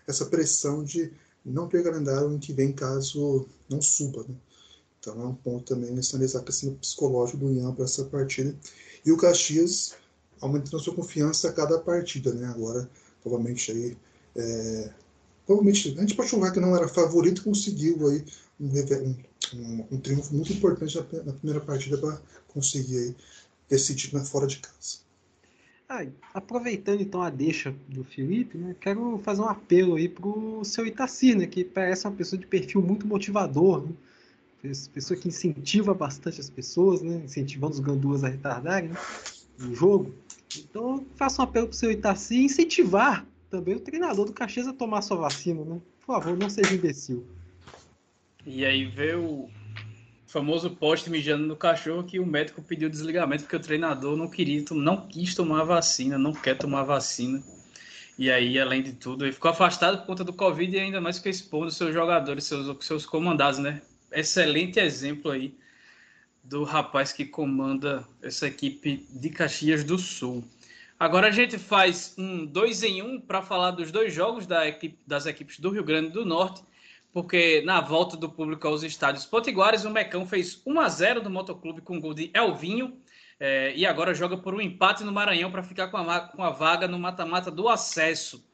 essa 0.07 0.25
pressão 0.25 0.83
de 0.83 1.11
não 1.43 1.67
ter 1.67 1.83
calendário 1.83 2.31
em 2.31 2.39
que 2.39 2.53
vem 2.53 2.71
caso 2.71 3.47
não 3.69 3.81
suba. 3.81 4.23
Né? 4.27 4.35
Então 4.99 5.19
é 5.21 5.25
um 5.25 5.35
ponto 5.35 5.73
também 5.73 5.91
nesse 5.91 6.15
analisar 6.15 6.39
a 6.39 6.43
questão 6.43 6.73
psicológica 6.75 7.37
do 7.37 7.47
União 7.47 7.73
para 7.73 7.85
essa 7.85 8.05
partida. 8.05 8.55
E 9.05 9.11
o 9.11 9.17
Caxias 9.17 9.95
aumentando 10.39 10.79
sua 10.79 10.95
confiança 10.95 11.49
a 11.49 11.53
cada 11.53 11.79
partida, 11.79 12.33
né? 12.33 12.47
Agora, 12.47 12.89
provavelmente 13.21 13.71
aí. 13.71 13.97
É, 14.35 14.89
provavelmente, 15.45 15.95
a 15.97 16.01
gente 16.01 16.15
pode 16.15 16.29
falar 16.29 16.51
que 16.51 16.59
não 16.59 16.75
era 16.75 16.87
favorito, 16.87 17.43
conseguiu 17.43 18.07
aí 18.07 18.23
um, 18.59 19.15
um, 19.55 19.85
um 19.91 19.99
triunfo 19.99 20.33
muito 20.33 20.53
importante 20.53 20.97
na, 20.97 21.23
na 21.23 21.33
primeira 21.33 21.59
partida 21.59 21.97
para 21.97 22.19
conseguir 22.47 22.97
aí 22.97 23.15
decidir 23.69 24.13
na 24.13 24.23
fora 24.23 24.47
de 24.47 24.59
casa. 24.59 24.99
Ah, 25.87 26.05
aproveitando 26.33 27.01
então 27.01 27.21
a 27.21 27.29
deixa 27.29 27.75
do 27.89 28.03
Felipe, 28.05 28.57
né, 28.57 28.75
quero 28.79 29.19
fazer 29.25 29.41
um 29.41 29.49
apelo 29.49 29.95
aí 29.95 30.07
pro 30.07 30.63
seu 30.63 30.85
Itaci, 30.85 31.35
né, 31.35 31.45
que 31.45 31.65
parece 31.65 32.07
uma 32.07 32.15
pessoa 32.15 32.39
de 32.39 32.47
perfil 32.47 32.81
muito 32.81 33.05
motivador, 33.05 33.85
né, 33.85 33.91
pessoa 34.93 35.19
que 35.19 35.27
incentiva 35.27 35.93
bastante 35.93 36.39
as 36.39 36.49
pessoas, 36.49 37.01
né, 37.01 37.21
incentivando 37.25 37.73
os 37.73 37.79
ganduas 37.79 38.23
a 38.23 38.27
retardarem 38.27 38.89
né, 38.89 38.97
o 39.59 39.75
jogo. 39.75 40.13
Então, 40.57 41.05
faço 41.15 41.41
um 41.41 41.45
apelo 41.45 41.67
pro 41.67 41.75
seu 41.75 41.91
Itaci 41.91 42.43
incentivar 42.43 43.25
também 43.49 43.75
o 43.75 43.79
treinador 43.79 44.25
do 44.25 44.33
Caxias 44.33 44.67
a 44.67 44.73
tomar 44.73 45.01
sua 45.01 45.17
vacina, 45.17 45.63
né? 45.63 45.81
Por 45.99 46.13
favor, 46.15 46.37
não 46.37 46.49
seja 46.49 46.73
imbecil. 46.73 47.25
E 48.45 48.65
aí 48.65 48.85
veio 48.85 49.23
o 49.23 49.49
famoso 50.25 50.69
poste 50.71 51.09
mijando 51.09 51.45
no 51.45 51.55
cachorro 51.55 52.03
que 52.03 52.19
o 52.19 52.25
médico 52.25 52.61
pediu 52.61 52.89
desligamento 52.89 53.43
porque 53.43 53.55
o 53.55 53.59
treinador 53.59 54.15
não 54.15 54.29
queria, 54.29 54.63
não 54.71 55.07
quis 55.07 55.35
tomar 55.35 55.63
vacina, 55.63 56.17
não 56.17 56.33
quer 56.33 56.57
tomar 56.57 56.83
vacina. 56.83 57.43
E 58.17 58.31
aí, 58.31 58.59
além 58.59 58.81
de 58.81 58.93
tudo, 58.93 59.25
ele 59.25 59.33
ficou 59.33 59.51
afastado 59.51 59.99
por 59.99 60.05
conta 60.05 60.23
do 60.23 60.33
Covid 60.33 60.75
e 60.75 60.79
ainda 60.79 61.01
mais 61.01 61.19
que 61.19 61.29
expondo 61.29 61.71
seus 61.71 61.93
jogadores, 61.93 62.45
seus, 62.45 62.85
seus 62.85 63.05
comandados, 63.05 63.59
né? 63.59 63.81
Excelente 64.11 64.79
exemplo 64.79 65.31
aí 65.31 65.55
do 66.43 66.63
rapaz 66.63 67.13
que 67.13 67.25
comanda 67.25 68.05
essa 68.21 68.47
equipe 68.47 69.05
de 69.09 69.29
Caxias 69.29 69.83
do 69.83 69.97
Sul. 69.97 70.43
Agora 70.99 71.27
a 71.27 71.31
gente 71.31 71.57
faz 71.57 72.13
um 72.17 72.45
dois 72.45 72.83
em 72.83 73.01
um 73.01 73.19
para 73.19 73.41
falar 73.41 73.71
dos 73.71 73.91
dois 73.91 74.13
jogos 74.13 74.45
da 74.45 74.67
equipe, 74.67 74.97
das 75.05 75.25
equipes 75.25 75.59
do 75.59 75.69
Rio 75.69 75.83
Grande 75.83 76.09
do 76.09 76.25
Norte 76.25 76.63
porque 77.13 77.61
na 77.65 77.81
volta 77.81 78.15
do 78.15 78.29
público 78.29 78.67
aos 78.67 78.83
estádios 78.83 79.25
potiguares, 79.25 79.83
o 79.83 79.89
Mecão 79.89 80.25
fez 80.25 80.61
1 80.65 80.79
a 80.79 80.89
0 80.89 81.21
do 81.21 81.29
Motoclube 81.29 81.81
com 81.81 81.99
gol 81.99 82.13
de 82.13 82.31
Elvinho 82.33 82.97
é, 83.39 83.73
e 83.75 83.85
agora 83.85 84.13
joga 84.13 84.37
por 84.37 84.53
um 84.53 84.61
empate 84.61 85.03
no 85.03 85.11
Maranhão 85.11 85.51
para 85.51 85.63
ficar 85.63 85.87
com 85.87 85.97
a, 85.97 86.19
com 86.21 86.43
a, 86.43 86.51
vaga 86.51 86.87
no 86.87 86.99
mata-mata 86.99 87.51
do 87.51 87.67
acesso. 87.67 88.45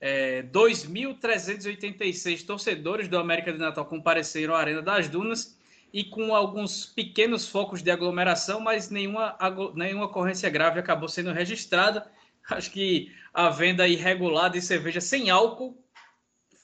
É, 0.00 0.42
2.386 0.44 2.44
torcedores 2.44 3.08
do 3.08 3.18
América 3.18 3.52
de 3.52 3.58
Natal 3.58 3.86
compareceram 3.86 4.54
à 4.54 4.58
Arena 4.58 4.82
das 4.82 5.08
Dunas 5.08 5.56
e 5.92 6.04
com 6.04 6.34
alguns 6.34 6.84
pequenos 6.84 7.48
focos 7.48 7.82
de 7.82 7.90
aglomeração, 7.90 8.60
mas 8.60 8.90
nenhuma, 8.90 9.36
nenhuma 9.74 10.04
ocorrência 10.04 10.50
grave 10.50 10.78
acabou 10.78 11.08
sendo 11.08 11.32
registrada. 11.32 12.06
Acho 12.50 12.70
que 12.70 13.10
a 13.32 13.48
venda 13.48 13.88
irregular 13.88 14.50
de 14.50 14.60
cerveja 14.60 15.00
sem 15.00 15.30
álcool 15.30 15.82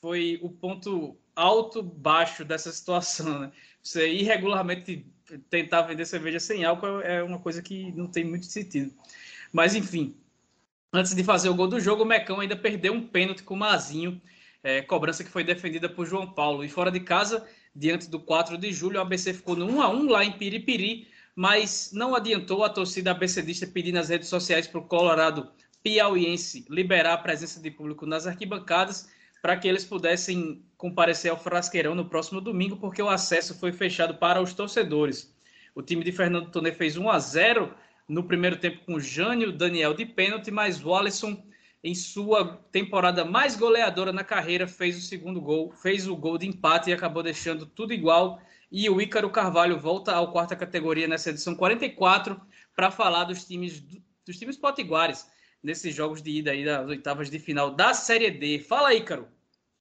foi 0.01 0.39
o 0.43 0.51
ponto 0.51 1.17
alto 1.35 1.83
baixo 1.83 2.45
dessa 2.45 2.71
situação, 2.71 3.41
né? 3.41 3.53
Você 3.83 4.13
irregularmente 4.13 5.07
tentar 5.49 5.83
vender 5.83 6.05
cerveja 6.05 6.39
sem 6.39 6.65
álcool 6.65 7.01
é 7.01 7.23
uma 7.23 7.39
coisa 7.39 7.63
que 7.63 7.91
não 7.93 8.07
tem 8.07 8.25
muito 8.25 8.47
sentido. 8.47 8.93
Mas 9.53 9.75
enfim, 9.75 10.15
antes 10.93 11.15
de 11.15 11.25
fazer 11.25 11.49
o 11.49 11.55
gol 11.55 11.69
do 11.69 11.81
jogo, 11.81 12.03
o 12.03 12.07
Mecão 12.07 12.41
ainda 12.41 12.57
perdeu 12.57 12.93
um 12.93 13.07
pênalti 13.07 13.43
com 13.43 13.55
o 13.55 13.57
Mazinho, 13.57 14.21
é, 14.63 14.83
cobrança 14.83 15.25
que 15.25 15.31
foi 15.31 15.43
defendida 15.43 15.89
por 15.89 16.07
João 16.07 16.31
Paulo. 16.31 16.65
E 16.65 16.69
fora 16.69 16.91
de 16.91 17.01
casa, 17.01 17.47
diante 17.75 18.09
do 18.09 18.21
4 18.21 18.59
de 18.59 18.73
julho, 18.73 18.99
o 18.99 19.01
ABC 19.01 19.33
ficou 19.33 19.57
no 19.57 19.67
1 19.67 19.83
a 19.83 19.89
1 19.89 20.07
lá 20.09 20.25
em 20.25 20.33
Piripiri, 20.33 21.09
mas 21.35 21.91
não 21.93 22.15
adiantou 22.15 22.63
a 22.63 22.69
torcida 22.69 23.11
ABCdista 23.11 23.67
pedir 23.67 23.93
nas 23.93 24.11
redes 24.11 24.29
sociais 24.29 24.67
para 24.67 24.81
o 24.81 24.85
Colorado 24.85 25.51
piauiense 25.83 26.65
liberar 26.69 27.15
a 27.15 27.19
presença 27.19 27.61
de 27.61 27.71
público 27.71 28.07
nas 28.07 28.27
arquibancadas 28.27 29.09
para 29.41 29.57
que 29.57 29.67
eles 29.67 29.85
pudessem 29.85 30.63
comparecer 30.77 31.31
ao 31.31 31.37
Frasqueirão 31.37 31.97
no 31.97 32.09
próximo 32.09 32.41
domingo, 32.41 32.77
porque 32.77 33.03
o 33.03 33.09
acesso 33.09 33.59
foi 33.59 33.73
fechado 33.73 34.15
para 34.15 34.41
os 34.41 34.55
torcedores. 34.55 35.35
O 35.75 35.83
time 35.83 36.05
de 36.05 36.13
Fernando 36.13 36.51
Tonê 36.51 36.71
fez 36.71 36.97
1 36.97 37.11
a 37.11 37.19
0 37.19 37.75
no 38.13 38.23
primeiro 38.23 38.59
tempo 38.59 38.85
com 38.85 39.01
Jânio 39.01 39.51
Daniel 39.51 39.95
de 39.95 40.05
pênalti, 40.05 40.51
mas 40.51 40.85
o 40.85 40.95
Alisson, 40.95 41.43
em 41.83 41.95
sua 41.95 42.59
temporada 42.71 43.25
mais 43.25 43.57
goleadora 43.57 44.13
na 44.13 44.23
carreira, 44.23 44.69
fez 44.69 44.99
o 44.99 45.01
segundo 45.01 45.41
gol, 45.41 45.73
fez 45.73 46.07
o 46.07 46.15
gol 46.15 46.37
de 46.37 46.47
empate 46.47 46.91
e 46.91 46.93
acabou 46.93 47.23
deixando 47.23 47.65
tudo 47.65 47.95
igual. 47.95 48.39
E 48.71 48.89
o 48.91 49.01
Ícaro 49.01 49.31
Carvalho 49.31 49.81
volta 49.81 50.13
ao 50.13 50.31
quarta 50.31 50.55
categoria 50.55 51.09
nessa 51.09 51.31
edição 51.31 51.55
44 51.55 52.39
para 52.77 52.91
falar 52.91 53.25
dos 53.25 53.45
times 53.47 53.83
dos 54.27 54.39
times 54.39 54.59
potiguares 54.59 55.27
nesses 55.63 55.95
jogos 55.95 56.21
de 56.21 56.31
ida 56.33 56.51
aí 56.51 56.67
das 56.67 56.87
oitavas 56.87 57.31
de 57.31 57.39
final 57.39 57.71
da 57.71 57.95
Série 57.95 58.31
D. 58.31 58.59
Fala, 58.59 58.95
Ícaro. 58.95 59.27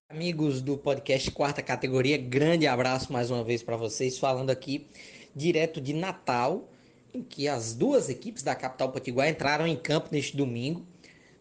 Amigos 0.09 0.61
do 0.61 0.77
podcast 0.77 1.29
Quarta 1.31 1.61
Categoria, 1.61 2.17
grande 2.17 2.65
abraço 2.65 3.11
mais 3.11 3.29
uma 3.29 3.43
vez 3.43 3.61
para 3.61 3.75
vocês, 3.75 4.17
falando 4.17 4.49
aqui 4.49 4.87
direto 5.35 5.79
de 5.79 5.93
Natal, 5.93 6.70
em 7.13 7.21
que 7.21 7.47
as 7.47 7.73
duas 7.73 8.09
equipes 8.09 8.43
da 8.43 8.55
capital 8.55 8.91
potiguar 8.91 9.29
entraram 9.29 9.67
em 9.67 9.75
campo 9.75 10.09
neste 10.11 10.35
domingo. 10.35 10.85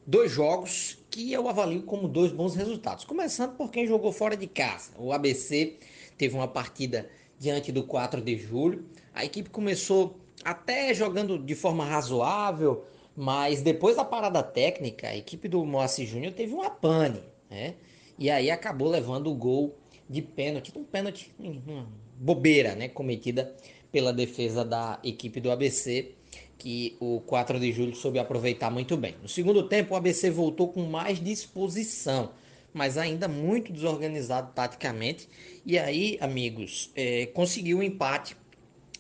Dois 0.07 0.31
jogos 0.33 0.99
que 1.11 1.33
eu 1.33 1.49
avalio 1.49 1.83
como 1.83 2.09
dois 2.09 2.33
bons 2.33 2.55
resultados. 2.55 3.05
Começando 3.05 3.57
por 3.57 3.71
quem 3.71 3.87
jogou 3.87 4.13
fora 4.13 4.37
de 4.37 4.47
casa. 4.47 4.93
O 4.99 5.13
ABC 5.13 5.79
teve 6.17 6.35
uma 6.35 6.49
partida 6.49 7.09
diante 7.39 7.71
do 7.71 7.85
4 7.85 8.21
de 8.21 8.37
julho. 8.37 8.85
A 9.15 9.25
equipe 9.25 9.51
começou 9.51 10.19
até 10.45 10.93
jogando 10.95 11.39
de 11.39 11.55
forma 11.55 11.85
razoável, 11.85 12.85
mas 13.17 13.63
depois 13.63 13.97
da 13.97 14.05
parada 14.05 14.43
técnica, 14.43 15.09
a 15.09 15.17
equipe 15.17 15.49
do 15.49 15.65
Moacir 15.65 16.07
Júnior 16.07 16.33
teve 16.33 16.55
uma 16.55 16.71
pane, 16.71 17.23
né? 17.49 17.75
E 18.19 18.31
aí 18.31 18.51
acabou 18.51 18.89
levando 18.89 19.31
o 19.31 19.35
gol 19.35 19.79
de 20.09 20.21
pênalti, 20.21 20.73
um 20.77 20.85
pênalti, 20.85 21.33
uma 21.39 21.87
bobeira, 22.19 22.75
né? 22.75 22.89
Cometida 22.89 23.55
pela 23.91 24.13
defesa 24.13 24.65
da 24.65 24.99
equipe 25.03 25.41
do 25.41 25.51
ABC, 25.51 26.13
que 26.59 26.97
o 27.01 27.21
4 27.21 27.59
de 27.59 27.73
julho 27.73 27.95
soube 27.95 28.19
aproveitar 28.19 28.71
muito 28.71 28.97
bem. 28.97 29.15
No 29.23 29.29
segundo 29.29 29.69
tempo, 29.69 29.95
o 29.95 29.97
ABC 29.97 30.31
voltou 30.31 30.69
com 30.69 30.83
mais 30.85 31.23
disposição, 31.23 32.31
mas 32.73 32.99
ainda 32.99 33.27
muito 33.27 33.73
desorganizado 33.73 34.53
taticamente. 34.53 35.29
E 35.65 35.79
aí, 35.79 36.19
amigos, 36.21 36.91
é, 36.95 37.27
conseguiu 37.27 37.79
um 37.79 37.83
empate 37.83 38.37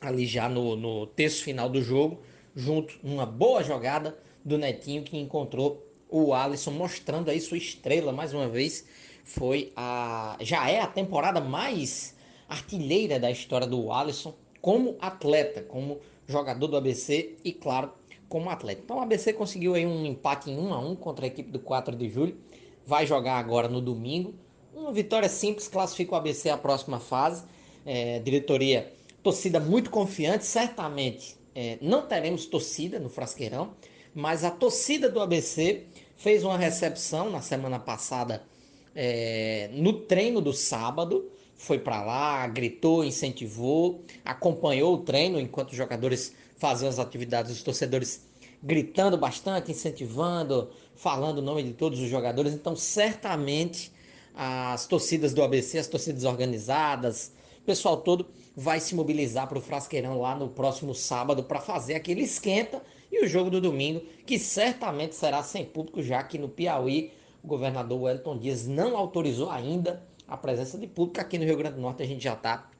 ali 0.00 0.26
já 0.26 0.48
no, 0.48 0.74
no 0.74 1.06
terço 1.06 1.44
final 1.44 1.68
do 1.68 1.82
jogo 1.82 2.22
junto 2.54 2.98
uma 3.02 3.26
boa 3.26 3.62
jogada 3.62 4.18
do 4.44 4.58
Netinho 4.58 5.02
que 5.02 5.16
encontrou 5.16 5.86
o 6.08 6.34
Alisson 6.34 6.72
mostrando 6.72 7.30
aí 7.30 7.40
sua 7.40 7.58
estrela 7.58 8.12
mais 8.12 8.32
uma 8.34 8.48
vez. 8.48 8.86
Foi 9.22 9.72
a 9.76 10.36
já 10.40 10.68
é 10.68 10.80
a 10.80 10.86
temporada 10.86 11.40
mais 11.40 12.16
artilheira 12.48 13.18
da 13.20 13.30
história 13.30 13.66
do 13.66 13.92
Alisson 13.92 14.34
como 14.60 14.96
atleta, 15.00 15.62
como 15.62 15.98
jogador 16.26 16.66
do 16.66 16.76
ABC 16.76 17.36
e 17.44 17.52
claro, 17.52 17.92
como 18.28 18.50
atleta. 18.50 18.82
Então 18.84 18.98
o 18.98 19.00
ABC 19.00 19.32
conseguiu 19.32 19.74
aí 19.74 19.86
um 19.86 20.06
empate 20.06 20.50
em 20.50 20.58
1 20.58 20.72
a 20.72 20.78
1 20.78 20.96
contra 20.96 21.26
a 21.26 21.28
equipe 21.28 21.50
do 21.50 21.58
4 21.58 21.96
de 21.96 22.08
julho. 22.08 22.36
Vai 22.86 23.06
jogar 23.06 23.38
agora 23.38 23.68
no 23.68 23.80
domingo. 23.80 24.34
Uma 24.74 24.92
vitória 24.92 25.28
simples 25.28 25.68
classifica 25.68 26.12
o 26.12 26.16
ABC 26.16 26.48
à 26.48 26.56
próxima 26.56 27.00
fase. 27.00 27.44
É, 27.84 28.20
diretoria, 28.20 28.92
torcida 29.22 29.58
muito 29.58 29.90
confiante. 29.90 30.44
Certamente 30.44 31.36
é, 31.54 31.78
não 31.80 32.06
teremos 32.06 32.46
torcida 32.46 32.98
no 32.98 33.08
Frasqueirão, 33.08 33.72
mas 34.14 34.44
a 34.44 34.50
torcida 34.50 35.08
do 35.08 35.20
ABC 35.20 35.84
fez 36.16 36.44
uma 36.44 36.56
recepção 36.56 37.30
na 37.30 37.40
semana 37.40 37.78
passada 37.78 38.42
é, 38.94 39.70
no 39.72 39.92
treino 39.92 40.40
do 40.40 40.52
sábado. 40.52 41.30
Foi 41.60 41.78
para 41.78 42.02
lá, 42.02 42.46
gritou, 42.46 43.04
incentivou, 43.04 44.02
acompanhou 44.24 44.94
o 44.94 44.98
treino 44.98 45.38
enquanto 45.38 45.72
os 45.72 45.76
jogadores 45.76 46.34
faziam 46.56 46.88
as 46.88 46.98
atividades, 46.98 47.52
os 47.52 47.62
torcedores 47.62 48.26
gritando 48.62 49.18
bastante, 49.18 49.70
incentivando, 49.70 50.70
falando 50.94 51.36
o 51.38 51.42
nome 51.42 51.62
de 51.62 51.74
todos 51.74 52.00
os 52.00 52.08
jogadores. 52.08 52.54
Então, 52.54 52.74
certamente, 52.74 53.92
as 54.34 54.86
torcidas 54.86 55.34
do 55.34 55.42
ABC, 55.42 55.76
as 55.76 55.86
torcidas 55.86 56.24
organizadas, 56.24 57.30
o 57.58 57.64
pessoal 57.66 57.98
todo 57.98 58.26
vai 58.56 58.80
se 58.80 58.94
mobilizar 58.94 59.46
para 59.46 59.58
o 59.58 59.60
Frasqueirão 59.60 60.18
lá 60.18 60.34
no 60.34 60.48
próximo 60.48 60.94
sábado 60.94 61.44
para 61.44 61.60
fazer 61.60 61.94
aquele 61.94 62.22
esquenta 62.22 62.82
e 63.12 63.22
o 63.22 63.28
jogo 63.28 63.50
do 63.50 63.60
domingo, 63.60 64.00
que 64.24 64.38
certamente 64.38 65.14
será 65.14 65.42
sem 65.42 65.66
público, 65.66 66.02
já 66.02 66.22
que 66.22 66.38
no 66.38 66.48
Piauí 66.48 67.12
o 67.44 67.46
governador 67.46 68.00
Wellington 68.00 68.38
Dias 68.38 68.66
não 68.66 68.96
autorizou 68.96 69.50
ainda 69.50 70.08
a 70.30 70.36
presença 70.36 70.78
de 70.78 70.86
público. 70.86 71.20
Aqui 71.20 71.36
no 71.36 71.44
Rio 71.44 71.56
Grande 71.56 71.74
do 71.76 71.82
Norte 71.82 72.02
a 72.02 72.06
gente 72.06 72.22
já 72.22 72.34
está 72.34 72.70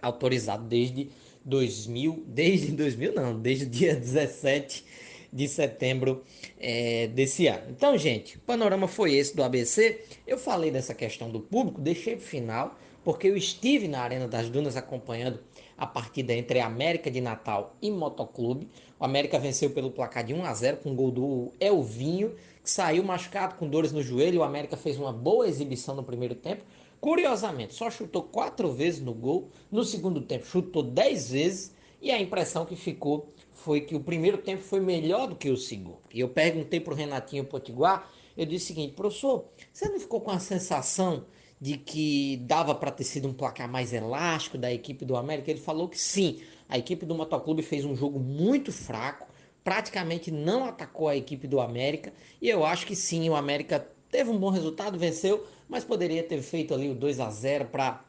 autorizado 0.00 0.64
desde 0.64 1.10
2000, 1.44 2.24
desde 2.26 2.72
2000 2.72 3.14
não, 3.14 3.38
desde 3.38 3.64
o 3.64 3.68
dia 3.68 3.94
17 3.96 4.84
de 5.32 5.48
setembro 5.48 6.24
é, 6.58 7.08
desse 7.08 7.46
ano. 7.46 7.64
Então, 7.70 7.96
gente, 7.98 8.36
o 8.36 8.40
panorama 8.40 8.88
foi 8.88 9.14
esse 9.14 9.34
do 9.34 9.42
ABC. 9.42 10.02
Eu 10.26 10.38
falei 10.38 10.70
dessa 10.70 10.94
questão 10.94 11.30
do 11.30 11.40
público, 11.40 11.80
deixei 11.80 12.16
para 12.16 12.24
final, 12.24 12.78
porque 13.04 13.28
eu 13.28 13.36
estive 13.36 13.88
na 13.88 14.00
Arena 14.00 14.26
das 14.26 14.48
Dunas 14.48 14.76
acompanhando 14.76 15.40
a 15.76 15.86
partida 15.86 16.34
entre 16.34 16.60
América 16.60 17.10
de 17.10 17.20
Natal 17.20 17.74
e 17.80 17.90
Motoclube. 17.90 18.68
O 18.98 19.04
América 19.04 19.38
venceu 19.38 19.70
pelo 19.70 19.90
placar 19.90 20.24
de 20.24 20.34
1 20.34 20.44
a 20.44 20.52
0 20.52 20.76
com 20.78 20.90
o 20.90 20.94
gol 20.94 21.10
do 21.10 21.52
Elvinho, 21.58 22.34
que 22.62 22.70
saiu 22.70 23.02
machucado 23.02 23.54
com 23.54 23.68
dores 23.68 23.92
no 23.92 24.02
joelho. 24.02 24.40
O 24.40 24.42
América 24.44 24.76
fez 24.76 24.98
uma 24.98 25.12
boa 25.12 25.48
exibição 25.48 25.94
no 25.94 26.02
primeiro 26.02 26.34
tempo. 26.34 26.64
Curiosamente, 27.00 27.74
só 27.74 27.90
chutou 27.90 28.24
quatro 28.24 28.72
vezes 28.72 29.00
no 29.00 29.14
gol. 29.14 29.50
No 29.70 29.84
segundo 29.84 30.20
tempo, 30.20 30.46
chutou 30.46 30.82
dez 30.82 31.30
vezes. 31.30 31.74
E 32.00 32.10
a 32.10 32.20
impressão 32.20 32.64
que 32.64 32.76
ficou 32.76 33.32
foi 33.52 33.82
que 33.82 33.94
o 33.94 34.00
primeiro 34.00 34.38
tempo 34.38 34.62
foi 34.62 34.80
melhor 34.80 35.28
do 35.28 35.36
que 35.36 35.50
o 35.50 35.56
segundo. 35.56 35.98
E 36.12 36.20
eu 36.20 36.28
perguntei 36.28 36.80
para 36.80 36.94
o 36.94 36.96
Renatinho 36.96 37.44
Potiguar, 37.44 38.10
eu 38.36 38.46
disse 38.46 38.64
o 38.64 38.68
seguinte, 38.68 38.94
professor, 38.94 39.44
você 39.72 39.88
não 39.88 40.00
ficou 40.00 40.20
com 40.20 40.30
a 40.30 40.38
sensação 40.38 41.26
de 41.60 41.76
que 41.76 42.38
dava 42.38 42.74
para 42.74 42.90
ter 42.90 43.04
sido 43.04 43.28
um 43.28 43.34
placar 43.34 43.70
mais 43.70 43.92
elástico 43.92 44.56
da 44.56 44.72
equipe 44.72 45.04
do 45.04 45.14
América? 45.14 45.50
Ele 45.50 45.60
falou 45.60 45.88
que 45.88 45.98
sim, 45.98 46.40
a 46.68 46.78
equipe 46.78 47.04
do 47.04 47.14
Motoclube 47.14 47.62
fez 47.62 47.84
um 47.84 47.94
jogo 47.94 48.18
muito 48.18 48.72
fraco, 48.72 49.28
praticamente 49.62 50.30
não 50.30 50.64
atacou 50.64 51.08
a 51.08 51.16
equipe 51.16 51.46
do 51.46 51.60
América, 51.60 52.14
e 52.40 52.48
eu 52.48 52.64
acho 52.64 52.86
que 52.86 52.96
sim, 52.96 53.28
o 53.28 53.36
América 53.36 53.86
teve 54.10 54.30
um 54.30 54.38
bom 54.38 54.48
resultado, 54.48 54.98
venceu, 54.98 55.46
mas 55.70 55.84
poderia 55.84 56.22
ter 56.22 56.42
feito 56.42 56.74
ali 56.74 56.90
o 56.90 56.94
2 56.94 57.20
a 57.20 57.30
0 57.30 57.66
para 57.66 58.04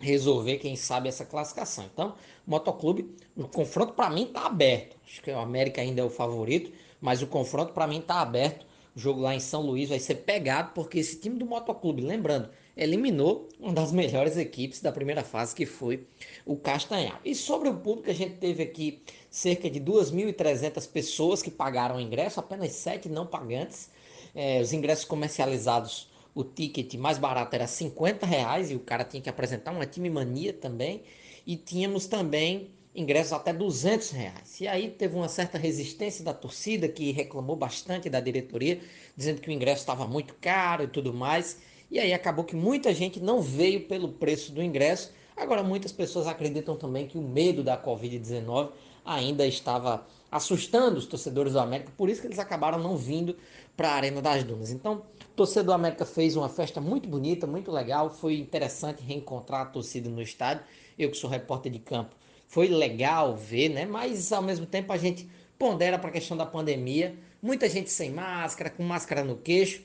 resolver, 0.00 0.58
quem 0.58 0.74
sabe, 0.74 1.08
essa 1.08 1.24
classificação. 1.24 1.88
Então, 1.92 2.14
Motoclube, 2.44 3.14
o 3.36 3.46
confronto 3.46 3.92
para 3.92 4.10
mim 4.10 4.24
está 4.24 4.46
aberto. 4.46 4.96
Acho 5.06 5.22
que 5.22 5.30
o 5.30 5.38
América 5.38 5.80
ainda 5.80 6.02
é 6.02 6.04
o 6.04 6.10
favorito, 6.10 6.72
mas 7.00 7.22
o 7.22 7.26
confronto 7.28 7.72
para 7.72 7.86
mim 7.86 8.00
está 8.00 8.20
aberto. 8.20 8.66
O 8.96 8.98
jogo 8.98 9.20
lá 9.20 9.34
em 9.34 9.40
São 9.40 9.62
Luís 9.62 9.88
vai 9.88 9.98
ser 9.98 10.16
pegado, 10.16 10.72
porque 10.74 10.98
esse 10.98 11.18
time 11.18 11.36
do 11.36 11.46
Motoclube, 11.46 12.02
lembrando, 12.02 12.48
eliminou 12.76 13.48
uma 13.58 13.72
das 13.72 13.92
melhores 13.92 14.36
equipes 14.36 14.80
da 14.80 14.92
primeira 14.92 15.22
fase, 15.22 15.54
que 15.54 15.66
foi 15.66 16.06
o 16.44 16.56
Castanhal. 16.56 17.18
E 17.24 17.34
sobre 17.34 17.68
o 17.68 17.74
público, 17.74 18.10
a 18.10 18.14
gente 18.14 18.36
teve 18.36 18.62
aqui 18.62 19.02
cerca 19.30 19.70
de 19.70 19.80
2.300 19.80 20.88
pessoas 20.90 21.42
que 21.42 21.50
pagaram 21.50 21.96
o 21.96 22.00
ingresso, 22.00 22.40
apenas 22.40 22.72
7 22.72 23.08
não 23.08 23.26
pagantes. 23.26 23.90
É, 24.34 24.60
os 24.60 24.72
ingressos 24.72 25.04
comercializados 25.04 26.08
o 26.34 26.42
ticket 26.42 26.94
mais 26.94 27.18
barato 27.18 27.54
era 27.54 27.66
50 27.66 28.26
reais 28.26 28.70
e 28.70 28.74
o 28.74 28.80
cara 28.80 29.04
tinha 29.04 29.22
que 29.22 29.28
apresentar 29.28 29.70
uma 29.70 29.86
time 29.86 30.10
mania 30.10 30.52
também. 30.52 31.02
E 31.46 31.56
tínhamos 31.56 32.06
também 32.06 32.70
ingressos 32.94 33.32
até 33.32 33.52
200 33.52 34.10
reais. 34.10 34.60
E 34.60 34.68
aí 34.68 34.90
teve 34.90 35.14
uma 35.14 35.28
certa 35.28 35.58
resistência 35.58 36.24
da 36.24 36.32
torcida 36.32 36.88
que 36.88 37.12
reclamou 37.12 37.56
bastante 37.56 38.08
da 38.08 38.20
diretoria, 38.20 38.80
dizendo 39.16 39.40
que 39.40 39.48
o 39.48 39.52
ingresso 39.52 39.80
estava 39.80 40.06
muito 40.06 40.34
caro 40.40 40.84
e 40.84 40.88
tudo 40.88 41.12
mais. 41.12 41.58
E 41.90 41.98
aí 41.98 42.12
acabou 42.12 42.44
que 42.44 42.56
muita 42.56 42.94
gente 42.94 43.20
não 43.20 43.40
veio 43.40 43.86
pelo 43.86 44.08
preço 44.08 44.52
do 44.52 44.62
ingresso. 44.62 45.12
Agora 45.36 45.62
muitas 45.62 45.92
pessoas 45.92 46.26
acreditam 46.26 46.76
também 46.76 47.06
que 47.06 47.18
o 47.18 47.22
medo 47.22 47.62
da 47.62 47.76
Covid-19 47.76 48.70
ainda 49.04 49.46
estava 49.46 50.06
assustando 50.30 50.98
os 50.98 51.06
torcedores 51.06 51.52
do 51.52 51.60
América, 51.60 51.92
por 51.96 52.08
isso 52.08 52.20
que 52.20 52.26
eles 52.26 52.40
acabaram 52.40 52.78
não 52.78 52.96
vindo 52.96 53.36
para 53.76 53.90
a 53.90 53.94
Arena 53.94 54.20
das 54.20 54.42
Dunas. 54.42 54.70
Então, 54.70 55.02
torcedor 55.34 55.64
do 55.64 55.72
América 55.72 56.04
fez 56.04 56.36
uma 56.36 56.48
festa 56.48 56.80
muito 56.80 57.08
bonita, 57.08 57.46
muito 57.46 57.70
legal, 57.70 58.10
foi 58.10 58.38
interessante 58.38 59.02
reencontrar 59.02 59.62
a 59.62 59.66
torcida 59.66 60.08
no 60.08 60.22
estádio. 60.22 60.64
Eu 60.98 61.10
que 61.10 61.16
sou 61.16 61.28
repórter 61.28 61.72
de 61.72 61.78
campo, 61.78 62.14
foi 62.46 62.68
legal 62.68 63.36
ver, 63.36 63.68
né? 63.68 63.84
Mas 63.84 64.32
ao 64.32 64.42
mesmo 64.42 64.66
tempo 64.66 64.92
a 64.92 64.96
gente 64.96 65.28
pondera 65.58 65.98
para 65.98 66.10
a 66.10 66.12
questão 66.12 66.36
da 66.36 66.46
pandemia, 66.46 67.16
muita 67.42 67.68
gente 67.68 67.90
sem 67.90 68.10
máscara, 68.10 68.70
com 68.70 68.82
máscara 68.82 69.24
no 69.24 69.36
queixo, 69.36 69.82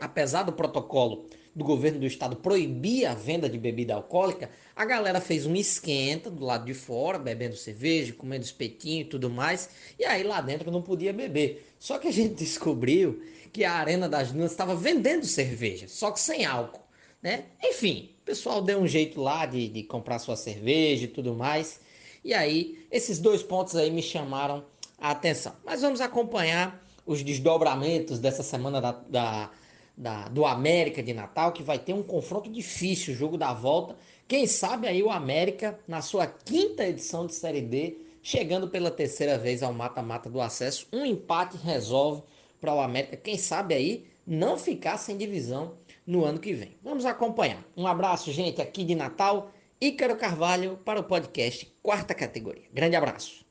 apesar 0.00 0.42
do 0.42 0.52
protocolo 0.52 1.26
do 1.54 1.64
governo 1.64 1.98
do 1.98 2.06
estado 2.06 2.36
proibir 2.36 3.06
a 3.06 3.14
venda 3.14 3.48
de 3.48 3.56
bebida 3.58 3.94
alcoólica, 3.94 4.50
a 4.74 4.84
galera 4.84 5.22
fez 5.22 5.46
um 5.46 5.56
esquenta 5.56 6.30
do 6.30 6.44
lado 6.44 6.66
de 6.66 6.74
fora, 6.74 7.18
bebendo 7.18 7.56
cerveja, 7.56 8.12
comendo 8.12 8.44
espetinho 8.44 9.00
e 9.00 9.04
tudo 9.06 9.30
mais, 9.30 9.70
e 9.98 10.04
aí 10.04 10.22
lá 10.22 10.42
dentro 10.42 10.70
não 10.70 10.82
podia 10.82 11.14
beber. 11.14 11.66
Só 11.78 11.98
que 11.98 12.08
a 12.08 12.12
gente 12.12 12.34
descobriu 12.44 13.22
que 13.56 13.64
a 13.64 13.72
Arena 13.72 14.06
das 14.06 14.32
Dunas 14.32 14.50
estava 14.50 14.76
vendendo 14.76 15.24
cerveja, 15.24 15.88
só 15.88 16.10
que 16.10 16.20
sem 16.20 16.44
álcool, 16.44 16.82
né? 17.22 17.46
Enfim, 17.64 18.10
o 18.20 18.26
pessoal 18.26 18.60
deu 18.60 18.78
um 18.78 18.86
jeito 18.86 19.18
lá 19.18 19.46
de, 19.46 19.66
de 19.66 19.82
comprar 19.82 20.18
sua 20.18 20.36
cerveja 20.36 21.04
e 21.04 21.08
tudo 21.08 21.32
mais. 21.34 21.80
E 22.22 22.34
aí, 22.34 22.86
esses 22.92 23.18
dois 23.18 23.42
pontos 23.42 23.74
aí 23.74 23.90
me 23.90 24.02
chamaram 24.02 24.62
a 24.98 25.10
atenção. 25.10 25.54
Mas 25.64 25.80
vamos 25.80 26.02
acompanhar 26.02 26.84
os 27.06 27.22
desdobramentos 27.22 28.18
dessa 28.18 28.42
semana 28.42 28.78
da, 28.78 28.92
da 28.92 29.50
da, 29.96 30.28
do 30.28 30.44
América 30.44 31.02
de 31.02 31.14
Natal, 31.14 31.52
que 31.52 31.62
vai 31.62 31.78
ter 31.78 31.94
um 31.94 32.02
confronto 32.02 32.50
difícil, 32.50 33.14
o 33.14 33.16
jogo 33.16 33.38
da 33.38 33.54
volta. 33.54 33.96
Quem 34.28 34.46
sabe 34.46 34.86
aí 34.86 35.02
o 35.02 35.10
América, 35.10 35.80
na 35.88 36.02
sua 36.02 36.26
quinta 36.26 36.86
edição 36.86 37.26
de 37.26 37.34
Série 37.34 37.62
D, 37.62 37.96
chegando 38.22 38.68
pela 38.68 38.90
terceira 38.90 39.38
vez 39.38 39.62
ao 39.62 39.72
mata-mata 39.72 40.28
do 40.28 40.38
acesso. 40.38 40.86
Um 40.92 41.06
empate 41.06 41.56
resolve 41.56 42.22
para 42.66 42.74
o 42.74 42.80
América. 42.80 43.16
Quem 43.16 43.38
sabe 43.38 43.74
aí 43.74 44.10
não 44.26 44.58
ficar 44.58 44.98
sem 44.98 45.16
divisão 45.16 45.78
no 46.04 46.24
ano 46.24 46.40
que 46.40 46.52
vem. 46.52 46.76
Vamos 46.82 47.04
acompanhar. 47.04 47.64
Um 47.76 47.86
abraço, 47.86 48.32
gente, 48.32 48.60
aqui 48.60 48.82
de 48.82 48.96
Natal. 48.96 49.52
Ícaro 49.80 50.16
Carvalho 50.16 50.76
para 50.84 50.98
o 50.98 51.04
podcast 51.04 51.72
Quarta 51.80 52.12
Categoria. 52.12 52.64
Grande 52.72 52.96
abraço. 52.96 53.46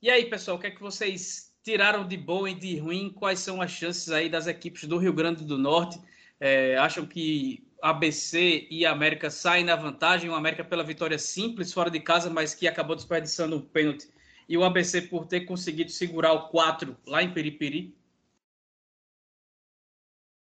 E 0.00 0.08
aí, 0.08 0.24
pessoal, 0.30 0.56
o 0.56 0.60
que 0.60 0.68
é 0.68 0.70
que 0.70 0.80
vocês 0.80 1.52
tiraram 1.62 2.08
de 2.08 2.16
bom 2.16 2.48
e 2.48 2.54
de 2.54 2.78
ruim? 2.78 3.10
Quais 3.10 3.40
são 3.40 3.60
as 3.60 3.70
chances 3.70 4.10
aí 4.10 4.30
das 4.30 4.46
equipes 4.46 4.84
do 4.84 4.96
Rio 4.96 5.12
Grande 5.12 5.44
do 5.44 5.58
Norte? 5.58 6.00
É, 6.40 6.78
acham 6.78 7.04
que 7.04 7.66
ABC 7.82 8.66
e 8.70 8.86
América 8.86 9.28
saem 9.28 9.64
na 9.64 9.76
vantagem? 9.76 10.30
O 10.30 10.34
América 10.34 10.64
pela 10.64 10.84
vitória 10.84 11.18
simples 11.18 11.70
fora 11.70 11.90
de 11.90 12.00
casa, 12.00 12.30
mas 12.30 12.54
que 12.54 12.66
acabou 12.66 12.96
desperdiçando 12.96 13.56
um 13.56 13.60
pênalti. 13.60 14.08
E 14.48 14.56
o 14.56 14.64
ABC 14.64 15.02
por 15.02 15.26
ter 15.26 15.42
conseguido 15.42 15.90
segurar 15.90 16.32
o 16.32 16.48
4 16.48 16.96
lá 17.06 17.22
em 17.22 17.32
Periperi? 17.32 17.96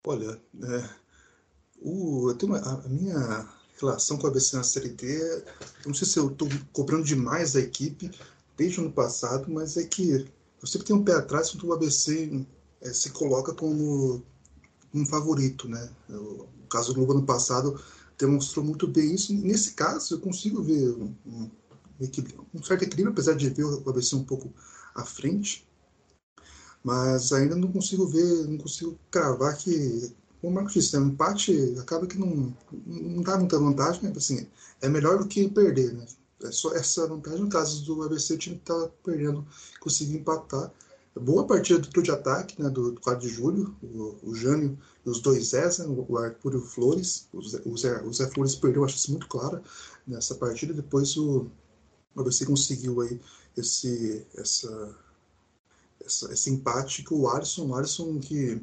Olha, 0.05 0.41
é, 0.63 0.89
o, 1.81 2.29
eu 2.29 2.35
tenho 2.37 2.53
uma, 2.53 2.59
a 2.59 2.87
minha 2.87 3.49
relação 3.79 4.17
com 4.17 4.25
o 4.25 4.29
ABC 4.29 4.55
na 4.55 4.63
Série 4.63 4.89
D, 4.89 5.43
não 5.85 5.93
sei 5.93 6.07
se 6.07 6.17
eu 6.17 6.31
estou 6.31 6.47
cobrando 6.73 7.03
demais 7.03 7.55
a 7.55 7.59
equipe 7.59 8.09
desde 8.57 8.79
o 8.79 8.83
ano 8.83 8.91
passado, 8.91 9.45
mas 9.49 9.77
é 9.77 9.85
que 9.85 10.25
eu 10.61 10.67
sempre 10.67 10.87
tenho 10.87 10.99
um 10.99 11.03
pé 11.03 11.13
atrás 11.13 11.51
quando 11.51 11.67
o 11.67 11.73
ABC 11.73 12.45
é, 12.81 12.93
se 12.93 13.11
coloca 13.11 13.53
como 13.53 14.23
um 14.93 15.05
favorito, 15.05 15.67
né? 15.67 15.89
O 16.09 16.67
caso 16.69 16.93
do 16.93 16.95
Globo 16.95 17.13
ano 17.13 17.25
passado 17.25 17.79
demonstrou 18.17 18.65
muito 18.65 18.87
bem 18.87 19.13
isso. 19.13 19.33
Nesse 19.33 19.73
caso, 19.73 20.15
eu 20.15 20.19
consigo 20.19 20.61
ver 20.63 20.89
um, 20.89 21.13
um, 21.25 21.51
um 22.53 22.63
certo 22.63 22.83
equilíbrio, 22.83 23.11
apesar 23.11 23.33
de 23.35 23.49
ver 23.49 23.63
o 23.63 23.89
ABC 23.89 24.15
um 24.15 24.23
pouco 24.23 24.53
à 24.95 25.03
frente, 25.03 25.67
mas 26.83 27.33
ainda 27.33 27.55
não 27.55 27.71
consigo 27.71 28.07
ver, 28.07 28.47
não 28.47 28.57
consigo 28.57 28.97
cravar 29.11 29.57
que, 29.57 30.13
como 30.41 30.53
o 30.53 30.55
Marcos 30.55 30.73
disse, 30.73 30.97
né, 30.97 31.05
empate 31.05 31.75
acaba 31.79 32.07
que 32.07 32.17
não, 32.17 32.55
não 32.85 33.21
dá 33.21 33.37
muita 33.37 33.59
vantagem, 33.59 34.03
né? 34.03 34.13
assim, 34.15 34.47
é 34.81 34.87
melhor 34.87 35.17
do 35.17 35.27
que 35.27 35.49
perder, 35.49 35.93
né? 35.93 36.05
é 36.43 36.51
só 36.51 36.73
essa 36.73 37.07
vantagem. 37.07 37.41
No 37.41 37.49
caso 37.49 37.83
do 37.85 38.03
ABC, 38.03 38.33
o 38.33 38.37
time 38.37 38.55
está 38.57 38.89
perdendo, 39.03 39.45
conseguiu 39.79 40.19
empatar. 40.19 40.71
Boa 41.19 41.47
partida 41.47 41.79
do 41.79 41.89
trio 41.89 42.03
de 42.03 42.11
ataque 42.11 42.61
né, 42.61 42.69
do, 42.69 42.91
do 42.91 43.01
4 43.01 43.27
de 43.27 43.33
julho, 43.33 43.75
o, 43.81 44.17
o 44.21 44.35
Jânio 44.35 44.77
e 45.03 45.09
os 45.09 45.19
dois 45.19 45.47
Zés, 45.47 45.79
né, 45.79 45.85
o 45.87 46.15
Arthur 46.15 46.53
e 46.53 46.57
o 46.57 46.61
Flores. 46.61 47.27
O 47.33 47.41
Zé, 47.41 47.61
o 47.65 47.75
Zé, 47.75 48.03
o 48.03 48.13
Zé 48.13 48.27
Flores 48.27 48.55
perdeu, 48.55 48.85
acho 48.85 48.97
isso 48.97 49.09
muito 49.09 49.27
claro 49.27 49.61
nessa 50.05 50.35
partida. 50.35 50.75
Depois 50.75 51.17
o, 51.17 51.47
o 52.15 52.21
ABC 52.21 52.45
conseguiu 52.45 53.01
aí 53.01 53.19
esse, 53.55 54.25
essa, 54.35 54.95
essa, 56.03 56.33
esse 56.33 56.49
empate 56.49 57.03
com 57.03 57.15
o 57.15 57.29
Alisson. 57.29 57.67
O 57.67 57.75
Alisson 57.75 58.19
que 58.19 58.61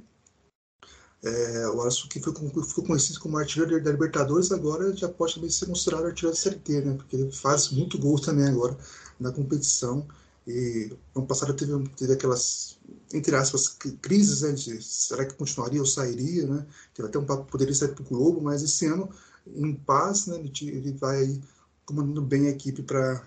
é, 1.23 1.69
o 1.69 1.81
Alisson 1.81 2.09
que 2.09 2.21
foi, 2.21 2.35
foi 2.35 2.85
conhecido 2.85 3.19
como 3.21 3.39
artilheiro 3.39 3.83
da 3.83 3.91
Libertadores, 3.91 4.53
agora 4.53 4.95
já 4.95 5.09
pode 5.09 5.35
também 5.35 5.51
ser 5.51 5.67
considerado 5.67 6.07
artilheiro 6.07 6.37
da 6.37 6.43
CLT, 6.43 6.81
né? 6.83 6.95
Porque 6.95 7.17
ele 7.17 7.33
faz 7.33 7.71
muito 7.71 7.99
gols 7.99 8.21
também 8.21 8.47
agora 8.47 8.77
na 9.19 9.33
competição. 9.33 10.07
E 10.47 10.93
ano 11.17 11.27
passado 11.27 11.55
teve, 11.55 11.73
teve 11.97 12.13
aquelas, 12.13 12.79
entre 13.13 13.35
aspas, 13.35 13.69
crises, 14.03 14.43
né? 14.43 14.53
De 14.53 14.83
será 14.83 15.25
que 15.25 15.35
continuaria 15.35 15.81
ou 15.81 15.87
sairia, 15.87 16.47
né? 16.47 16.67
Teve 16.95 17.09
até 17.09 17.19
um 17.19 17.25
papo 17.25 17.51
poderia 17.51 17.75
sair 17.75 17.95
para 17.95 18.03
o 18.03 18.07
Globo, 18.07 18.43
mas 18.43 18.63
esse 18.63 18.87
ano, 18.87 19.09
em 19.47 19.75
paz, 19.75 20.27
né? 20.27 20.37
Ele, 20.37 20.53
ele 20.69 20.93
vai 20.93 21.23
aí 21.23 21.41
comandando 21.87 22.21
bem 22.23 22.49
a 22.49 22.51
equipe 22.51 22.83
para 22.83 23.25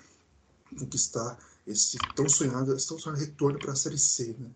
conquistar 0.78 1.38
esse 1.66 1.98
tão 2.16 2.28
sonhado, 2.28 2.74
esse 2.74 2.88
tão 2.88 2.98
sonhado 2.98 3.22
retorno 3.22 3.60
para 3.60 3.74
a 3.74 3.76
Série 3.76 3.98
C, 3.98 4.36
né? 4.40 4.50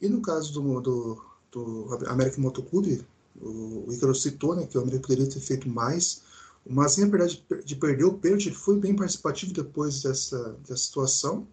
E 0.00 0.08
no 0.08 0.22
caso 0.22 0.52
do, 0.52 0.80
do 0.80 1.30
do 1.50 1.88
América 2.06 2.40
Motoclube, 2.40 3.04
o, 3.40 3.88
o 3.88 3.92
Icaro 3.92 4.14
citou, 4.14 4.54
né, 4.54 4.66
que 4.66 4.78
o 4.78 4.80
América 4.80 5.08
poderia 5.08 5.28
ter 5.28 5.40
feito 5.40 5.68
mais, 5.68 6.22
mas 6.68 6.98
em 6.98 7.08
verdade 7.08 7.44
de 7.64 7.76
perder 7.76 8.04
o 8.04 8.18
pênalti, 8.18 8.48
ele 8.48 8.56
foi 8.56 8.78
bem 8.78 8.94
participativo 8.94 9.52
depois 9.52 10.02
dessa, 10.02 10.56
dessa 10.68 10.84
situação. 10.84 11.46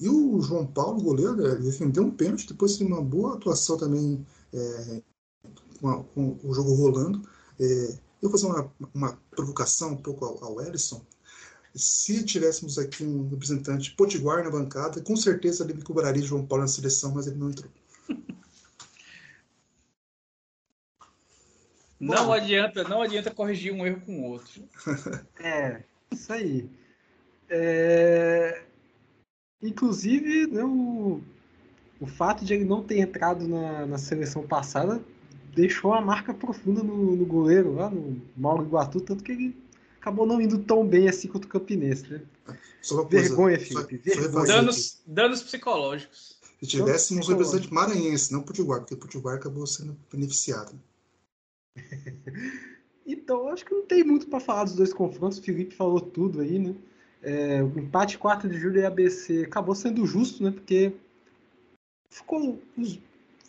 E 0.00 0.08
o 0.08 0.40
João 0.40 0.66
Paulo, 0.66 1.02
goleiro, 1.02 1.36
né, 1.36 1.54
defendeu 1.56 2.04
um 2.04 2.10
pênalti, 2.10 2.48
depois 2.48 2.76
teve 2.76 2.90
uma 2.90 3.02
boa 3.02 3.34
atuação 3.34 3.76
também 3.76 4.26
é, 4.52 5.02
com, 5.80 5.88
a, 5.88 6.02
com, 6.02 6.38
o 6.42 6.54
jogo 6.54 6.74
rolando. 6.74 7.22
É, 7.60 7.98
eu 8.22 8.30
vou 8.30 8.32
fazer 8.32 8.46
uma, 8.46 8.72
uma 8.94 9.18
provocação 9.30 9.92
um 9.92 9.96
pouco 9.96 10.24
ao, 10.24 10.42
ao 10.42 10.60
Ellison. 10.62 11.02
Se 11.74 12.24
tivéssemos 12.24 12.78
aqui 12.78 13.02
um 13.02 13.28
representante 13.28 13.92
potiguar 13.92 14.44
na 14.44 14.50
bancada, 14.50 15.00
com 15.00 15.16
certeza 15.16 15.64
ele 15.64 15.74
me 15.74 15.82
cobraria 15.82 16.22
João 16.22 16.46
Paulo 16.46 16.64
na 16.64 16.68
seleção, 16.68 17.12
mas 17.14 17.26
ele 17.26 17.36
não 17.36 17.50
entrou. 17.50 17.70
Não 21.98 22.26
Bom, 22.26 22.32
adianta, 22.32 22.82
não 22.82 23.00
adianta 23.00 23.30
corrigir 23.30 23.72
um 23.72 23.86
erro 23.86 24.00
com 24.00 24.22
o 24.22 24.24
outro. 24.24 24.60
É, 25.38 25.84
isso 26.10 26.32
aí. 26.32 26.68
É... 27.48 28.64
Inclusive, 29.62 30.48
né, 30.48 30.64
o... 30.64 31.20
o 32.00 32.06
fato 32.08 32.44
de 32.44 32.54
ele 32.54 32.64
não 32.64 32.82
ter 32.82 32.98
entrado 32.98 33.46
na, 33.46 33.86
na 33.86 33.98
seleção 33.98 34.44
passada 34.44 35.00
deixou 35.54 35.94
a 35.94 36.00
marca 36.00 36.34
profunda 36.34 36.82
no, 36.82 37.14
no 37.14 37.24
goleiro 37.24 37.74
lá 37.74 37.88
no 37.88 38.20
Mauro 38.36 38.64
Iguatu, 38.64 39.00
tanto 39.00 39.22
que 39.22 39.30
ele 39.30 39.61
acabou 40.02 40.26
não 40.26 40.40
indo 40.40 40.58
tão 40.58 40.84
bem 40.84 41.08
assim 41.08 41.28
quanto 41.28 41.44
o 41.44 41.48
Campinense, 41.48 42.10
né? 42.10 42.20
vergonha, 43.08 43.58
Felipe. 43.58 44.10
Só, 44.12 44.20
vergonha. 44.20 44.46
Danos, 44.46 45.00
danos 45.06 45.42
psicológicos. 45.42 46.36
Se 46.60 46.66
tivéssemos 46.66 47.28
um 47.28 47.30
representante 47.30 47.72
maranhense, 47.72 48.32
não 48.32 48.42
Potiguar, 48.42 48.80
porque 48.80 48.96
Potiguar 48.96 49.36
acabou 49.36 49.64
sendo 49.64 49.96
beneficiado. 50.12 50.72
então, 53.06 53.48
acho 53.48 53.64
que 53.64 53.72
não 53.72 53.86
tem 53.86 54.02
muito 54.02 54.26
para 54.26 54.40
falar 54.40 54.64
dos 54.64 54.74
dois 54.74 54.92
confrontos. 54.92 55.38
O 55.38 55.42
Felipe 55.42 55.74
falou 55.74 56.00
tudo 56.00 56.40
aí, 56.40 56.58
né? 56.58 56.74
É, 57.22 57.62
o 57.62 57.78
empate 57.78 58.18
4 58.18 58.48
de 58.48 58.58
julho 58.58 58.80
e 58.80 58.84
ABC 58.84 59.44
acabou 59.46 59.74
sendo 59.76 60.04
justo, 60.04 60.42
né? 60.42 60.50
Porque 60.50 60.92
ficou 62.10 62.60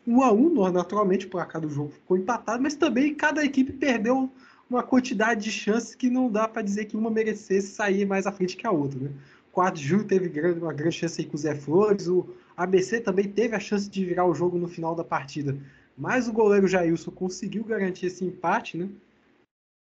um 0.05 0.21
a 0.21 0.31
um, 0.31 0.71
naturalmente, 0.71 1.25
por 1.25 1.43
cá 1.47 1.57
do 1.57 1.69
jogo 1.69 1.91
ficou 1.91 2.15
empatado, 2.15 2.61
mas 2.61 2.75
também 2.75 3.15
cada 3.15 3.43
equipe 3.43 3.73
perdeu 3.73 4.29
uma 4.69 4.83
quantidade 4.83 5.43
de 5.43 5.51
chances 5.51 5.95
que 5.95 6.09
não 6.09 6.31
dá 6.31 6.47
para 6.47 6.61
dizer 6.61 6.85
que 6.85 6.97
uma 6.97 7.11
merecesse 7.11 7.67
sair 7.67 8.05
mais 8.05 8.25
à 8.25 8.31
frente 8.31 8.57
que 8.57 8.65
a 8.65 8.71
outra, 8.71 8.99
né? 8.99 9.11
4 9.51 9.79
de 9.79 9.87
julho 9.87 10.03
teve 10.05 10.27
uma 10.53 10.73
grande 10.73 10.95
chance 10.95 11.21
aí 11.21 11.27
com 11.27 11.35
o 11.35 11.39
Zé 11.39 11.53
Flores, 11.53 12.07
o 12.07 12.27
ABC 12.57 12.99
também 13.01 13.29
teve 13.29 13.55
a 13.55 13.59
chance 13.59 13.87
de 13.87 14.03
virar 14.03 14.25
o 14.25 14.33
jogo 14.33 14.57
no 14.57 14.67
final 14.67 14.95
da 14.95 15.03
partida, 15.03 15.55
mas 15.95 16.27
o 16.27 16.33
goleiro 16.33 16.67
Jailson 16.67 17.11
conseguiu 17.11 17.63
garantir 17.63 18.07
esse 18.07 18.25
empate, 18.25 18.77
né? 18.77 18.89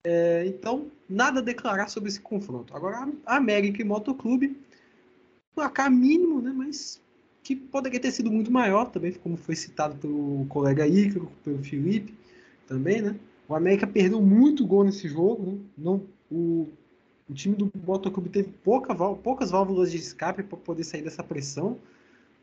É, 0.06 0.46
então, 0.48 0.90
nada 1.10 1.40
a 1.40 1.44
declarar 1.44 1.90
sobre 1.90 2.08
esse 2.08 2.22
confronto. 2.22 2.74
Agora, 2.74 3.12
a 3.26 3.36
América 3.36 3.82
e 3.82 3.86
Motoclube, 3.86 4.58
placar 5.54 5.92
mínimo, 5.92 6.42
né? 6.42 6.54
Mas 6.56 7.02
que 7.44 7.56
poderia 7.56 8.00
ter 8.00 8.12
sido 8.12 8.32
muito 8.32 8.52
maior 8.52 8.90
também, 8.90 9.14
como 9.14 9.36
foi 9.36 9.56
citado 9.56 9.96
pelo 9.96 10.46
colega 10.48 10.88
Ícaro, 10.88 11.30
pelo 11.44 11.62
Felipe 11.64 12.14
também, 12.68 13.02
né? 13.02 13.16
O 13.48 13.56
América 13.56 13.88
perdeu 13.88 14.22
muito 14.22 14.66
gol 14.66 14.84
nesse 14.84 15.08
jogo, 15.08 15.52
né? 15.52 15.58
Não, 15.78 16.04
o, 16.30 16.68
o 17.30 17.34
time 17.34 17.56
do 17.56 17.72
Motoclube 17.86 18.30
teve 18.30 18.50
pouca, 18.64 18.94
poucas 19.16 19.52
válvulas 19.52 19.92
de 19.92 19.98
escape 19.98 20.44
para 20.44 20.58
poder 20.58 20.84
sair 20.84 21.02
dessa 21.02 21.24
pressão, 21.24 21.78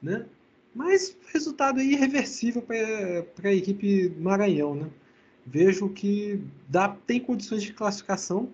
né? 0.03 0.27
Mas 0.75 1.17
resultado 1.33 1.79
aí 1.79 1.93
irreversível 1.93 2.63
para 2.63 3.49
a 3.49 3.55
equipe 3.55 4.11
Maranhão, 4.19 4.75
né? 4.75 4.91
Vejo 5.47 5.91
que 5.91 6.41
dá, 6.69 6.89
tem 7.07 7.21
condições 7.21 7.63
de 7.63 7.73
classificação, 7.73 8.49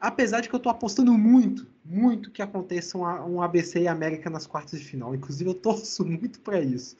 apesar 0.00 0.40
de 0.40 0.48
que 0.48 0.54
eu 0.54 0.58
estou 0.58 0.72
apostando 0.72 1.12
muito, 1.12 1.66
muito 1.84 2.30
que 2.30 2.40
aconteça 2.40 2.96
um, 2.96 3.02
um 3.34 3.42
ABC 3.42 3.82
e 3.82 3.88
América 3.88 4.30
nas 4.30 4.46
quartas 4.46 4.80
de 4.80 4.86
final. 4.86 5.14
Inclusive, 5.14 5.50
eu 5.50 5.54
torço 5.54 6.04
muito 6.06 6.40
para 6.40 6.60
isso. 6.60 6.96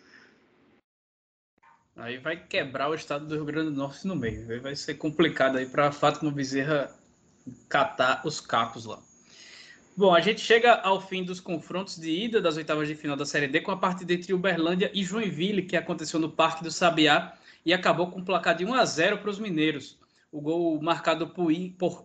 Aí 1.96 2.18
vai 2.18 2.36
quebrar 2.36 2.90
o 2.90 2.94
estado 2.94 3.26
do 3.26 3.34
Rio 3.34 3.44
Grande 3.44 3.70
do 3.70 3.76
Norte 3.76 4.06
no 4.06 4.16
meio. 4.16 4.60
Vai 4.60 4.74
ser 4.74 4.94
complicado 4.94 5.58
aí 5.58 5.66
para 5.66 5.92
Fátima 5.92 6.30
Bezerra 6.30 6.90
catar 7.68 8.22
os 8.24 8.40
capos 8.40 8.84
lá. 8.84 8.98
Bom, 9.96 10.12
a 10.12 10.20
gente 10.20 10.40
chega 10.40 10.72
ao 10.72 11.00
fim 11.00 11.22
dos 11.22 11.38
confrontos 11.38 11.96
de 11.96 12.10
ida 12.10 12.40
das 12.40 12.56
oitavas 12.56 12.88
de 12.88 12.96
final 12.96 13.16
da 13.16 13.24
Série 13.24 13.46
D 13.46 13.60
com 13.60 13.70
a 13.70 13.76
partida 13.76 14.12
entre 14.12 14.34
Uberlândia 14.34 14.90
e 14.92 15.04
Joinville, 15.04 15.62
que 15.62 15.76
aconteceu 15.76 16.18
no 16.18 16.28
Parque 16.28 16.64
do 16.64 16.70
Sabiá 16.70 17.34
e 17.64 17.72
acabou 17.72 18.10
com 18.10 18.18
um 18.18 18.24
placar 18.24 18.56
de 18.56 18.64
1 18.64 18.74
a 18.74 18.84
0 18.84 19.18
para 19.18 19.30
os 19.30 19.38
mineiros. 19.38 19.96
O 20.32 20.40
gol 20.40 20.82
marcado 20.82 21.28
por 21.28 21.52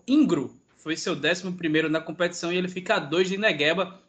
Ingro 0.07 0.55
foi 0.77 0.95
seu 0.95 1.13
11 1.13 1.89
na 1.89 1.99
competição 1.99 2.53
e 2.53 2.57
ele 2.57 2.67
fica 2.67 2.97
a 2.97 2.99
2 2.99 3.27
de 3.27 3.37
Negueba 3.39 3.99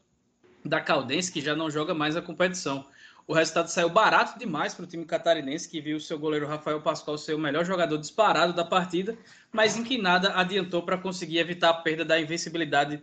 da 0.63 0.79
Caldense, 0.79 1.33
que 1.33 1.41
já 1.41 1.57
não 1.57 1.71
joga 1.71 1.95
mais 1.95 2.17
a 2.17 2.23
competição. 2.23 2.85
O 3.27 3.35
resultado 3.35 3.69
saiu 3.69 3.89
barato 3.89 4.39
demais 4.39 4.75
para 4.75 4.85
o 4.85 4.87
time 4.87 5.05
catarinense, 5.05 5.69
que 5.69 5.81
viu 5.81 6.01
seu 6.01 6.19
goleiro 6.19 6.47
Rafael 6.47 6.81
Pascoal 6.81 7.17
ser 7.17 7.35
o 7.35 7.39
melhor 7.39 7.65
jogador 7.65 7.97
disparado 7.99 8.53
da 8.53 8.65
partida, 8.65 9.17
mas 9.53 9.77
em 9.77 9.85
que 9.85 9.99
nada 9.99 10.33
adiantou 10.35 10.83
para 10.83 10.99
conseguir 10.99 11.39
evitar 11.39 11.71
a 11.71 11.75
perda 11.75 12.05
da 12.05 12.21
invencibilidade 12.21 13.03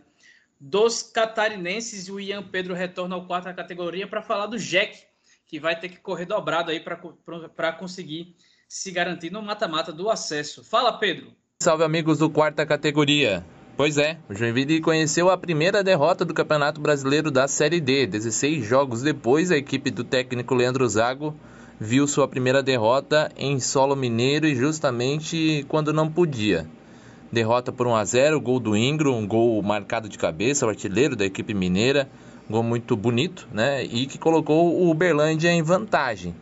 dos 0.60 1.02
catarinenses. 1.02 2.08
E 2.08 2.12
o 2.12 2.20
Ian 2.20 2.42
Pedro 2.42 2.74
retorna 2.74 3.14
ao 3.14 3.26
quarto 3.26 3.44
da 3.44 3.54
categoria 3.54 4.06
para 4.06 4.22
falar 4.22 4.46
do 4.46 4.58
Jack, 4.58 4.98
que 5.46 5.58
vai 5.58 5.78
ter 5.78 5.88
que 5.88 5.96
correr 5.98 6.26
dobrado 6.26 6.70
aí 6.70 6.80
para 6.80 7.72
conseguir 7.72 8.36
se 8.68 8.90
garantir 8.90 9.32
no 9.32 9.40
mata-mata 9.40 9.92
do 9.92 10.10
acesso. 10.10 10.62
Fala, 10.62 10.98
Pedro. 10.98 11.32
Salve, 11.62 11.84
amigos 11.84 12.18
do 12.18 12.28
quarta 12.28 12.66
categoria. 12.66 13.44
Pois 13.78 13.96
é, 13.96 14.18
o 14.28 14.34
Joinville 14.34 14.80
conheceu 14.80 15.30
a 15.30 15.38
primeira 15.38 15.84
derrota 15.84 16.24
do 16.24 16.34
Campeonato 16.34 16.80
Brasileiro 16.80 17.30
da 17.30 17.46
Série 17.46 17.80
D. 17.80 18.08
16 18.08 18.66
jogos 18.66 19.02
depois, 19.02 19.52
a 19.52 19.56
equipe 19.56 19.88
do 19.88 20.02
técnico 20.02 20.52
Leandro 20.52 20.88
Zago 20.88 21.32
viu 21.78 22.04
sua 22.08 22.26
primeira 22.26 22.60
derrota 22.60 23.30
em 23.36 23.60
solo 23.60 23.94
mineiro 23.94 24.48
e 24.48 24.56
justamente 24.56 25.64
quando 25.68 25.92
não 25.92 26.10
podia 26.10 26.66
derrota 27.30 27.70
por 27.70 27.86
1 27.86 27.94
a 27.94 28.04
0 28.04 28.40
gol 28.40 28.58
do 28.58 28.76
Ingro, 28.76 29.14
um 29.14 29.24
gol 29.24 29.62
marcado 29.62 30.08
de 30.08 30.18
cabeça, 30.18 30.66
o 30.66 30.68
artilheiro 30.68 31.14
da 31.14 31.24
equipe 31.24 31.54
mineira, 31.54 32.08
um 32.50 32.54
gol 32.54 32.64
muito 32.64 32.96
bonito, 32.96 33.46
né? 33.52 33.84
E 33.84 34.06
que 34.06 34.18
colocou 34.18 34.74
o 34.74 34.90
Uberlândia 34.90 35.52
em 35.52 35.62
vantagem. 35.62 36.34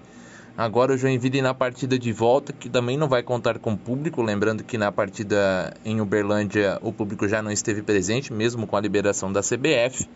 Agora 0.58 0.94
o 0.94 0.96
Joinville 0.96 1.42
na 1.42 1.52
partida 1.52 1.98
de 1.98 2.10
volta, 2.12 2.50
que 2.50 2.70
também 2.70 2.96
não 2.96 3.08
vai 3.08 3.22
contar 3.22 3.58
com 3.58 3.76
público, 3.76 4.22
lembrando 4.22 4.64
que 4.64 4.78
na 4.78 4.90
partida 4.90 5.74
em 5.84 6.00
Uberlândia 6.00 6.78
o 6.80 6.90
público 6.90 7.28
já 7.28 7.42
não 7.42 7.50
esteve 7.50 7.82
presente, 7.82 8.32
mesmo 8.32 8.66
com 8.66 8.74
a 8.74 8.80
liberação 8.80 9.30
da 9.30 9.42
CBF. 9.42 10.08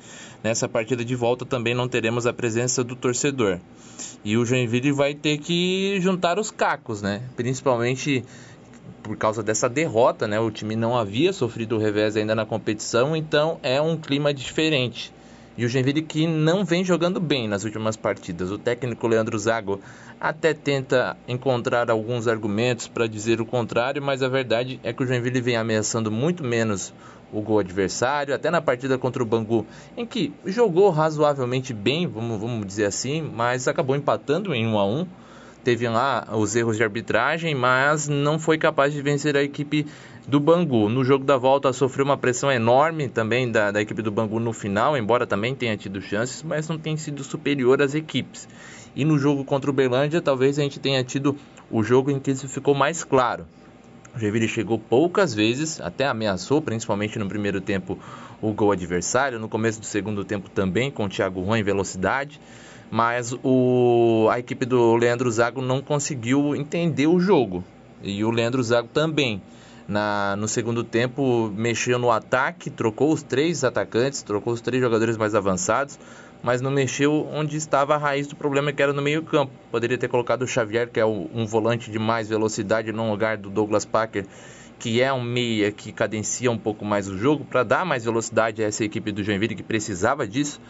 Nessa 0.42 0.66
partida 0.66 1.04
de 1.04 1.14
volta 1.14 1.44
também 1.44 1.74
não 1.74 1.86
teremos 1.86 2.26
a 2.26 2.32
presença 2.32 2.82
do 2.82 2.96
torcedor. 2.96 3.58
E 4.24 4.38
o 4.38 4.46
Joinville 4.46 4.92
vai 4.92 5.12
ter 5.12 5.36
que 5.36 6.00
juntar 6.00 6.38
os 6.38 6.50
cacos, 6.50 7.02
né? 7.02 7.20
Principalmente 7.36 8.24
por 9.02 9.18
causa 9.18 9.42
dessa 9.42 9.68
derrota, 9.68 10.26
né? 10.26 10.40
O 10.40 10.50
time 10.50 10.74
não 10.74 10.96
havia 10.96 11.34
sofrido 11.34 11.76
o 11.76 11.78
revés 11.78 12.16
ainda 12.16 12.34
na 12.34 12.46
competição, 12.46 13.14
então 13.14 13.60
é 13.62 13.78
um 13.78 13.94
clima 13.94 14.32
diferente. 14.32 15.12
E 15.56 15.64
o 15.64 15.68
Genville 15.68 16.02
que 16.02 16.26
não 16.26 16.64
vem 16.64 16.84
jogando 16.84 17.20
bem 17.20 17.48
nas 17.48 17.64
últimas 17.64 17.96
partidas. 17.96 18.50
O 18.50 18.58
técnico 18.58 19.06
Leandro 19.06 19.38
Zago 19.38 19.80
até 20.20 20.54
tenta 20.54 21.16
encontrar 21.26 21.90
alguns 21.90 22.28
argumentos 22.28 22.86
para 22.86 23.06
dizer 23.06 23.40
o 23.40 23.46
contrário, 23.46 24.02
mas 24.02 24.22
a 24.22 24.28
verdade 24.28 24.80
é 24.82 24.92
que 24.92 25.02
o 25.02 25.06
Genville 25.06 25.40
vem 25.40 25.56
ameaçando 25.56 26.10
muito 26.10 26.44
menos 26.44 26.92
o 27.32 27.40
gol 27.40 27.60
adversário, 27.60 28.34
até 28.34 28.50
na 28.50 28.60
partida 28.60 28.98
contra 28.98 29.22
o 29.22 29.26
Bangu, 29.26 29.64
em 29.96 30.04
que 30.04 30.32
jogou 30.44 30.90
razoavelmente 30.90 31.72
bem, 31.72 32.06
vamos, 32.06 32.40
vamos 32.40 32.66
dizer 32.66 32.86
assim, 32.86 33.22
mas 33.22 33.68
acabou 33.68 33.94
empatando 33.94 34.52
em 34.52 34.66
1 34.66 34.78
a 34.78 34.86
1 34.86 35.06
Teve 35.62 35.86
lá 35.88 36.26
os 36.32 36.56
erros 36.56 36.78
de 36.78 36.82
arbitragem, 36.82 37.54
mas 37.54 38.08
não 38.08 38.38
foi 38.38 38.56
capaz 38.56 38.94
de 38.94 39.02
vencer 39.02 39.36
a 39.36 39.42
equipe 39.42 39.86
do 40.30 40.38
Bangu. 40.38 40.88
No 40.88 41.02
jogo 41.02 41.24
da 41.24 41.36
volta 41.36 41.72
sofreu 41.72 42.04
uma 42.04 42.16
pressão 42.16 42.52
enorme 42.52 43.08
também 43.08 43.50
da, 43.50 43.72
da 43.72 43.82
equipe 43.82 44.00
do 44.00 44.12
Bangu 44.12 44.38
no 44.38 44.52
final, 44.52 44.96
embora 44.96 45.26
também 45.26 45.56
tenha 45.56 45.76
tido 45.76 46.00
chances, 46.00 46.40
mas 46.44 46.68
não 46.68 46.78
tem 46.78 46.96
sido 46.96 47.24
superior 47.24 47.82
às 47.82 47.96
equipes. 47.96 48.48
E 48.94 49.04
no 49.04 49.18
jogo 49.18 49.44
contra 49.44 49.68
o 49.68 49.72
Berlândia, 49.74 50.20
talvez 50.20 50.56
a 50.56 50.62
gente 50.62 50.78
tenha 50.78 51.02
tido 51.02 51.36
o 51.68 51.82
jogo 51.82 52.12
em 52.12 52.20
que 52.20 52.30
isso 52.30 52.48
ficou 52.48 52.76
mais 52.76 53.02
claro. 53.02 53.44
O 54.14 54.18
Joinville 54.20 54.46
chegou 54.46 54.78
poucas 54.78 55.34
vezes, 55.34 55.80
até 55.80 56.06
ameaçou, 56.06 56.62
principalmente 56.62 57.18
no 57.18 57.28
primeiro 57.28 57.60
tempo, 57.60 57.98
o 58.40 58.52
gol 58.52 58.70
adversário. 58.70 59.40
No 59.40 59.48
começo 59.48 59.80
do 59.80 59.86
segundo 59.86 60.24
tempo 60.24 60.48
também, 60.48 60.92
com 60.92 61.06
o 61.06 61.08
Thiago 61.08 61.44
Juan 61.44 61.58
em 61.58 61.64
velocidade. 61.64 62.40
Mas 62.88 63.34
o, 63.42 64.28
a 64.30 64.38
equipe 64.38 64.64
do 64.64 64.94
Leandro 64.94 65.28
Zago 65.30 65.60
não 65.60 65.82
conseguiu 65.82 66.54
entender 66.54 67.08
o 67.08 67.18
jogo. 67.18 67.64
E 68.00 68.24
o 68.24 68.30
Leandro 68.30 68.62
Zago 68.62 68.88
também. 68.88 69.42
Na, 69.90 70.36
no 70.36 70.46
segundo 70.46 70.84
tempo, 70.84 71.50
mexeu 71.54 71.98
no 71.98 72.12
ataque, 72.12 72.70
trocou 72.70 73.12
os 73.12 73.24
três 73.24 73.64
atacantes, 73.64 74.22
trocou 74.22 74.52
os 74.52 74.60
três 74.60 74.80
jogadores 74.80 75.16
mais 75.16 75.34
avançados 75.34 75.98
mas 76.42 76.60
não 76.60 76.70
mexeu 76.70 77.28
onde 77.32 77.56
estava 77.56 77.94
a 77.94 77.98
raiz 77.98 78.26
do 78.26 78.34
problema, 78.34 78.72
que 78.72 78.82
era 78.82 78.92
no 78.92 79.02
meio-campo. 79.02 79.52
Poderia 79.70 79.98
ter 79.98 80.08
colocado 80.08 80.42
o 80.42 80.46
Xavier, 80.46 80.88
que 80.88 80.98
é 80.98 81.04
um 81.04 81.44
volante 81.46 81.90
de 81.90 81.98
mais 81.98 82.28
velocidade, 82.28 82.92
no 82.92 83.10
lugar 83.10 83.36
do 83.36 83.50
Douglas 83.50 83.84
Packer, 83.84 84.26
que 84.78 85.02
é 85.02 85.12
um 85.12 85.22
meia 85.22 85.70
que 85.70 85.92
cadencia 85.92 86.50
um 86.50 86.58
pouco 86.58 86.84
mais 86.84 87.08
o 87.08 87.18
jogo, 87.18 87.44
para 87.44 87.62
dar 87.62 87.84
mais 87.84 88.04
velocidade 88.04 88.62
a 88.62 88.66
essa 88.66 88.84
equipe 88.84 89.12
do 89.12 89.22
Joinville 89.22 89.54
que 89.54 89.62
precisava 89.62 90.26
disso. 90.26 90.60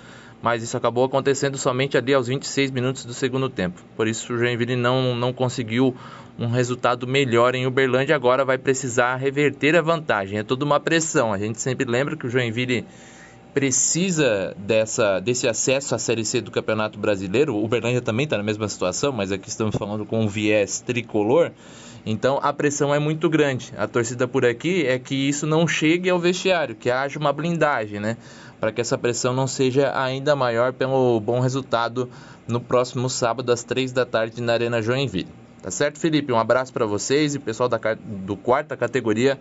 Mas 0.42 0.62
isso 0.62 0.76
acabou 0.76 1.04
acontecendo 1.04 1.58
somente 1.58 1.98
ali 1.98 2.14
aos 2.14 2.26
26 2.26 2.70
minutos 2.70 3.04
do 3.04 3.12
segundo 3.12 3.48
tempo. 3.48 3.82
Por 3.96 4.08
isso 4.08 4.32
o 4.32 4.38
Joinville 4.38 4.76
não, 4.76 5.14
não 5.14 5.32
conseguiu 5.32 5.94
um 6.38 6.48
resultado 6.48 7.06
melhor 7.06 7.54
em 7.54 7.66
Uberlândia. 7.66 8.16
Agora 8.16 8.44
vai 8.44 8.56
precisar 8.56 9.16
reverter 9.16 9.76
a 9.76 9.82
vantagem. 9.82 10.38
É 10.38 10.42
toda 10.42 10.64
uma 10.64 10.80
pressão. 10.80 11.32
A 11.32 11.38
gente 11.38 11.60
sempre 11.60 11.84
lembra 11.84 12.16
que 12.16 12.26
o 12.26 12.30
Joinville 12.30 12.86
precisa 13.52 14.54
dessa, 14.56 15.20
desse 15.20 15.48
acesso 15.48 15.94
à 15.94 15.98
Série 15.98 16.24
C 16.24 16.40
do 16.40 16.50
Campeonato 16.50 16.98
Brasileiro. 16.98 17.54
O 17.54 17.64
Uberlândia 17.64 18.00
também 18.00 18.24
está 18.24 18.36
na 18.38 18.42
mesma 18.42 18.68
situação, 18.68 19.12
mas 19.12 19.32
aqui 19.32 19.48
estamos 19.48 19.76
falando 19.76 20.06
com 20.06 20.20
um 20.20 20.28
viés 20.28 20.80
tricolor. 20.80 21.50
Então 22.06 22.38
a 22.42 22.52
pressão 22.52 22.94
é 22.94 22.98
muito 22.98 23.28
grande. 23.28 23.72
A 23.76 23.86
torcida 23.86 24.26
por 24.26 24.44
aqui 24.44 24.86
é 24.86 24.98
que 24.98 25.14
isso 25.14 25.46
não 25.46 25.66
chegue 25.66 26.08
ao 26.08 26.18
vestiário, 26.18 26.74
que 26.74 26.90
haja 26.90 27.18
uma 27.18 27.32
blindagem, 27.32 28.00
né? 28.00 28.16
Para 28.60 28.70
que 28.70 28.80
essa 28.80 28.98
pressão 28.98 29.32
não 29.32 29.46
seja 29.46 29.98
ainda 29.98 30.36
maior 30.36 30.72
pelo 30.72 31.18
bom 31.18 31.40
resultado 31.40 32.10
no 32.46 32.60
próximo 32.60 33.08
sábado 33.08 33.50
às 33.50 33.64
três 33.64 33.90
da 33.90 34.04
tarde 34.04 34.42
na 34.42 34.52
Arena 34.52 34.82
Joinville. 34.82 35.28
Tá 35.62 35.70
certo, 35.70 35.98
Felipe? 35.98 36.32
Um 36.32 36.38
abraço 36.38 36.72
para 36.72 36.86
vocês 36.86 37.34
e 37.34 37.38
pessoal 37.38 37.68
da, 37.68 37.78
do 37.98 38.36
quarta 38.36 38.76
categoria. 38.76 39.40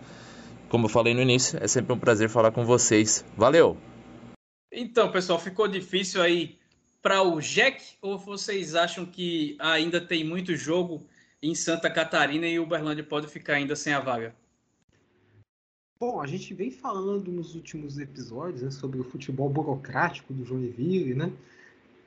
Como 0.68 0.86
eu 0.86 0.88
falei 0.88 1.14
no 1.14 1.20
início, 1.20 1.58
é 1.62 1.68
sempre 1.68 1.92
um 1.92 1.98
prazer 1.98 2.28
falar 2.28 2.50
com 2.50 2.64
vocês. 2.64 3.24
Valeu! 3.36 3.76
Então, 4.72 5.10
pessoal, 5.10 5.38
ficou 5.38 5.66
difícil 5.66 6.22
aí 6.22 6.58
para 7.02 7.22
o 7.22 7.40
Jack 7.40 7.82
ou 8.00 8.18
vocês 8.18 8.74
acham 8.74 9.04
que 9.04 9.56
ainda 9.58 10.00
tem 10.00 10.22
muito 10.22 10.54
jogo 10.54 11.06
em 11.42 11.54
Santa 11.54 11.90
Catarina 11.90 12.46
e 12.46 12.58
o 12.58 12.62
Uberlândia 12.62 13.02
pode 13.02 13.26
ficar 13.26 13.54
ainda 13.54 13.74
sem 13.74 13.92
a 13.92 14.00
vaga? 14.00 14.34
Bom, 16.00 16.18
a 16.18 16.26
gente 16.26 16.54
vem 16.54 16.70
falando 16.70 17.30
nos 17.30 17.54
últimos 17.54 17.98
episódios 17.98 18.62
né, 18.62 18.70
sobre 18.70 18.98
o 18.98 19.04
futebol 19.04 19.50
burocrático 19.50 20.32
do 20.32 20.46
Joinville, 20.46 21.14
né? 21.14 21.30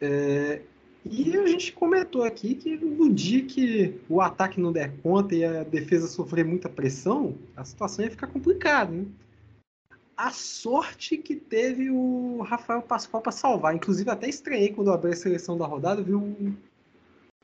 É, 0.02 0.64
e 1.06 1.38
a 1.38 1.46
gente 1.46 1.72
comentou 1.74 2.24
aqui 2.24 2.56
que 2.56 2.76
no 2.76 3.14
dia 3.14 3.46
que 3.46 4.02
o 4.10 4.20
ataque 4.20 4.60
não 4.60 4.72
der 4.72 4.98
conta 5.04 5.36
e 5.36 5.46
a 5.46 5.64
defesa 5.64 6.08
sofrer 6.08 6.44
muita 6.44 6.68
pressão, 6.68 7.38
a 7.56 7.64
situação 7.64 8.04
ia 8.04 8.10
ficar 8.10 8.26
complicada, 8.26 8.92
né? 8.92 9.06
a 10.18 10.32
sorte 10.32 11.16
que 11.16 11.36
teve 11.36 11.92
o 11.92 12.42
Rafael 12.42 12.82
Pascoal 12.82 13.22
para 13.22 13.32
salvar. 13.32 13.76
Inclusive, 13.76 14.10
até 14.10 14.28
estranhei 14.28 14.74
quando 14.74 14.92
abri 14.92 15.12
a 15.12 15.16
seleção 15.16 15.56
da 15.56 15.68
rodada, 15.68 16.02
viu 16.02 16.20
o, 16.20 16.56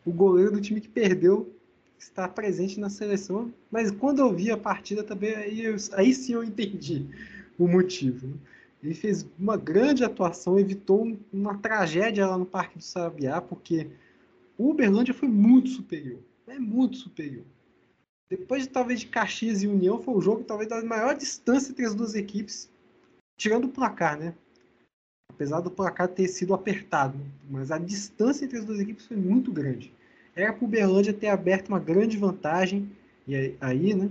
o 0.04 0.12
goleiro 0.12 0.54
do 0.54 0.62
time 0.62 0.82
que 0.82 0.89
perdeu 0.89 1.59
estar 2.00 2.30
presente 2.30 2.80
na 2.80 2.89
seleção. 2.89 3.54
Mas 3.70 3.91
quando 3.91 4.20
eu 4.20 4.34
vi 4.34 4.52
a 4.52 4.58
partida 4.58 5.04
também, 5.04 5.36
aí, 5.36 5.62
eu, 5.62 5.76
aí 5.93 6.14
sim 6.14 6.34
eu 6.34 6.43
entendi 6.43 7.06
o 7.58 7.68
motivo. 7.68 8.28
Né? 8.28 8.34
Ele 8.82 8.93
fez 8.93 9.26
uma 9.38 9.58
grande 9.58 10.04
atuação, 10.04 10.60
evitou 10.60 11.18
uma 11.32 11.58
tragédia 11.58 12.26
lá 12.26 12.38
no 12.38 12.45
Parque 12.45 12.78
do 12.78 12.84
Sabiá, 12.84 13.41
porque 13.41 13.88
o 14.58 14.70
Uberlândia 14.70 15.14
foi 15.14 15.28
muito 15.28 15.70
superior. 15.70 16.20
É 16.47 16.58
muito 16.58 16.97
superior. 16.97 17.45
Depois 18.30 18.64
de 18.64 18.70
talvez 18.70 19.02
de 19.02 19.08
Caxias 19.08 19.64
e 19.64 19.68
União, 19.68 20.02
foi 20.02 20.14
o 20.14 20.22
jogo 20.22 20.43
talvez 20.43 20.70
da 20.70 20.82
maior 20.84 21.16
distância 21.16 21.72
entre 21.72 21.86
as 21.86 21.95
duas 21.95 22.16
equipes, 22.16 22.70
tirando 23.38 23.66
o 23.66 23.70
placar, 23.70 24.18
né? 24.18 24.34
Apesar 25.30 25.62
do 25.62 25.72
placar 25.72 26.08
ter 26.08 26.28
sido 26.28 26.54
apertado, 26.54 27.18
mas 27.50 27.72
a 27.72 27.78
distância 27.78 28.45
entre 28.45 28.60
as 28.60 28.66
duas 28.66 28.80
equipes 28.80 29.06
foi 29.06 29.18
muito 29.18 29.52
grande. 29.52 29.91
Era 30.39 30.53
para 30.53 30.63
o 30.63 30.67
Uberlândia 30.67 31.13
ter 31.13 31.27
aberto 31.27 31.69
uma 31.69 31.79
grande 31.79 32.17
vantagem, 32.17 32.89
e 33.27 33.55
aí, 33.59 33.93
né? 33.93 34.09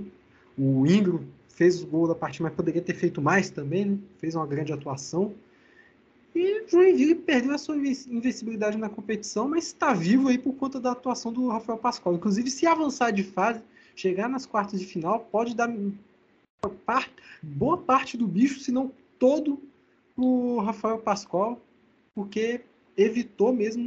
O 0.57 0.87
Ingro 0.87 1.25
fez 1.49 1.83
o 1.83 1.87
gol 1.87 2.07
da 2.07 2.15
partida, 2.15 2.45
mas 2.45 2.55
poderia 2.55 2.83
ter 2.83 2.95
feito 2.95 3.21
mais 3.23 3.51
também, 3.51 3.85
né? 3.85 3.99
Fez 4.19 4.35
uma 4.35 4.47
grande 4.47 4.73
atuação. 4.73 5.35
E 6.35 6.65
Joinville 6.69 7.15
perdeu 7.15 7.53
a 7.53 7.59
sua 7.59 7.77
invencibilidade 7.77 8.77
na 8.77 8.89
competição, 8.89 9.49
mas 9.49 9.67
está 9.67 9.93
vivo 9.95 10.29
aí 10.29 10.39
por 10.39 10.55
conta 10.55 10.79
da 10.79 10.93
atuação 10.93 11.33
do 11.33 11.49
Rafael 11.49 11.79
Pascoal. 11.79 12.15
Inclusive, 12.15 12.51
se 12.51 12.67
avançar 12.67 13.11
de 13.11 13.25
fase, 13.25 13.63
chegar 13.97 14.29
nas 14.29 14.45
quartas 14.45 14.79
de 14.79 14.87
final 14.87 15.21
pode 15.33 15.57
dar 15.57 15.69
boa 17.43 17.79
parte 17.79 18.17
do 18.17 18.27
bicho, 18.27 18.61
se 18.61 18.71
não 18.71 18.93
todo, 19.19 19.61
o 20.17 20.61
Rafael 20.61 20.99
Pascoal, 20.99 21.61
porque 22.15 22.61
evitou 22.97 23.53
mesmo 23.53 23.83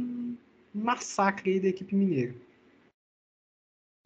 um 0.74 0.80
massacre 0.80 1.60
da 1.60 1.68
equipe 1.68 1.94
mineira. 1.94 2.34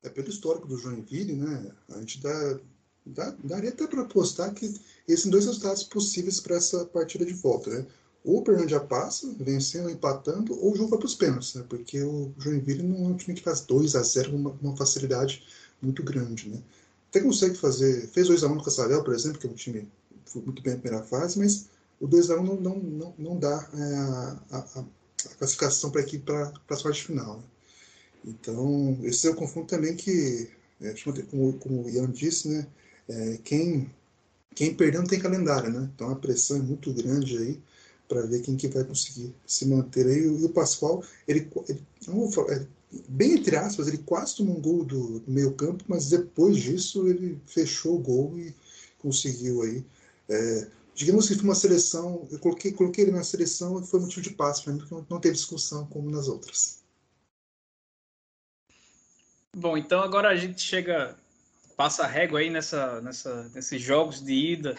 É 0.02 0.08
pelo 0.08 0.28
histórico 0.28 0.66
do 0.66 0.76
Joinville, 0.76 1.34
né? 1.34 1.72
A 1.90 1.98
gente 1.98 2.20
dá, 2.20 2.60
dá 3.04 3.30
daria 3.42 3.70
até 3.70 3.86
para 3.86 4.02
apostar 4.02 4.54
que 4.54 4.74
esses 5.08 5.26
dois 5.26 5.46
resultados 5.46 5.82
possíveis 5.84 6.40
para 6.40 6.56
essa 6.56 6.84
partida 6.86 7.24
de 7.24 7.34
volta, 7.34 7.70
né? 7.70 7.86
Ou 8.24 8.38
o 8.38 8.42
Pernambuco 8.42 8.86
passa, 8.88 9.32
vencendo, 9.38 9.88
empatando, 9.88 10.52
ou 10.60 10.72
o 10.72 10.76
jogo 10.76 10.90
vai 10.90 10.98
para 10.98 11.06
os 11.06 11.14
pênaltis, 11.14 11.54
né? 11.54 11.64
Porque 11.68 12.02
o 12.02 12.32
Joinville 12.38 12.82
não 12.82 12.96
é 12.96 13.08
um 13.08 13.16
time 13.16 13.36
que 13.36 13.42
faz 13.42 13.60
2 13.60 13.94
a 13.94 14.02
0 14.02 14.32
com 14.32 14.36
uma, 14.36 14.50
uma 14.60 14.76
facilidade 14.76 15.44
muito 15.80 16.02
grande. 16.02 16.48
Né? 16.48 16.60
Até 17.08 17.20
consegue 17.20 17.54
fazer. 17.56 18.08
Fez 18.08 18.28
2x1 18.28 18.54
no 18.54 18.64
Cascavel, 18.64 19.04
por 19.04 19.14
exemplo, 19.14 19.38
que 19.38 19.46
é 19.46 19.50
um 19.50 19.54
time 19.54 19.88
muito 20.34 20.60
bem 20.60 20.74
na 20.74 20.80
primeira 20.80 21.06
fase, 21.06 21.38
mas 21.38 21.68
o 22.00 22.08
2x1 22.08 22.42
não, 22.42 22.56
não, 22.56 22.78
não, 22.78 23.14
não 23.16 23.38
dá 23.38 23.68
é, 23.72 23.94
a, 23.94 24.58
a, 24.58 24.84
a, 25.32 25.34
classificação 25.36 25.90
para 25.90 26.00
a 26.00 26.04
equipe 26.04 26.24
para 26.24 26.52
a 26.68 26.76
sorte 26.76 27.04
final. 27.04 27.38
Né? 27.38 27.42
Então, 28.26 28.98
esse 29.02 29.26
é 29.26 29.30
o 29.30 29.34
confronto 29.34 29.68
também 29.68 29.94
que, 29.94 30.48
é, 30.80 30.94
como, 31.30 31.52
como 31.54 31.84
o 31.84 31.90
Ian 31.90 32.10
disse, 32.10 32.48
né, 32.48 32.66
é, 33.08 33.38
quem, 33.44 33.90
quem 34.54 34.74
perdeu 34.74 35.00
não 35.00 35.08
tem 35.08 35.20
calendário, 35.20 35.70
né? 35.70 35.88
Então 35.94 36.10
a 36.10 36.16
pressão 36.16 36.56
é 36.56 36.60
muito 36.60 36.92
grande 36.92 37.38
aí 37.38 37.60
para 38.08 38.22
ver 38.22 38.42
quem 38.42 38.56
que 38.56 38.68
vai 38.68 38.84
conseguir 38.84 39.32
se 39.46 39.66
manter 39.66 40.06
aí. 40.06 40.24
E 40.24 40.44
o 40.44 40.48
Pascoal, 40.48 41.04
ele, 41.28 41.48
ele, 41.68 41.84
ele 42.48 42.68
bem 43.08 43.34
entre 43.34 43.56
aspas, 43.56 43.88
ele 43.88 43.98
quase 43.98 44.36
tomou 44.36 44.56
um 44.56 44.60
gol 44.60 44.84
do, 44.84 45.20
do 45.20 45.30
meio 45.30 45.52
campo, 45.52 45.84
mas 45.86 46.08
depois 46.08 46.56
disso 46.56 47.06
ele 47.08 47.38
fechou 47.46 47.96
o 47.96 48.02
gol 48.02 48.38
e 48.38 48.54
conseguiu 48.98 49.62
aí. 49.62 49.84
É, 50.28 50.66
digamos 50.96 51.28
que 51.28 51.34
foi 51.34 51.44
uma 51.44 51.54
seleção, 51.54 52.26
eu 52.32 52.38
coloquei, 52.38 52.72
coloquei 52.72 53.04
ele 53.04 53.12
na 53.12 53.22
seleção 53.22 53.78
e 53.78 53.86
foi 53.86 54.00
motivo 54.00 54.22
de 54.22 54.30
passo 54.30 54.64
para 54.64 54.72
mim, 54.72 54.78
porque 54.78 54.94
não 55.10 55.20
teve 55.20 55.34
discussão 55.34 55.86
como 55.86 56.10
nas 56.10 56.26
outras. 56.26 56.82
Bom, 59.54 59.76
então 59.76 60.00
agora 60.00 60.30
a 60.30 60.36
gente 60.36 60.60
chega, 60.60 61.16
passa 61.76 62.04
a 62.04 62.06
régua 62.06 62.40
aí 62.40 62.48
nessa, 62.48 63.00
nessa, 63.02 63.48
nesses 63.50 63.80
jogos 63.80 64.22
de 64.22 64.32
ida 64.32 64.74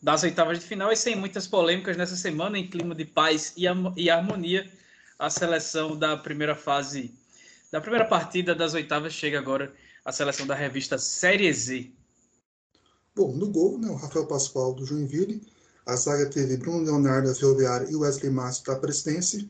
das 0.00 0.22
oitavas 0.22 0.60
de 0.60 0.64
final 0.64 0.92
e 0.92 0.96
sem 0.96 1.16
muitas 1.16 1.46
polêmicas 1.48 1.96
nessa 1.96 2.16
semana, 2.16 2.56
em 2.56 2.70
clima 2.70 2.94
de 2.94 3.04
paz 3.04 3.52
e, 3.56 3.64
e 3.96 4.08
harmonia, 4.08 4.70
a 5.18 5.28
seleção 5.28 5.98
da 5.98 6.16
primeira 6.16 6.54
fase 6.54 7.12
da 7.72 7.80
primeira 7.80 8.04
partida 8.04 8.54
das 8.54 8.74
oitavas 8.74 9.12
chega 9.12 9.38
agora 9.38 9.72
a 10.04 10.12
seleção 10.12 10.46
da 10.46 10.54
revista 10.54 10.96
Série 10.96 11.52
Z. 11.52 11.92
Bom, 13.14 13.32
no 13.34 13.48
gol, 13.48 13.76
né, 13.78 13.90
o 13.90 13.94
Rafael 13.94 14.26
Pascoal 14.26 14.72
do 14.72 14.86
Joinville. 14.86 15.42
A 15.84 15.96
zaga 15.96 16.26
teve 16.26 16.56
Bruno 16.56 16.84
Leonardo 16.84 17.28
da 17.28 17.34
Ferroviária 17.34 17.90
e 17.90 17.96
Wesley 17.96 18.30
Márcio 18.30 18.64
da 18.64 18.76
Presidência. 18.76 19.48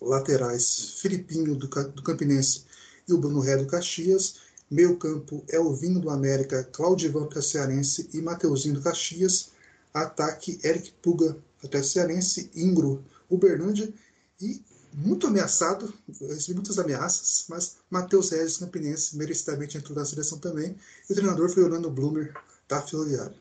Laterais, 0.00 1.00
Filipinho 1.00 1.54
do, 1.54 1.66
do 1.66 2.02
Campinense 2.02 2.64
e 3.08 3.12
o 3.12 3.18
Bruno 3.18 3.40
Ré 3.40 3.56
do 3.56 3.66
Caxias. 3.66 4.36
Meio 4.70 4.96
campo, 4.98 5.42
Elvinho 5.48 6.00
do 6.00 6.10
América, 6.10 6.64
Claudivan 6.64 7.26
do 7.26 7.42
Cearense 7.42 8.10
e 8.12 8.20
Mateuzinho 8.20 8.74
do 8.74 8.82
Caxias. 8.82 9.50
Ataque 9.94 10.60
Eric 10.62 10.92
Puga, 11.02 11.36
até 11.64 11.82
Cearense, 11.82 12.50
Ingro, 12.54 13.04
Uberlândia 13.30 13.92
e 14.40 14.62
muito 14.94 15.26
ameaçado, 15.26 15.92
recebi 16.20 16.54
muitas 16.54 16.78
ameaças, 16.78 17.46
mas 17.48 17.76
Matheus 17.88 18.30
Regis 18.30 18.58
Campinense 18.58 19.16
merecidamente 19.16 19.78
entrou 19.78 19.96
na 19.96 20.04
seleção 20.04 20.38
também. 20.38 20.76
E 21.08 21.12
o 21.12 21.16
treinador 21.16 21.48
foi 21.48 21.62
Orlando 21.62 21.90
Bloomer, 21.90 22.34
da 22.72 22.80
Ferroviária. 22.80 23.34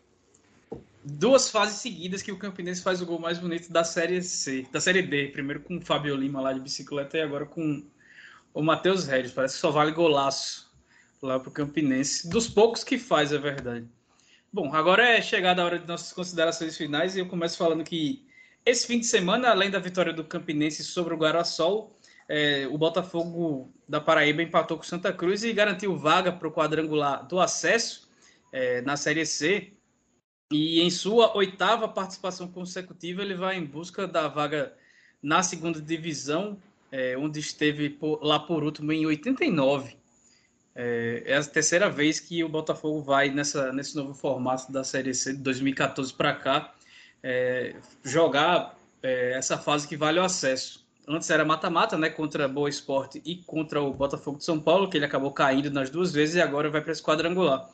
Duas 1.03 1.49
fases 1.49 1.77
seguidas 1.77 2.21
que 2.21 2.31
o 2.31 2.37
Campinense 2.37 2.81
faz 2.81 3.01
o 3.01 3.05
gol 3.05 3.17
mais 3.17 3.39
bonito 3.39 3.71
da 3.71 3.83
Série 3.83 4.21
C, 4.21 4.67
da 4.71 4.79
Série 4.79 5.01
D. 5.01 5.29
Primeiro 5.29 5.61
com 5.61 5.77
o 5.77 5.81
Fábio 5.81 6.15
Lima 6.15 6.41
lá 6.41 6.53
de 6.53 6.59
bicicleta 6.59 7.17
e 7.17 7.21
agora 7.21 7.45
com 7.45 7.83
o 8.53 8.61
Matheus 8.61 9.07
Regis. 9.07 9.31
Parece 9.31 9.55
que 9.55 9.61
só 9.61 9.71
vale 9.71 9.91
golaço 9.91 10.69
lá 11.21 11.39
para 11.39 11.49
o 11.49 11.51
Campinense. 11.51 12.29
Dos 12.29 12.47
poucos 12.47 12.83
que 12.83 12.99
faz, 12.99 13.31
é 13.31 13.37
verdade. 13.37 13.87
Bom, 14.53 14.75
agora 14.75 15.07
é 15.07 15.21
chegada 15.21 15.61
a 15.61 15.65
hora 15.65 15.79
de 15.79 15.87
nossas 15.87 16.11
considerações 16.13 16.77
finais 16.77 17.15
e 17.15 17.19
eu 17.19 17.25
começo 17.25 17.57
falando 17.57 17.83
que 17.83 18.23
esse 18.63 18.85
fim 18.85 18.99
de 18.99 19.05
semana, 19.07 19.49
além 19.49 19.71
da 19.71 19.79
vitória 19.79 20.13
do 20.13 20.23
Campinense 20.23 20.83
sobre 20.83 21.13
o 21.15 21.17
Guarasol, 21.17 21.97
é, 22.27 22.67
o 22.69 22.77
Botafogo 22.77 23.73
da 23.87 23.99
Paraíba 23.99 24.43
empatou 24.43 24.77
com 24.77 24.83
Santa 24.83 25.11
Cruz 25.11 25.43
e 25.43 25.51
garantiu 25.51 25.97
vaga 25.97 26.31
para 26.31 26.47
o 26.47 26.51
quadrangular 26.51 27.25
do 27.25 27.39
acesso 27.39 28.10
é, 28.51 28.81
na 28.81 28.97
Série 28.97 29.25
C. 29.25 29.73
E 30.51 30.81
em 30.81 30.89
sua 30.89 31.35
oitava 31.35 31.87
participação 31.87 32.47
consecutiva, 32.47 33.21
ele 33.21 33.35
vai 33.35 33.57
em 33.57 33.65
busca 33.65 34.05
da 34.05 34.27
vaga 34.27 34.73
na 35.21 35.41
segunda 35.43 35.79
divisão, 35.79 36.57
é, 36.91 37.17
onde 37.17 37.39
esteve 37.39 37.89
por, 37.89 38.19
lá 38.21 38.39
por 38.39 38.63
último 38.63 38.91
em 38.91 39.05
89. 39.05 39.95
É, 40.73 41.23
é, 41.25 41.37
a 41.37 41.43
terceira 41.43 41.89
vez 41.89 42.19
que 42.19 42.43
o 42.43 42.49
Botafogo 42.49 43.01
vai 43.01 43.29
nessa, 43.29 43.71
nesse 43.71 43.95
novo 43.95 44.13
formato 44.13 44.71
da 44.71 44.83
Série 44.83 45.13
C 45.13 45.33
de 45.33 45.39
2014 45.39 46.13
para 46.13 46.33
cá 46.33 46.73
é, 47.23 47.75
jogar 48.03 48.77
é, 49.03 49.33
essa 49.33 49.57
fase 49.57 49.87
que 49.87 49.97
vale 49.97 50.19
o 50.19 50.23
acesso. 50.23 50.85
Antes 51.07 51.29
era 51.29 51.43
mata-mata, 51.43 51.97
né, 51.97 52.09
contra 52.09 52.47
Boa 52.47 52.69
Esporte 52.69 53.21
e 53.25 53.35
contra 53.37 53.81
o 53.81 53.93
Botafogo 53.93 54.37
de 54.37 54.45
São 54.45 54.59
Paulo, 54.59 54.89
que 54.89 54.97
ele 54.97 55.05
acabou 55.05 55.31
caindo 55.31 55.69
nas 55.69 55.89
duas 55.89 56.11
vezes 56.11 56.35
e 56.35 56.41
agora 56.41 56.69
vai 56.69 56.81
para 56.81 56.91
esse 56.91 57.03
quadrangular. 57.03 57.69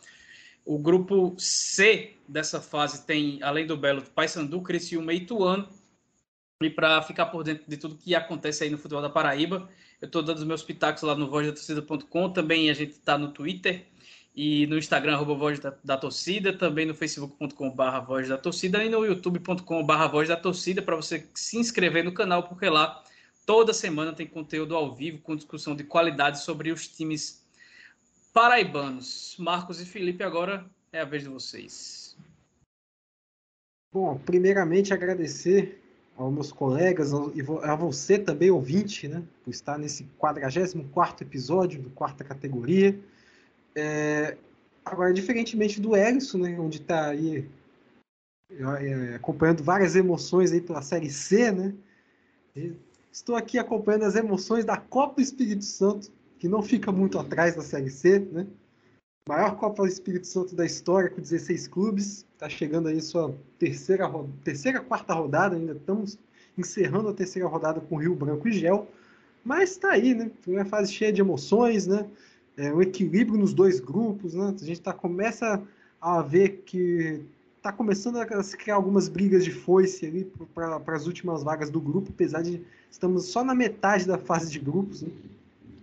O 0.67 0.77
grupo 0.77 1.33
C 1.37 2.17
dessa 2.27 2.59
fase 2.59 3.05
tem, 3.05 3.41
além 3.41 3.65
do 3.65 3.77
Belo, 3.77 4.01
Paysandu, 4.01 4.61
Criciúma 4.61 5.13
e 5.13 5.17
Ituano. 5.17 5.69
E 6.61 6.69
para 6.69 7.01
ficar 7.03 7.27
por 7.27 7.41
dentro 7.41 7.63
de 7.65 7.77
tudo 7.77 7.95
que 7.95 8.13
acontece 8.13 8.65
aí 8.65 8.69
no 8.69 8.77
futebol 8.77 9.01
da 9.01 9.09
Paraíba, 9.09 9.69
eu 10.01 10.07
estou 10.07 10.21
dando 10.21 10.39
os 10.39 10.43
meus 10.43 10.61
pitacos 10.61 11.03
lá 11.03 11.15
no 11.15 11.29
vozdatorcida.com. 11.29 12.33
Também 12.33 12.69
a 12.69 12.73
gente 12.73 12.91
está 12.91 13.17
no 13.17 13.31
Twitter, 13.31 13.87
e 14.35 14.67
no 14.67 14.77
Instagram, 14.77 15.13
arroba 15.13 15.33
Voz 15.33 15.57
da, 15.57 15.73
da 15.83 15.97
Torcida, 15.97 16.51
também 16.51 16.85
no 16.85 16.93
facebook.com.br 16.93 17.99
Voz 18.05 18.27
da 18.27 18.37
Torcida 18.37 18.83
e 18.83 18.89
no 18.89 19.03
youtube.com.br 19.03 20.07
Voz 20.11 20.27
da 20.27 20.35
Torcida 20.35 20.79
para 20.79 20.97
você 20.97 21.27
se 21.33 21.57
inscrever 21.57 22.03
no 22.03 22.13
canal, 22.13 22.43
porque 22.43 22.69
lá 22.69 23.01
toda 23.47 23.73
semana 23.73 24.13
tem 24.13 24.27
conteúdo 24.27 24.75
ao 24.75 24.93
vivo 24.93 25.19
com 25.23 25.35
discussão 25.35 25.75
de 25.75 25.83
qualidade 25.85 26.43
sobre 26.43 26.71
os 26.71 26.87
times 26.87 27.46
paraibanos. 28.33 29.35
Marcos 29.39 29.81
e 29.81 29.85
Felipe, 29.85 30.23
agora 30.23 30.65
é 30.91 31.01
a 31.01 31.05
vez 31.05 31.23
de 31.23 31.29
vocês. 31.29 32.17
Bom, 33.93 34.17
primeiramente 34.17 34.93
agradecer 34.93 35.81
aos 36.15 36.33
meus 36.33 36.51
colegas 36.51 37.11
e 37.11 37.41
a 37.63 37.75
você 37.75 38.17
também, 38.17 38.49
ouvinte, 38.49 39.07
né, 39.07 39.23
por 39.43 39.51
estar 39.51 39.77
nesse 39.77 40.03
44º 40.19 41.21
episódio 41.21 41.81
do 41.81 41.89
quarta 41.91 42.23
categoria. 42.23 42.99
É, 43.75 44.35
agora, 44.83 45.13
diferentemente 45.13 45.79
do 45.79 45.95
Ellison, 45.95 46.39
né, 46.39 46.59
onde 46.59 46.77
está 46.77 47.09
aí 47.09 47.47
é, 48.49 49.15
acompanhando 49.15 49.63
várias 49.63 49.95
emoções 49.95 50.51
aí 50.51 50.61
pela 50.61 50.81
Série 50.81 51.09
C, 51.09 51.51
né? 51.51 51.73
Estou 53.11 53.35
aqui 53.35 53.59
acompanhando 53.59 54.05
as 54.05 54.15
emoções 54.15 54.65
da 54.65 54.77
Copa 54.77 55.15
do 55.15 55.21
Espírito 55.21 55.65
Santo, 55.65 56.11
que 56.39 56.47
não 56.47 56.61
fica 56.61 56.91
muito 56.91 57.17
atrás 57.19 57.55
da 57.55 57.61
Série 57.61 57.89
C, 57.89 58.19
né? 58.19 58.47
Maior 59.27 59.57
Copa 59.57 59.83
do 59.83 59.89
Espírito 59.89 60.25
Santo 60.25 60.55
da 60.55 60.65
história, 60.65 61.09
com 61.09 61.19
16 61.19 61.67
clubes. 61.67 62.25
Está 62.33 62.47
chegando 62.47 62.87
aí 62.87 63.01
sua 63.01 63.35
terceira, 63.59 64.09
terceira, 64.43 64.79
quarta 64.79 65.13
rodada, 65.13 65.55
ainda 65.55 65.73
estamos 65.73 66.17
encerrando 66.57 67.09
a 67.09 67.13
terceira 67.13 67.47
rodada 67.47 67.81
com 67.81 67.97
Rio 67.97 68.15
Branco 68.15 68.47
e 68.47 68.53
Gel. 68.53 68.87
Mas 69.43 69.71
está 69.71 69.91
aí, 69.91 70.13
né? 70.13 70.31
Uma 70.45 70.65
fase 70.65 70.93
cheia 70.93 71.11
de 71.11 71.21
emoções, 71.21 71.87
né? 71.87 72.07
é, 72.57 72.73
o 72.73 72.81
equilíbrio 72.81 73.37
nos 73.37 73.53
dois 73.53 73.79
grupos, 73.79 74.33
né? 74.33 74.53
A 74.59 74.65
gente 74.65 74.81
tá, 74.81 74.91
começa 74.91 75.61
a 76.01 76.21
ver 76.21 76.63
que 76.65 77.23
está 77.55 77.71
começando 77.71 78.17
a 78.17 78.43
se 78.43 78.57
criar 78.57 78.75
algumas 78.75 79.07
brigas 79.07 79.43
de 79.45 79.51
foice 79.51 80.05
ali 80.05 80.31
para 80.53 80.95
as 80.95 81.05
últimas 81.05 81.43
vagas 81.43 81.69
do 81.69 81.79
grupo, 81.79 82.11
apesar 82.11 82.41
de 82.41 82.63
estamos 82.89 83.25
só 83.25 83.43
na 83.43 83.53
metade 83.53 84.05
da 84.05 84.17
fase 84.17 84.51
de 84.51 84.59
grupos, 84.59 85.03
né? 85.03 85.09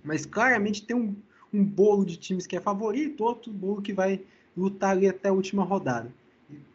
Mas 0.05 0.27
claramente 0.27 0.85
tem 0.85 0.95
um, 0.95 1.17
um 1.53 1.65
bolo 1.65 2.05
de 2.05 2.17
times 2.17 2.47
que 2.47 2.57
é 2.57 2.61
favorito, 2.61 3.25
outro 3.25 3.51
bolo 3.51 3.83
que 3.83 3.93
vai 3.93 4.21
lutar 4.57 4.91
ali 4.91 5.09
até 5.09 5.31
a 5.31 5.33
última 5.33 5.65
rodada. 5.65 6.13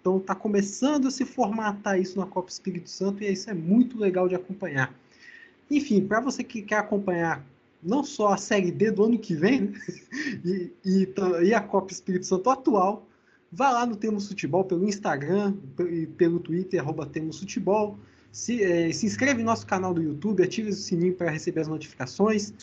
Então 0.02 0.18
está 0.18 0.34
começando 0.34 1.08
a 1.08 1.12
se 1.12 1.24
formatar 1.24 2.00
isso 2.00 2.18
na 2.18 2.26
Copa 2.26 2.50
Espírito 2.50 2.90
Santo 2.90 3.24
e 3.24 3.32
isso 3.32 3.50
é 3.50 3.54
muito 3.54 3.98
legal 3.98 4.28
de 4.28 4.36
acompanhar. 4.36 4.94
Enfim, 5.70 6.06
para 6.06 6.20
você 6.20 6.44
que 6.44 6.62
quer 6.64 6.80
acompanhar 6.80 7.46
não 7.82 8.04
só 8.04 8.34
a 8.34 8.38
Série 8.38 8.72
D 8.72 8.92
do 8.92 9.06
ano 9.06 9.18
que 9.18 9.36
vem, 9.36 9.62
né? 9.62 9.74
e, 10.44 10.72
e, 10.84 11.14
e, 11.44 11.54
a 11.54 11.62
Copa 11.62 11.94
Espírito 11.94 12.26
Santo 12.26 12.50
atual, 12.50 13.08
vá 13.52 13.72
lá 13.72 13.86
no 13.86 13.96
Temos 13.96 14.28
Futebol 14.28 14.66
pelo 14.66 14.88
Instagram 14.88 15.56
e 15.90 16.06
pelo 16.08 16.40
Twitter, 16.40 16.80
arroba 16.82 17.06
Temos 17.06 17.40
Futebol. 17.40 17.98
Se, 18.32 18.62
é, 18.62 18.92
se 18.92 19.06
inscreve 19.06 19.40
no 19.40 19.46
nosso 19.46 19.66
canal 19.66 19.94
do 19.94 20.02
YouTube, 20.02 20.44
ative 20.44 20.70
o 20.70 20.74
sininho 20.74 21.16
para 21.16 21.32
receber 21.32 21.62
as 21.62 21.68
notificações. 21.68 22.54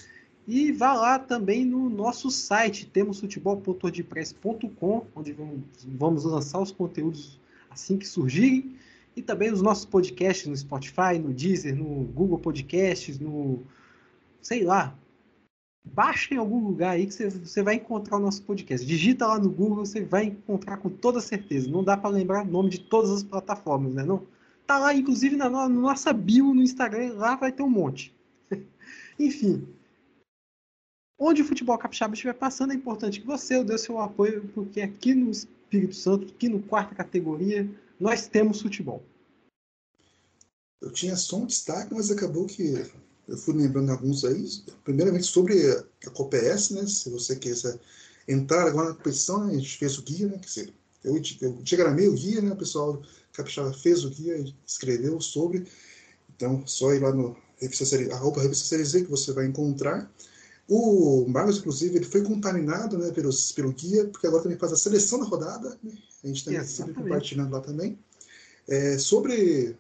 E 0.47 0.71
vá 0.71 0.93
lá 0.93 1.19
também 1.19 1.65
no 1.65 1.91
nosso 1.91 2.31
site, 2.31 2.87
temosfutebol.wordpress.com, 2.87 5.07
onde 5.15 5.37
vamos, 5.85 6.25
lançar 6.25 6.61
os 6.61 6.71
conteúdos 6.71 7.41
assim 7.69 7.99
que 7.99 8.07
surgirem. 8.07 8.77
E 9.17 9.23
também 9.23 9.51
os 9.51 9.63
nossos 9.63 9.85
podcasts 9.85 10.47
no 10.47 10.57
Spotify, 10.57 11.19
no 11.21 11.33
Deezer, 11.33 11.75
no 11.75 12.05
Google 12.05 12.39
Podcasts, 12.39 13.19
no 13.19 13.65
sei 14.41 14.63
lá, 14.63 14.97
baixa 15.85 16.35
em 16.35 16.37
algum 16.37 16.65
lugar 16.65 16.91
aí 16.91 17.07
que 17.07 17.13
você, 17.13 17.63
vai 17.63 17.75
encontrar 17.75 18.17
o 18.17 18.21
nosso 18.21 18.43
podcast. 18.43 18.87
Digita 18.87 19.27
lá 19.27 19.39
no 19.39 19.51
Google, 19.51 19.85
você 19.85 20.05
vai 20.05 20.27
encontrar 20.27 20.77
com 20.77 20.89
toda 20.89 21.21
certeza. 21.21 21.71
Não 21.71 21.83
dá 21.83 21.97
para 21.97 22.11
lembrar 22.11 22.47
o 22.47 22.51
nome 22.51 22.71
de 22.71 22.81
todas 22.81 23.11
as 23.11 23.23
plataformas, 23.23 23.95
né? 23.95 24.05
Não? 24.05 24.23
Tá 24.67 24.79
lá, 24.79 24.95
inclusive, 24.95 25.37
na 25.37 25.49
nossa 25.49 26.13
bio 26.13 26.55
no 26.55 26.63
Instagram, 26.63 27.15
lá 27.15 27.37
vai 27.37 27.53
ter 27.53 27.63
um 27.63 27.71
monte. 27.71 28.15
Enfim. 29.19 29.67
Onde 31.19 31.43
o 31.43 31.45
futebol 31.45 31.79
capixaba 31.79 32.15
estiver 32.15 32.35
passando, 32.35 32.73
é 32.73 32.77
importante 32.77 33.21
que 33.21 33.27
você 33.27 33.65
dê 33.65 33.79
seu 33.79 33.99
apoio, 33.99 34.49
porque 34.55 34.83
aqui 34.83 35.15
no 35.15 35.31
Espírito 35.31 35.95
Santo, 35.95 36.27
aqui 36.27 36.49
no 36.49 36.63
quarta 36.63 36.95
categoria, 36.95 37.69
nós 37.99 38.29
temos 38.29 38.61
futebol. 38.61 39.03
Eu 40.81 40.93
tinha 40.93 41.17
só 41.17 41.39
um 41.39 41.47
destaque, 41.47 41.95
mas 41.95 42.11
acabou 42.11 42.47
que 42.47 42.85
eu 43.27 43.37
fui 43.39 43.55
lembrando 43.55 43.91
alguns 43.91 44.25
aí. 44.25 44.47
Primeiramente 44.85 45.25
sobre 45.25 45.71
a 45.71 46.11
Copa 46.11 46.37
S, 46.37 46.75
né? 46.75 46.87
Se 46.87 47.09
você 47.11 47.35
quiser 47.35 47.79
entrar 48.29 48.67
agora 48.67 48.91
na 48.91 48.95
competição, 48.95 49.45
né? 49.45 49.55
a 49.55 49.59
gente 49.59 49.79
fez 49.79 49.99
o 49.99 50.03
guia, 50.03 50.29
né? 50.29 50.39
Que 50.39 50.73
eu, 51.03 51.21
eu 51.41 51.53
diagramei 51.63 52.09
o 52.09 52.15
guia, 52.15 52.43
né? 52.43 52.53
O 52.53 52.57
pessoal 52.57 53.03
Capixaba 53.33 53.73
fez 53.73 54.05
o 54.05 54.11
guia, 54.11 54.45
escreveu 54.67 55.21
sobre. 55.21 55.67
Então, 56.35 56.67
só 56.67 56.93
ir 56.93 57.01
lá 57.01 57.13
no 57.13 57.37
revista 57.59 57.85
arroba 58.15 58.43
revista 58.43 58.67
série 58.67 58.85
Z 58.85 59.05
que 59.05 59.11
você 59.11 59.33
vai 59.33 59.47
encontrar. 59.47 60.11
O 60.69 61.27
Marcos, 61.29 61.59
inclusive, 61.59 61.97
ele 61.97 62.05
foi 62.05 62.23
contaminado 62.23 62.99
né, 62.99 63.13
pelos, 63.13 63.53
pelo 63.53 63.73
guia, 63.73 64.07
porque 64.07 64.27
agora 64.27 64.43
também 64.43 64.59
faz 64.59 64.73
a 64.73 64.77
seleção 64.77 65.21
da 65.21 65.27
rodada. 65.27 65.79
Né? 65.83 65.93
A 66.25 66.27
gente 66.27 66.45
também 66.45 66.65
sempre 66.65 66.95
compartilhando 66.95 67.53
lá 67.53 67.61
também. 67.61 67.99
É, 68.69 68.99
sobre 68.99 69.77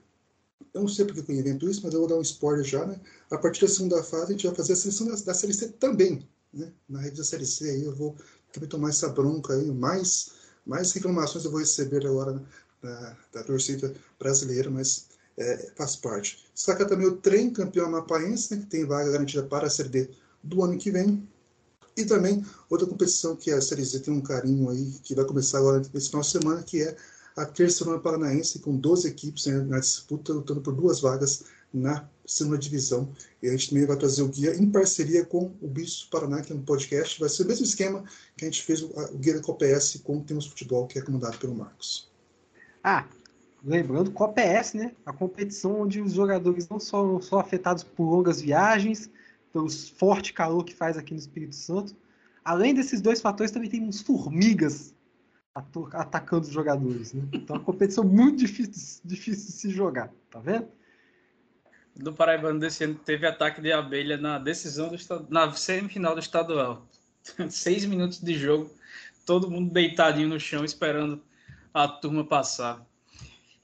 eu 0.77 0.83
não 0.83 0.89
sei 0.89 1.05
porque 1.05 1.21
eu 1.33 1.37
invento 1.37 1.69
isso, 1.69 1.81
mas 1.83 1.95
eu 1.95 2.01
vou 2.01 2.09
dar 2.09 2.17
um 2.17 2.23
spoiler 2.23 2.65
já, 2.65 2.85
né? 2.85 3.01
A 3.31 3.39
partir 3.39 3.63
da 3.63 3.73
segunda 3.73 4.03
fase, 4.03 4.25
a 4.25 4.33
gente 4.33 4.47
vai 4.47 4.55
fazer 4.55 4.75
a 4.75 4.77
seleção 4.77 5.09
da, 5.09 5.15
da 5.15 5.35
Série 5.35 5.55
C 5.55 5.69
também, 5.69 6.29
né? 6.53 6.71
Na 6.89 7.01
rede 7.01 7.17
da 7.17 7.25
Série 7.25 7.47
C 7.47 7.71
aí 7.71 7.85
eu 7.85 7.95
vou 7.95 8.15
também 8.53 8.69
tomar 8.69 8.91
essa 8.91 9.09
bronca 9.09 9.55
aí, 9.55 9.71
mais, 9.71 10.33
mais 10.65 10.93
reclamações 10.93 11.45
eu 11.45 11.51
vou 11.51 11.61
receber 11.61 12.07
agora 12.07 12.33
né, 12.33 12.43
da, 12.83 13.17
da 13.33 13.45
torcida 13.45 13.95
brasileira, 14.19 14.71
mas 14.71 15.07
é, 15.39 15.71
faz 15.75 15.97
parte. 15.97 16.47
Destaca 16.55 16.87
também 16.87 17.07
o 17.07 17.17
trem 17.17 17.51
campeão 17.51 17.87
amapaense, 17.87 18.55
né, 18.55 18.61
que 18.61 18.67
tem 18.67 18.85
vaga 18.85 19.11
garantida 19.11 19.43
para 19.45 19.67
a 19.67 19.71
Série 19.71 19.89
D 19.89 20.11
do 20.47 20.63
ano 20.63 20.79
que 20.79 20.91
vem. 20.91 21.27
E 21.97 22.05
também 22.05 22.45
outra 22.69 22.87
competição 22.87 23.35
que 23.35 23.51
a 23.51 23.61
Série 23.61 23.85
Z 23.85 24.01
tem 24.01 24.13
um 24.13 24.21
carinho 24.21 24.69
aí, 24.69 24.93
que 25.03 25.15
vai 25.15 25.25
começar 25.25 25.59
agora 25.59 25.83
nesse 25.93 26.09
final 26.09 26.23
de 26.23 26.29
semana, 26.29 26.63
que 26.63 26.83
é 26.83 26.97
a 27.37 27.45
terceira 27.45 27.99
paranaense 27.99 28.59
com 28.59 28.77
12 28.77 29.09
equipes 29.09 29.47
né, 29.47 29.59
na 29.61 29.79
disputa, 29.79 30.33
lutando 30.33 30.61
por 30.61 30.75
duas 30.75 31.01
vagas 31.01 31.45
na 31.73 32.09
segunda 32.25 32.59
divisão. 32.59 33.11
E 33.43 33.49
a 33.49 33.51
gente 33.53 33.69
também 33.71 33.87
vai 33.87 33.97
trazer 33.97 34.23
o 34.23 34.29
guia 34.29 34.55
em 34.55 34.71
parceria 34.71 35.25
com 35.25 35.53
o 35.61 35.69
Bicho 35.69 36.09
Paraná, 36.11 36.41
que 36.41 36.53
é 36.53 36.57
um 36.57 36.63
podcast. 36.63 37.21
Vai 37.21 37.29
ser 37.29 37.45
o 37.45 37.47
mesmo 37.47 37.65
esquema 37.65 38.05
que 38.37 38.45
a 38.45 38.49
gente 38.49 38.63
fez 38.63 38.83
o, 38.83 38.91
guia 39.19 39.35
da 39.35 39.43
Copa 39.43 39.67
S 39.67 39.99
com 39.99 40.19
o 40.19 40.23
Temos 40.23 40.47
Futebol, 40.47 40.87
que 40.87 40.99
é 40.99 41.03
comandado 41.03 41.39
pelo 41.39 41.55
Marcos. 41.55 42.11
Ah, 42.83 43.07
lembrando, 43.65 44.11
Copa 44.13 44.41
ES, 44.41 44.75
né? 44.75 44.93
A 45.05 45.13
competição 45.13 45.83
onde 45.83 46.01
os 46.01 46.13
jogadores 46.13 46.69
não 46.69 46.81
são 46.81 47.21
só 47.21 47.41
afetados 47.41 47.83
por 47.83 48.05
longas 48.05 48.41
viagens, 48.41 49.11
pelo 49.57 49.71
forte 49.71 50.35
calor 50.35 50.63
que 50.65 50.75
faz 50.75 50.99
aqui 50.99 51.15
no 51.15 51.19
Espírito 51.19 51.55
Santo. 51.55 51.97
Além 52.45 52.75
desses 52.75 53.01
dois 53.01 53.23
fatores, 53.23 53.51
também 53.51 53.71
tem 53.71 53.83
uns 53.83 54.03
formigas 54.03 54.95
atacando 55.95 56.43
os 56.47 56.53
jogadores. 56.53 57.15
Né? 57.15 57.27
Então, 57.33 57.57
é 57.57 57.59
uma 57.59 57.65
competição 57.65 58.05
muito 58.05 58.41
difícil, 58.41 59.01
difícil 59.03 59.47
de 59.47 59.53
se 59.53 59.71
jogar, 59.71 60.13
tá 60.31 60.39
vendo? 60.41 60.69
Do 61.95 62.13
Paraibano 62.13 62.61
desse 62.61 62.85
ano 62.85 62.97
teve 62.97 63.27
ataque 63.27 63.63
de 63.63 63.73
abelha 63.73 64.19
na 64.19 64.39
decisão 64.39 64.91
do 64.91 64.99
na 65.31 65.51
semifinal 65.55 66.13
do 66.13 66.21
estadual. 66.21 66.87
Seis 67.49 67.87
minutos 67.87 68.21
de 68.21 68.35
jogo, 68.35 68.71
todo 69.25 69.51
mundo 69.51 69.73
deitadinho 69.73 70.29
no 70.29 70.39
chão 70.39 70.67
esperando 70.67 71.23
a 71.73 71.89
turma 71.89 72.23
passar. 72.23 72.87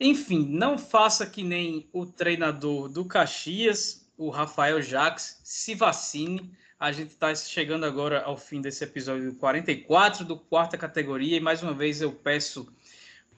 Enfim, 0.01 0.47
não 0.49 0.79
faça 0.79 1.27
que 1.27 1.45
nem 1.45 1.87
o 1.93 2.07
treinador 2.07 2.89
do 2.89 3.05
Caxias, 3.05 4.02
o 4.17 4.31
Rafael 4.31 4.81
Jacques, 4.83 5.41
se 5.43 5.75
vacine. 5.75 6.53
A 6.79 6.91
gente 6.93 7.11
está 7.11 7.35
chegando 7.35 7.85
agora 7.85 8.23
ao 8.23 8.37
fim 8.37 8.61
desse 8.61 8.85
episódio 8.85 9.35
44 9.35 10.25
do 10.25 10.37
quarta 10.37 10.77
categoria 10.77 11.37
e 11.37 11.41
mais 11.41 11.63
uma 11.63 11.73
vez 11.73 12.01
eu 12.01 12.13
peço 12.13 12.67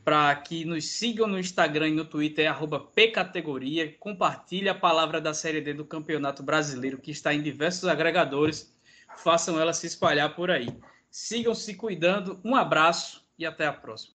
para 0.04 0.34
que 0.36 0.64
nos 0.66 0.86
sigam 0.86 1.26
no 1.26 1.38
Instagram 1.38 1.88
e 1.88 1.94
no 1.94 2.04
Twitter, 2.04 2.46
é 2.46 2.78
pcategoria. 2.94 3.96
Compartilhe 3.98 4.68
a 4.68 4.74
palavra 4.74 5.18
da 5.18 5.32
Série 5.32 5.62
D 5.62 5.72
do 5.72 5.84
Campeonato 5.84 6.42
Brasileiro, 6.42 6.98
que 6.98 7.10
está 7.10 7.32
em 7.32 7.40
diversos 7.40 7.88
agregadores. 7.88 8.76
Façam 9.16 9.58
ela 9.58 9.72
se 9.72 9.86
espalhar 9.86 10.34
por 10.34 10.50
aí. 10.50 10.68
Sigam 11.10 11.54
se 11.54 11.74
cuidando. 11.74 12.38
Um 12.44 12.54
abraço 12.54 13.24
e 13.38 13.46
até 13.46 13.66
a 13.66 13.72
próxima. 13.72 14.12